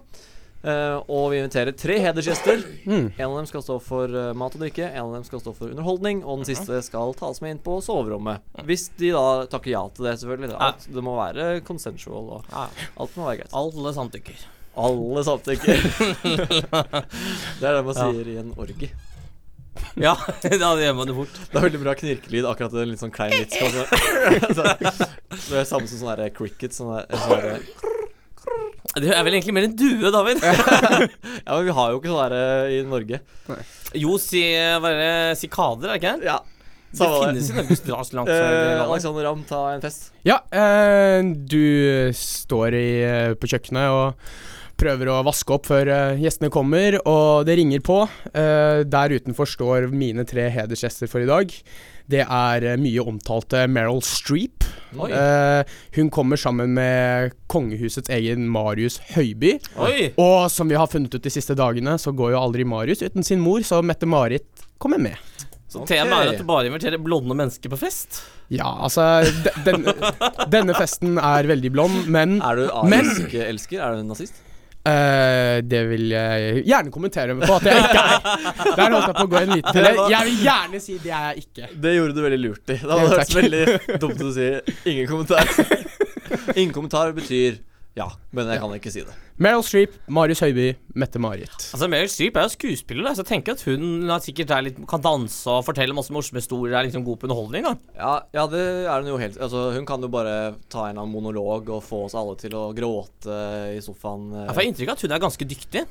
Eh, 0.61 0.97
og 1.09 1.31
vi 1.33 1.41
inviterer 1.41 1.73
tre 1.73 1.97
hedersgjester. 2.05 2.63
En 2.85 3.27
av 3.27 3.37
dem 3.39 3.49
skal 3.49 3.65
stå 3.65 3.79
for 3.81 4.13
uh, 4.13 4.31
mat 4.37 4.57
og 4.57 4.65
drikke, 4.65 4.91
en 4.91 5.07
av 5.07 5.15
dem 5.17 5.25
skal 5.25 5.41
stå 5.41 5.55
for 5.57 5.73
underholdning, 5.73 6.21
og 6.25 6.43
den 6.43 6.51
siste 6.51 6.83
skal 6.85 7.15
tas 7.17 7.41
med 7.41 7.57
inn 7.57 7.63
på 7.65 7.79
soverommet. 7.85 8.45
Hvis 8.69 8.91
de 9.01 9.15
da 9.17 9.47
takker 9.51 9.73
ja 9.73 9.85
til 9.97 10.11
det, 10.11 10.17
selvfølgelig. 10.21 10.57
Alt, 10.61 10.89
det 10.93 11.05
må 11.05 11.17
være 11.17 11.51
consensual, 11.67 12.33
og 12.39 12.57
alt 12.57 13.17
må 13.17 13.29
være 13.31 13.43
greit. 13.43 13.55
Alle 13.57 13.95
samtykker. 13.97 14.49
Alle 14.81 15.25
samtykker. 15.27 15.87
det 17.61 17.71
er 17.71 17.81
det 17.81 17.87
man 17.87 17.97
sier 17.97 18.35
i 18.35 18.37
en 18.43 18.53
orgi. 18.61 18.93
Ja, 20.01 20.15
da 20.43 20.75
gjør 20.77 20.95
man 20.99 21.09
det 21.09 21.17
fort. 21.17 21.41
Det 21.51 21.57
er 21.57 21.67
veldig 21.67 21.81
bra 21.83 21.95
knirkelyd, 21.99 22.47
akkurat 22.49 22.77
en 22.83 22.93
litt 22.93 23.03
sånn 23.03 23.15
klein 23.15 23.35
vits. 23.39 23.57
Det 25.51 25.57
er 25.59 25.67
samme 25.67 25.89
som 25.89 26.03
sånn 26.03 26.21
cricket. 26.37 26.75
Sånn 26.77 26.93
der, 26.93 27.63
Det 28.97 29.11
er 29.13 29.25
vel 29.27 29.37
egentlig 29.37 29.55
mer 29.57 29.67
en 29.69 29.77
due, 29.77 30.11
David. 30.13 30.41
Ja, 31.47 31.57
men 31.57 31.67
vi 31.67 31.75
har 31.77 31.93
jo 31.93 32.01
ikke 32.01 32.11
sånn 32.13 32.23
her 32.25 32.73
i 32.73 32.81
Norge. 32.89 33.21
Jo, 33.99 34.17
si, 34.23 34.43
bare, 34.83 34.97
det, 35.01 35.39
sikader, 35.41 35.91
er 35.91 35.97
det 35.97 36.01
ikke 36.01 36.15
det? 36.21 36.31
Ja, 36.31 36.39
Det 36.91 37.09
finnes 37.09 37.51
i 37.51 37.57
Norges 37.59 38.13
langt 38.17 38.31
Eh, 38.35 38.83
Alexander 38.85 39.27
Ramm, 39.29 39.43
ta 39.49 39.65
en 39.75 39.83
fest. 39.85 40.11
Ja, 40.27 40.41
eh, 40.51 41.21
du 41.23 42.11
står 42.17 42.77
i, 42.79 42.89
eh, 43.07 43.35
på 43.39 43.51
kjøkkenet 43.51 43.95
og 43.95 44.33
prøver 44.81 45.11
å 45.13 45.21
vaske 45.27 45.53
opp 45.55 45.69
før 45.69 45.91
eh, 45.93 46.21
gjestene 46.23 46.51
kommer, 46.53 46.97
og 47.05 47.45
det 47.49 47.59
ringer 47.61 47.83
på. 47.85 48.01
Eh, 48.33 48.83
der 48.89 49.17
utenfor 49.17 49.49
står 49.49 49.91
mine 49.93 50.25
tre 50.29 50.49
hedersgjester 50.55 51.11
for 51.11 51.23
i 51.25 51.29
dag. 51.29 51.53
Det 52.11 52.25
er 52.25 52.67
eh, 52.73 52.79
mye 52.81 53.05
omtalte 53.07 53.67
Meryl 53.71 54.01
Streep. 54.07 54.60
Eh, 54.91 55.65
hun 55.97 56.11
kommer 56.11 56.41
sammen 56.41 56.75
med 56.75 57.37
kongehusets 57.51 58.11
egen 58.11 58.49
Marius 58.51 58.99
Høiby. 59.15 59.57
Oi! 59.79 60.11
Og 60.19 60.51
som 60.51 60.71
vi 60.71 60.79
har 60.79 60.91
funnet 60.91 61.15
ut 61.15 61.23
de 61.23 61.33
siste 61.33 61.55
dagene, 61.59 61.97
så 62.01 62.13
går 62.17 62.35
jo 62.35 62.43
aldri 62.43 62.67
Marius 62.67 63.05
uten 63.07 63.27
sin 63.27 63.43
mor, 63.45 63.63
så 63.67 63.83
Mette-Marit 63.87 64.67
kommer 64.83 64.99
med. 64.99 65.17
Så 65.71 65.85
temaet 65.87 66.27
er 66.27 66.33
at 66.35 66.41
du 66.43 66.47
bare 66.49 66.67
inviterer 66.67 66.99
blonde 66.99 67.35
mennesker 67.39 67.71
på 67.71 67.79
fest? 67.79 68.25
Ja, 68.51 68.67
altså 68.83 69.23
den, 69.63 69.85
Denne 70.51 70.75
festen 70.75 71.15
er 71.23 71.47
veldig 71.47 71.71
blond, 71.71 72.09
men 72.11 72.41
Er 72.43 72.59
du 72.59 72.65
arisk 72.75 73.37
elsker? 73.39 73.79
Er 73.79 74.01
du 74.01 74.09
nazist? 74.09 74.41
Eh, 74.81 75.61
det 75.69 75.81
vil 75.91 76.07
jeg 76.09 76.63
gjerne 76.65 76.91
kommentere 76.95 77.35
på 77.37 77.57
at 77.59 77.67
jeg 77.69 77.83
ikke 77.85 78.01
er. 78.01 78.21
Der 78.79 78.95
holdt 78.95 79.09
jeg 79.11 79.17
på 79.19 79.25
å 79.27 79.31
gå 79.35 79.41
en 79.43 79.51
liten 79.53 79.75
til. 79.77 79.89
Jeg- 80.09 80.29
vil 80.31 80.39
gjerne 80.47 80.81
si 80.81 80.97
det 81.03 81.13
er 81.13 81.27
jeg 81.35 81.45
ikke. 81.45 81.69
Det 81.85 81.93
gjorde 81.99 82.15
du 82.17 82.23
veldig 82.25 82.39
lurt 82.41 82.63
i. 82.73 82.79
Det 82.81 82.89
hadde 82.89 83.19
vært 83.19 83.35
veldig 83.41 83.99
dumt 84.01 84.23
å 84.25 84.31
si 84.39 84.47
ingen 84.95 85.11
kommentar. 85.11 85.45
ingen 86.57 86.73
kommentar 86.73 87.13
betyr 87.17 87.59
ja, 88.01 88.07
men 88.37 88.49
jeg 88.51 88.61
kan 88.63 88.73
ikke 88.77 88.93
si 88.95 89.03
det. 89.05 89.15
Meryl 89.41 89.63
Streep, 89.65 89.95
Marius 90.13 90.43
Høiby, 90.45 90.67
Mette-Marit. 91.01 91.55
Altså, 91.73 91.87
Meryl 91.89 92.11
Streep 92.13 92.37
er 92.37 92.45
jo 92.45 92.53
skuespiller, 92.53 93.07
da, 93.07 93.13
så 93.17 93.23
jeg 93.25 93.31
tenker 93.31 93.57
at 93.57 93.65
hun 93.65 94.11
er 94.13 94.25
sikkert 94.25 94.53
er 94.57 94.67
litt, 94.67 94.81
kan 94.91 95.05
danse 95.05 95.49
og 95.49 95.65
fortelle 95.65 95.97
masse 95.97 96.13
morsomme 96.13 96.43
historier. 96.43 96.77
Er 96.77 96.89
liksom 96.89 97.07
god 97.07 97.21
på 97.23 97.29
underholdning, 97.29 97.65
da. 97.69 97.73
Ja, 97.97 98.13
ja, 98.37 98.45
det 98.53 98.61
er 98.85 98.93
hun 99.01 99.13
jo 99.15 99.21
helt 99.21 99.39
Altså, 99.41 99.71
Hun 99.77 99.89
kan 99.89 100.05
jo 100.05 100.11
bare 100.13 100.37
ta 100.73 100.89
en 100.91 100.99
annen 101.01 101.13
monolog 101.15 101.71
og 101.73 101.83
få 101.87 102.05
oss 102.09 102.17
alle 102.19 102.37
til 102.41 102.57
å 102.59 102.67
gråte 102.77 103.41
i 103.77 103.81
sofaen. 103.85 104.29
eh. 104.35 104.47
Jeg 104.51 104.59
får 104.59 104.69
inntrykk 104.69 104.93
av 104.93 104.99
at 104.99 105.07
hun 105.07 105.17
er 105.17 105.25
ganske 105.29 105.49
dyktig. 105.55 105.87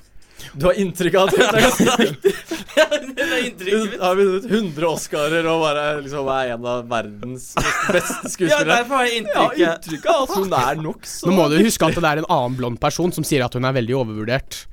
Du 0.56 0.66
har 0.70 0.78
inntrykk 0.82 1.16
av 1.20 1.28
at 1.30 1.36
hun 1.36 1.44
er 1.46 1.66
ganske 1.66 1.98
dyktig? 2.00 2.34
det 2.76 3.26
er 3.26 3.44
inntrykket 3.44 3.74
Hun 3.76 3.90
mitt. 3.90 4.00
har 4.02 4.16
vunnet 4.20 4.46
100 4.50 4.88
Oscarer 4.90 5.50
og 5.52 5.62
bare 5.66 5.84
liksom 6.02 6.32
er 6.34 6.54
en 6.56 6.66
av 6.74 6.88
verdens 6.90 7.50
beste 7.92 8.48
Ja, 8.54 8.62
derfor 8.64 9.02
har 9.02 9.06
jeg 9.10 9.20
Jeg 9.20 9.28
Ja, 9.36 9.46
inntrykket. 9.50 9.86
inntrykk 9.90 10.10
av 10.14 10.24
at 10.24 10.36
hun 10.38 10.58
er 10.64 10.82
nokså 10.88 11.28
Nå 11.30 11.38
må 11.38 11.48
du 11.52 11.58
huske 11.64 11.90
at 11.92 12.00
det 12.00 12.12
er 12.14 12.24
en 12.24 12.30
annen 12.30 12.58
blond 12.60 12.80
person 12.82 13.12
som 13.16 13.28
sier 13.28 13.44
at 13.46 13.54
hun 13.58 13.66
er 13.68 13.76
veldig 13.76 13.96
overvurdert. 14.00 14.66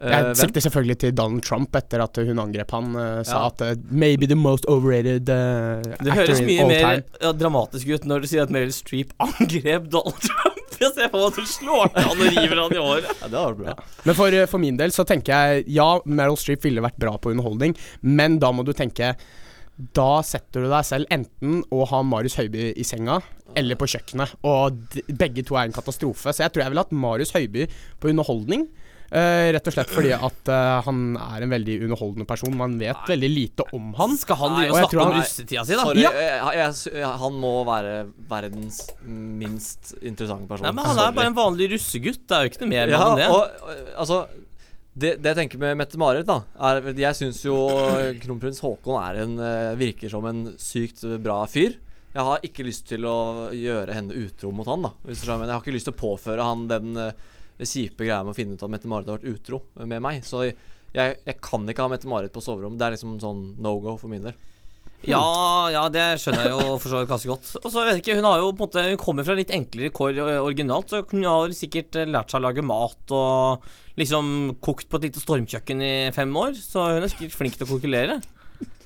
Eh, 0.00 0.08
Jeg 0.10 0.36
sikter 0.40 0.64
selvfølgelig 0.64 0.94
til 1.02 1.10
Donald 1.12 1.42
Trump 1.44 1.74
etter 1.76 2.00
at 2.00 2.16
hun 2.24 2.38
angrep 2.40 2.70
han. 2.72 2.86
Uh, 2.96 3.20
sa 3.22 3.36
Ja. 3.36 3.46
at 3.52 3.60
uh, 3.60 3.74
'maybe 3.92 4.26
the 4.26 4.34
most 4.34 4.64
overrated 4.66 5.28
uh, 5.28 5.82
Det 6.00 6.14
høres 6.16 6.40
mye 6.40 6.64
mer 6.66 7.02
ja, 7.20 7.32
dramatisk 7.36 7.86
ut 7.92 8.06
når 8.08 8.22
du 8.24 8.26
sier 8.32 8.42
at 8.42 8.50
Meryl 8.50 8.72
Streep 8.72 9.12
angrep 9.20 9.90
Donald 9.92 10.16
Trump. 10.24 10.49
Ser 10.80 11.10
for 11.12 11.20
meg 11.20 11.26
at 11.28 11.36
du 11.36 11.48
slår 11.48 11.90
til 11.92 12.06
han 12.06 12.22
og 12.24 12.38
river 12.38 12.60
han 12.62 12.72
i 12.72 12.80
håret. 12.80 13.10
Ja, 13.20 13.28
det 13.28 13.36
var 13.36 13.56
bra. 13.58 13.74
Men 14.08 14.16
for, 14.16 14.36
for 14.48 14.62
min 14.62 14.78
del 14.80 14.94
så 14.96 15.04
tenker 15.08 15.34
jeg 15.34 15.66
ja, 15.76 15.88
Meryl 16.08 16.38
Streep 16.40 16.64
ville 16.64 16.84
vært 16.84 16.96
bra 17.00 17.12
på 17.20 17.34
underholdning, 17.34 17.76
men 18.00 18.38
da 18.40 18.48
må 18.54 18.64
du 18.64 18.72
tenke 18.76 19.12
Da 19.96 20.08
setter 20.26 20.64
du 20.64 20.70
deg 20.72 20.86
selv 20.88 21.12
enten 21.12 21.60
å 21.72 21.84
ha 21.88 22.00
Marius 22.04 22.38
Høiby 22.40 22.70
i 22.80 22.86
senga 22.86 23.20
eller 23.58 23.74
på 23.74 23.88
kjøkkenet, 23.90 24.36
og 24.46 24.76
d 24.94 25.02
begge 25.18 25.42
to 25.42 25.56
er 25.58 25.66
en 25.66 25.74
katastrofe. 25.74 26.30
Så 26.30 26.44
jeg 26.44 26.52
tror 26.54 26.62
jeg 26.62 26.70
ville 26.70 26.84
hatt 26.84 26.92
Marius 26.94 27.32
Høiby 27.34 27.64
på 27.98 28.12
underholdning. 28.12 28.68
Eh, 29.10 29.50
rett 29.56 29.70
og 29.70 29.74
slett 29.74 29.92
fordi 29.92 30.12
at 30.16 30.50
uh, 30.52 30.80
han 30.86 31.00
er 31.20 31.46
en 31.46 31.54
veldig 31.54 31.76
underholdende 31.86 32.26
person. 32.28 32.56
Man 32.56 32.76
vet 32.80 33.08
veldig 33.10 33.30
lite 33.30 33.66
om 33.76 33.92
han. 33.98 34.16
Skal 34.20 34.38
han 34.40 34.54
Nei, 34.54 34.60
drive 34.64 34.74
og 34.74 34.80
snakke 34.84 35.00
om 35.00 35.06
han- 35.06 35.20
russetida 35.20 35.64
si, 35.66 35.78
da? 35.78 35.86
Sorry, 35.88 36.04
Ja. 36.04 36.12
jeg, 36.14 36.58
jeg, 36.60 37.00
jeg, 37.00 37.14
han 37.24 37.40
må 37.42 37.54
være 37.68 37.96
verdens 38.30 38.82
minst 39.06 39.94
interessante 40.00 40.48
person. 40.50 40.66
Nei, 40.68 40.76
men 40.76 40.90
Han 40.90 41.02
er 41.06 41.16
bare 41.16 41.32
en 41.32 41.40
vanlig 41.40 41.72
russegutt. 41.74 42.22
Det 42.26 42.36
er 42.38 42.46
jo 42.46 42.52
ikke 42.54 42.62
noe 42.64 42.72
mer 42.74 42.86
med 42.86 42.96
ja, 42.96 43.02
han 43.02 43.12
enn 43.16 43.24
det. 43.24 43.28
og, 43.34 43.90
altså 44.04 44.22
det, 44.90 45.12
det 45.22 45.30
jeg 45.30 45.38
tenker 45.38 45.60
med 45.62 45.76
Mette-Marit, 45.78 46.26
da 46.26 46.40
er, 46.66 46.88
Jeg 46.98 47.16
syns 47.16 47.44
jo 47.46 47.54
kronprins 48.20 48.58
Haakon 48.64 48.98
er 48.98 49.20
en 49.22 49.36
eh, 49.38 49.76
virker 49.78 50.10
som 50.10 50.26
en 50.26 50.48
sykt 50.58 51.04
bra 51.22 51.44
fyr. 51.50 51.76
Jeg 52.10 52.26
har 52.26 52.42
ikke 52.42 52.66
lyst 52.66 52.88
til 52.90 53.06
å 53.06 53.50
gjøre 53.54 53.94
henne 53.94 54.16
utro 54.18 54.50
mot 54.50 54.66
han, 54.66 54.82
da. 54.82 54.90
Hvis 55.06 55.22
du 55.22 55.28
jeg 55.30 55.46
har 55.46 55.60
ikke 55.62 55.76
lyst 55.76 55.86
til 55.86 55.94
å 55.94 56.00
påføre 56.00 56.42
han 56.42 56.66
den 56.70 56.98
eh, 57.60 57.68
kjipe 57.68 58.06
greia 58.06 58.22
med 58.24 58.34
å 58.34 58.38
finne 58.38 58.56
ut 58.56 58.66
at 58.66 58.72
Mette-Marit 58.72 59.10
har 59.10 59.20
vært 59.20 59.32
utro 59.36 59.62
med 59.84 60.00
meg. 60.02 60.24
Så 60.26 60.46
jeg, 60.48 60.54
jeg 60.94 61.36
kan 61.44 61.68
ikke 61.68 61.86
ha 61.86 61.92
Mette-Marit 61.92 62.34
på 62.34 62.42
soverommet. 62.44 62.80
Det 62.80 62.88
er 62.88 62.96
liksom 62.96 63.18
sånn 63.22 63.44
no 63.62 63.76
go 63.84 63.96
for 64.00 64.12
min 64.12 64.24
del. 64.26 64.38
Ja, 65.08 65.70
ja, 65.72 65.86
det 65.88 66.02
skjønner 66.20 66.44
jeg 66.44 66.52
jo 66.52 66.74
for 66.76 66.92
så 66.92 66.98
vidt 67.00 67.08
ganske 67.08 67.30
godt. 67.30 67.52
Og 67.62 67.70
så 67.72 67.84
vet 67.86 67.94
jeg 67.94 68.02
ikke, 68.02 68.16
Hun 68.18 68.26
har 68.28 68.42
jo 68.42 68.50
på 68.50 68.66
en 68.66 68.66
måte 68.66 68.82
Hun 68.84 68.98
kommer 69.00 69.24
fra 69.24 69.36
litt 69.38 69.52
enklere 69.56 69.92
kår 69.96 70.18
originalt, 70.42 70.92
så 70.92 71.00
hun 71.08 71.24
har 71.24 71.54
sikkert 71.56 71.96
eh, 71.96 72.10
lært 72.10 72.32
seg 72.32 72.42
å 72.42 72.44
lage 72.44 72.64
mat 72.66 73.14
og 73.16 73.70
liksom 74.00 74.58
kokt 74.64 74.90
på 74.90 75.00
et 75.00 75.08
lite 75.08 75.22
stormkjøkken 75.22 75.80
i 75.84 75.94
fem 76.16 76.36
år. 76.36 76.52
Så 76.56 76.84
hun 76.84 77.04
er 77.04 77.12
sikkert 77.12 77.36
flink 77.36 77.56
til 77.56 77.68
å 77.68 77.72
kokulere. 77.72 78.20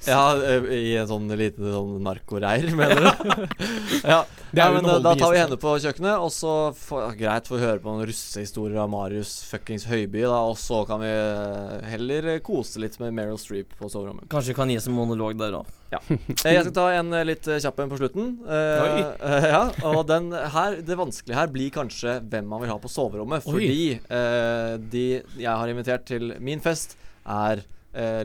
Ja, 0.08 0.22
eh, 0.36 0.66
i 0.74 0.94
en 1.00 1.08
sånn 1.10 1.28
lite 1.38 1.72
sånn 1.74 1.98
narkoreir, 2.04 2.70
mener 2.76 3.04
du? 3.04 3.44
ja, 4.12 4.22
ja, 4.54 4.66
men 4.70 4.86
da, 4.86 4.98
da 5.02 5.14
tar 5.18 5.32
vi 5.34 5.40
henne 5.40 5.58
på 5.60 5.76
kjøkkenet, 5.82 6.18
og 6.22 6.30
så 6.34 6.54
får, 6.78 7.14
greit 7.18 7.48
får 7.50 7.58
vi 7.58 7.64
høre 7.64 7.82
på 7.82 7.90
noen 7.92 8.08
russehistorier 8.10 8.82
av 8.82 8.90
Marius 8.92 9.36
fuckings 9.48 9.86
Høiby, 9.90 10.22
da, 10.26 10.42
og 10.50 10.58
så 10.60 10.82
kan 10.88 11.02
vi 11.02 11.10
eh, 11.10 11.78
heller 11.94 12.34
eh, 12.34 12.42
kose 12.44 12.82
litt 12.82 12.98
med 13.02 13.16
Meryl 13.16 13.40
Streep 13.40 13.74
på 13.78 13.90
soverommet. 13.90 14.28
Kanskje 14.32 14.52
vi 14.52 14.58
kan 14.60 14.72
gi 14.72 14.78
oss 14.80 14.90
en 14.90 14.96
monolog 14.98 15.38
der 15.40 15.58
òg. 15.60 15.72
Ja. 15.94 16.00
Jeg 16.10 16.64
skal 16.64 16.74
ta 16.74 16.86
en 16.98 17.12
eh, 17.14 17.26
litt 17.26 17.48
eh, 17.48 17.60
kjapp 17.62 17.82
en 17.84 17.92
på 17.92 18.00
slutten. 18.00 18.30
Uh, 18.46 19.14
eh, 19.14 19.48
ja, 19.54 19.62
og 19.90 20.02
den 20.10 20.30
her, 20.32 20.80
det 20.84 20.98
vanskelige 20.98 21.38
her 21.38 21.52
blir 21.54 21.74
kanskje 21.74 22.18
hvem 22.22 22.48
man 22.50 22.64
vil 22.64 22.72
ha 22.72 22.78
på 22.82 22.90
soverommet. 22.92 23.44
Fordi 23.46 23.96
uh, 24.08 24.74
de 24.80 25.06
jeg 25.38 25.50
har 25.50 25.70
invitert 25.70 26.06
til 26.08 26.34
min 26.42 26.62
fest, 26.64 26.98
er 27.24 27.62
eh, 27.62 27.70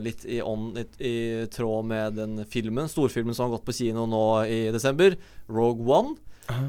litt 0.02 0.24
i 0.26 0.40
on, 0.42 0.72
litt 0.74 0.96
i 1.00 1.46
tråd 1.52 1.84
med 1.86 2.16
den 2.18 2.44
filmen, 2.50 2.88
storfilmen 2.90 3.34
som 3.36 3.46
har 3.48 3.56
gått 3.58 3.66
på 3.68 3.74
kino 3.76 4.06
nå 4.10 4.24
i 4.50 4.60
desember, 4.74 5.14
Rogue 5.48 5.86
One. 5.86 6.16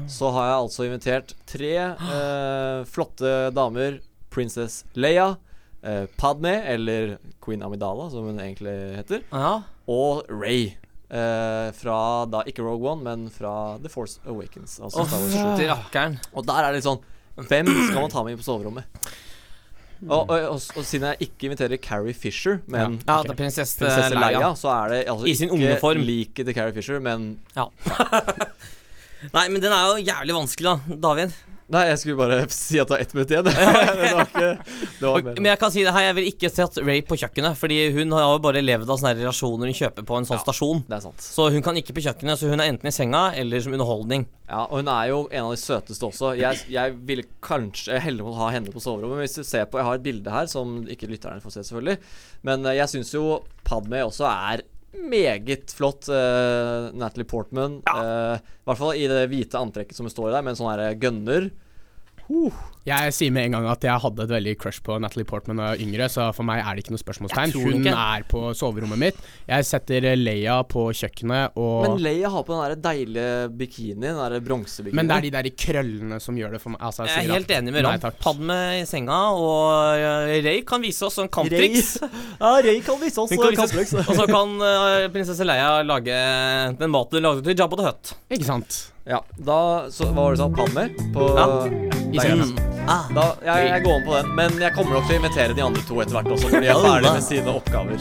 Så 0.06 0.28
har 0.30 0.44
jeg 0.46 0.58
altså 0.62 0.84
invitert 0.86 1.32
tre 1.50 1.72
eh, 1.74 2.84
flotte 2.86 3.50
damer. 3.56 3.96
Princess 4.32 4.84
Leia, 4.94 5.36
eh, 5.82 6.04
Padme, 6.16 6.52
eller 6.70 7.16
Queen 7.42 7.62
Amidala, 7.66 8.06
som 8.10 8.24
hun 8.30 8.38
egentlig 8.40 8.72
heter 8.96 9.24
Ja. 9.32 9.62
og 9.90 10.22
Ray. 10.30 10.76
eh, 11.10 11.68
fra 11.76 12.24
da 12.30 12.40
ikke 12.48 12.62
Rogue 12.64 12.88
One, 12.88 13.02
men 13.04 13.26
fra 13.30 13.76
The 13.82 13.90
Force 13.92 14.20
Awakens. 14.24 14.78
Altså 14.80 15.02
oh, 15.02 15.06
Star 15.10 15.20
Wars 15.20 15.34
7. 15.58 16.30
Og 16.32 16.46
der 16.46 16.62
er 16.62 16.70
det 16.72 16.78
litt 16.80 16.86
sånn 16.88 17.02
Hvem 17.36 17.66
skal 17.88 18.00
man 18.00 18.10
ta 18.12 18.22
med 18.24 18.32
inn 18.32 18.40
på 18.40 18.44
soverommet? 18.46 18.84
Og, 20.08 20.30
og, 20.30 20.40
og, 20.50 20.60
og 20.76 20.84
siden 20.84 21.06
jeg 21.12 21.28
ikke 21.28 21.46
inviterer 21.46 21.78
Carrie 21.78 22.14
Fisher, 22.14 22.58
men 22.66 22.96
Ja, 23.06 23.20
er 23.22 23.36
prinsesse, 23.38 23.78
prinsesse 23.78 24.14
Leia, 24.16 24.38
Leia. 24.40 24.54
så 24.58 24.68
er 24.74 24.88
det 24.90 25.00
altså 25.12 25.28
I 25.30 25.34
sin 25.38 25.50
unge 25.54 25.76
form. 25.78 26.02
liket 26.02 26.46
til 26.48 26.54
Carrie 26.56 26.74
Fisher, 26.74 26.98
men 26.98 27.38
Ja. 27.56 27.68
Nei, 29.36 29.44
men 29.48 29.62
den 29.62 29.70
er 29.70 29.84
jo 29.92 30.02
jævlig 30.02 30.34
vanskelig, 30.34 30.66
da, 30.72 30.96
David. 31.08 31.36
Nei, 31.72 31.86
jeg 31.88 32.00
skulle 32.02 32.18
bare 32.20 32.42
si 32.52 32.80
at 32.80 32.90
det 32.90 32.96
var 32.96 33.04
ett 33.04 33.14
minutt 33.16 33.32
igjen. 33.32 33.48
det 33.50 34.10
var 34.12 34.26
ikke 34.26 34.48
Det 34.68 35.06
var 35.06 35.16
okay, 35.16 35.36
men 35.38 35.48
jeg 35.52 35.60
kan 35.62 35.72
si 35.72 35.84
det 35.86 35.94
her, 35.96 36.06
jeg 36.08 36.16
vil 36.18 36.28
ikke 36.28 36.50
sett 36.52 36.80
Ray 36.84 37.04
på 37.08 37.18
kjøkkenet, 37.22 37.56
Fordi 37.60 37.78
hun 37.96 38.12
har 38.16 38.26
jo 38.26 38.42
bare 38.44 38.64
levd 38.64 38.90
av 38.90 39.00
sånne 39.00 39.14
relasjoner 39.20 39.72
hun 39.72 39.78
kjøper 39.78 40.06
på 40.08 40.18
en 40.18 40.28
sånn 40.28 40.42
stasjon. 40.42 40.84
Det 40.88 40.98
er 40.98 41.04
sant. 41.06 41.24
Så 41.24 41.48
hun 41.54 41.64
kan 41.64 41.78
ikke 41.80 41.96
på 41.96 42.04
kjøkkenet, 42.04 42.40
så 42.40 42.50
hun 42.52 42.60
er 42.60 42.72
enten 42.72 42.90
i 42.90 42.94
senga 42.94 43.30
eller 43.38 43.64
som 43.64 43.76
underholdning. 43.76 44.26
Ja, 44.50 44.66
og 44.66 44.82
hun 44.82 44.90
er 44.92 45.06
jo 45.08 45.22
en 45.30 45.46
av 45.46 45.54
de 45.54 45.60
søteste 45.62 46.08
også. 46.10 46.34
Jeg, 46.36 46.66
jeg 46.72 46.96
ville 47.08 47.24
kanskje 47.44 48.00
heller 48.04 48.26
er 48.26 48.34
å 48.34 48.40
ha 48.42 48.50
henne 48.52 48.74
på 48.74 48.82
soverommet. 48.82 49.16
Men 49.16 49.24
hvis 49.24 49.38
du 49.40 49.46
ser 49.48 49.64
på 49.70 49.80
Jeg 49.80 49.88
har 49.88 49.96
et 49.96 50.04
bilde 50.04 50.34
her 50.34 50.50
som 50.50 50.82
ikke 50.92 51.08
lytterne 51.08 51.40
får 51.40 51.56
se, 51.56 51.64
selvfølgelig. 51.70 51.96
Men 52.44 52.68
eh, 52.68 52.76
jeg 52.82 52.92
syns 52.92 53.14
jo 53.16 53.40
Padme 53.64 54.02
også 54.04 54.28
er 54.28 54.66
meget 54.92 55.72
flott. 55.72 56.08
Uh, 56.12 56.92
Natalie 56.92 57.24
Portman. 57.28 57.80
eh, 57.86 58.36
I 58.36 58.68
hvert 58.68 58.78
fall 58.78 58.98
i 58.98 59.08
det 59.10 59.24
hvite 59.32 59.58
antrekket 59.58 59.96
som 59.96 60.06
hun 60.06 60.12
står 60.12 60.30
i 60.30 60.34
der, 60.36 60.44
med 60.44 60.54
en 60.54 60.60
sånn 60.60 60.72
her 60.72 60.96
gunner. 62.32 62.68
Jeg 62.82 63.12
sier 63.14 63.30
med 63.30 63.44
en 63.46 63.52
gang 63.54 63.66
at 63.70 63.84
jeg 63.86 64.02
hadde 64.02 64.24
et 64.24 64.32
veldig 64.32 64.52
crush 64.58 64.82
på 64.82 64.96
Natalie 64.98 65.26
Portman 65.28 65.60
da 65.60 65.68
jeg 65.68 65.76
var 65.76 65.82
yngre, 65.84 66.06
så 66.10 66.24
for 66.34 66.42
meg 66.48 66.64
er 66.64 66.74
det 66.74 66.82
ikke 66.82 66.94
noe 66.96 67.02
spørsmålstegn. 67.02 67.52
Hun 67.62 67.76
ikke. 67.78 67.92
er 67.94 68.24
på 68.26 68.40
soverommet 68.58 68.98
mitt. 68.98 69.20
Jeg 69.46 69.68
setter 69.68 70.08
eh, 70.10 70.16
Leia 70.18 70.56
på 70.66 70.88
kjøkkenet 70.98 71.60
og 71.62 71.84
Men 71.86 72.02
Leia 72.02 72.32
har 72.34 72.42
på 72.48 72.56
den 72.56 72.64
der 72.64 72.80
deilige 72.88 73.36
bikinien. 73.60 74.02
Den 74.02 74.18
der 74.18 74.42
bronsebikinien. 74.42 74.98
Men 74.98 75.12
det 75.12 75.14
er 75.14 75.26
de 75.28 75.32
der 75.36 75.46
i 75.46 75.54
krøllene 75.54 76.18
som 76.24 76.40
gjør 76.40 76.56
det 76.56 76.62
for 76.64 76.74
meg. 76.74 76.82
Altså, 76.82 77.06
Jeg 77.06 77.22
er 77.22 77.36
helt 77.36 77.50
at- 77.52 77.62
enig 77.62 77.76
med 77.76 77.86
Ron 77.86 78.02
Ram. 78.02 78.18
Padme 78.26 78.58
i 78.80 78.84
senga, 78.90 79.20
og 79.38 80.02
uh, 80.02 80.34
Ray 80.42 80.64
kan 80.66 80.82
vise 80.82 81.06
oss 81.06 81.20
en 81.22 81.30
kamptriks. 81.30 81.94
Ja, 82.42 82.56
Ray 82.66 82.80
kan 82.82 82.98
vise 82.98 83.22
oss 83.22 83.30
en 83.30 83.38
kamptriks. 83.38 83.94
Og 84.02 84.10
så 84.18 84.26
kan 84.26 84.56
uh, 84.58 85.06
prinsesse 85.14 85.46
Leia 85.46 85.84
lage 85.86 86.18
den 86.80 86.90
maten 86.90 87.20
hun 87.20 87.28
lagde 87.28 87.46
til 87.46 87.54
Jabba 87.62 87.78
the 87.78 87.86
Hutt. 87.92 88.16
Ikke 88.34 88.48
sant? 88.48 88.91
Ja, 89.04 89.24
da 89.36 89.90
så, 89.90 90.04
Hva 90.04 90.28
var 90.28 90.30
det 90.30 90.38
du 90.38 90.42
sa? 90.42 90.50
Padme? 90.56 90.88
På 91.14 91.32
Ja. 91.38 91.66
I 92.12 92.72
Ah. 92.82 93.06
Da, 93.14 93.24
jeg, 93.46 93.68
jeg 93.68 93.82
går 93.84 93.92
om 93.94 94.02
på 94.06 94.14
den, 94.16 94.30
men 94.34 94.56
jeg 94.58 94.74
kommer 94.74 94.96
nok 94.96 95.04
til 95.06 95.14
å 95.14 95.18
invitere 95.20 95.54
de 95.54 95.62
andre 95.62 95.82
to 95.86 96.00
etter 96.02 96.16
hvert 96.16 96.30
også, 96.34 96.48
når 96.50 96.64
de 96.64 96.70
er 96.72 96.80
ferdig 96.82 97.12
med 97.14 97.22
sine 97.22 97.52
oppgaver. 97.52 98.00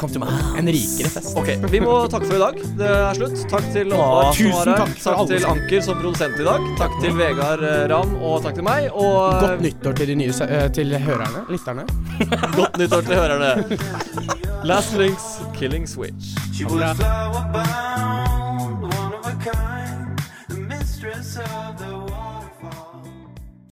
Kom 0.00 0.10
til 0.10 0.20
meg. 0.24 0.32
En 0.58 0.70
rikere 0.74 1.10
fest. 1.14 1.30
Ok, 1.38 1.52
Vi 1.70 1.80
må 1.84 1.94
takke 2.10 2.26
for 2.26 2.34
i 2.34 2.40
dag. 2.42 2.58
Det 2.80 2.88
er 2.90 3.20
slutt. 3.20 3.44
Takk 3.52 3.68
til 3.76 3.94
Oddvar 3.94 4.32
som 4.34 4.50
var 4.56 4.72
her. 4.72 4.82
takk 4.82 4.98
Takk 5.04 5.30
til 5.30 5.46
Anker 5.52 5.86
som 5.86 6.00
produsent 6.02 6.42
i 6.42 6.48
dag. 6.48 6.66
Takk 6.82 6.98
til 7.04 7.16
Vegard 7.20 7.62
eh, 7.70 7.86
Ram, 7.94 8.16
og 8.18 8.42
takk 8.44 8.58
til 8.58 8.66
meg. 8.66 8.90
Og 8.90 9.38
Godt 9.46 9.64
nyttår 9.68 9.98
til 10.02 10.12
de 10.12 10.18
nye 10.24 10.36
eh, 10.50 10.66
til 10.80 10.98
hørerne, 11.06 11.46
lytterne. 11.54 11.86
godt 12.58 12.82
nyttår 12.82 13.06
til 13.06 13.22
hørerne. 13.22 13.54
Last 14.66 14.98
Links, 14.98 15.36
Killing 15.54 15.86
Switch. 15.86 16.34
She 16.50 16.66
was 16.66 16.98
flower 16.98 17.46
bound. 17.54 18.16
of 21.18 21.78
the 21.78 21.85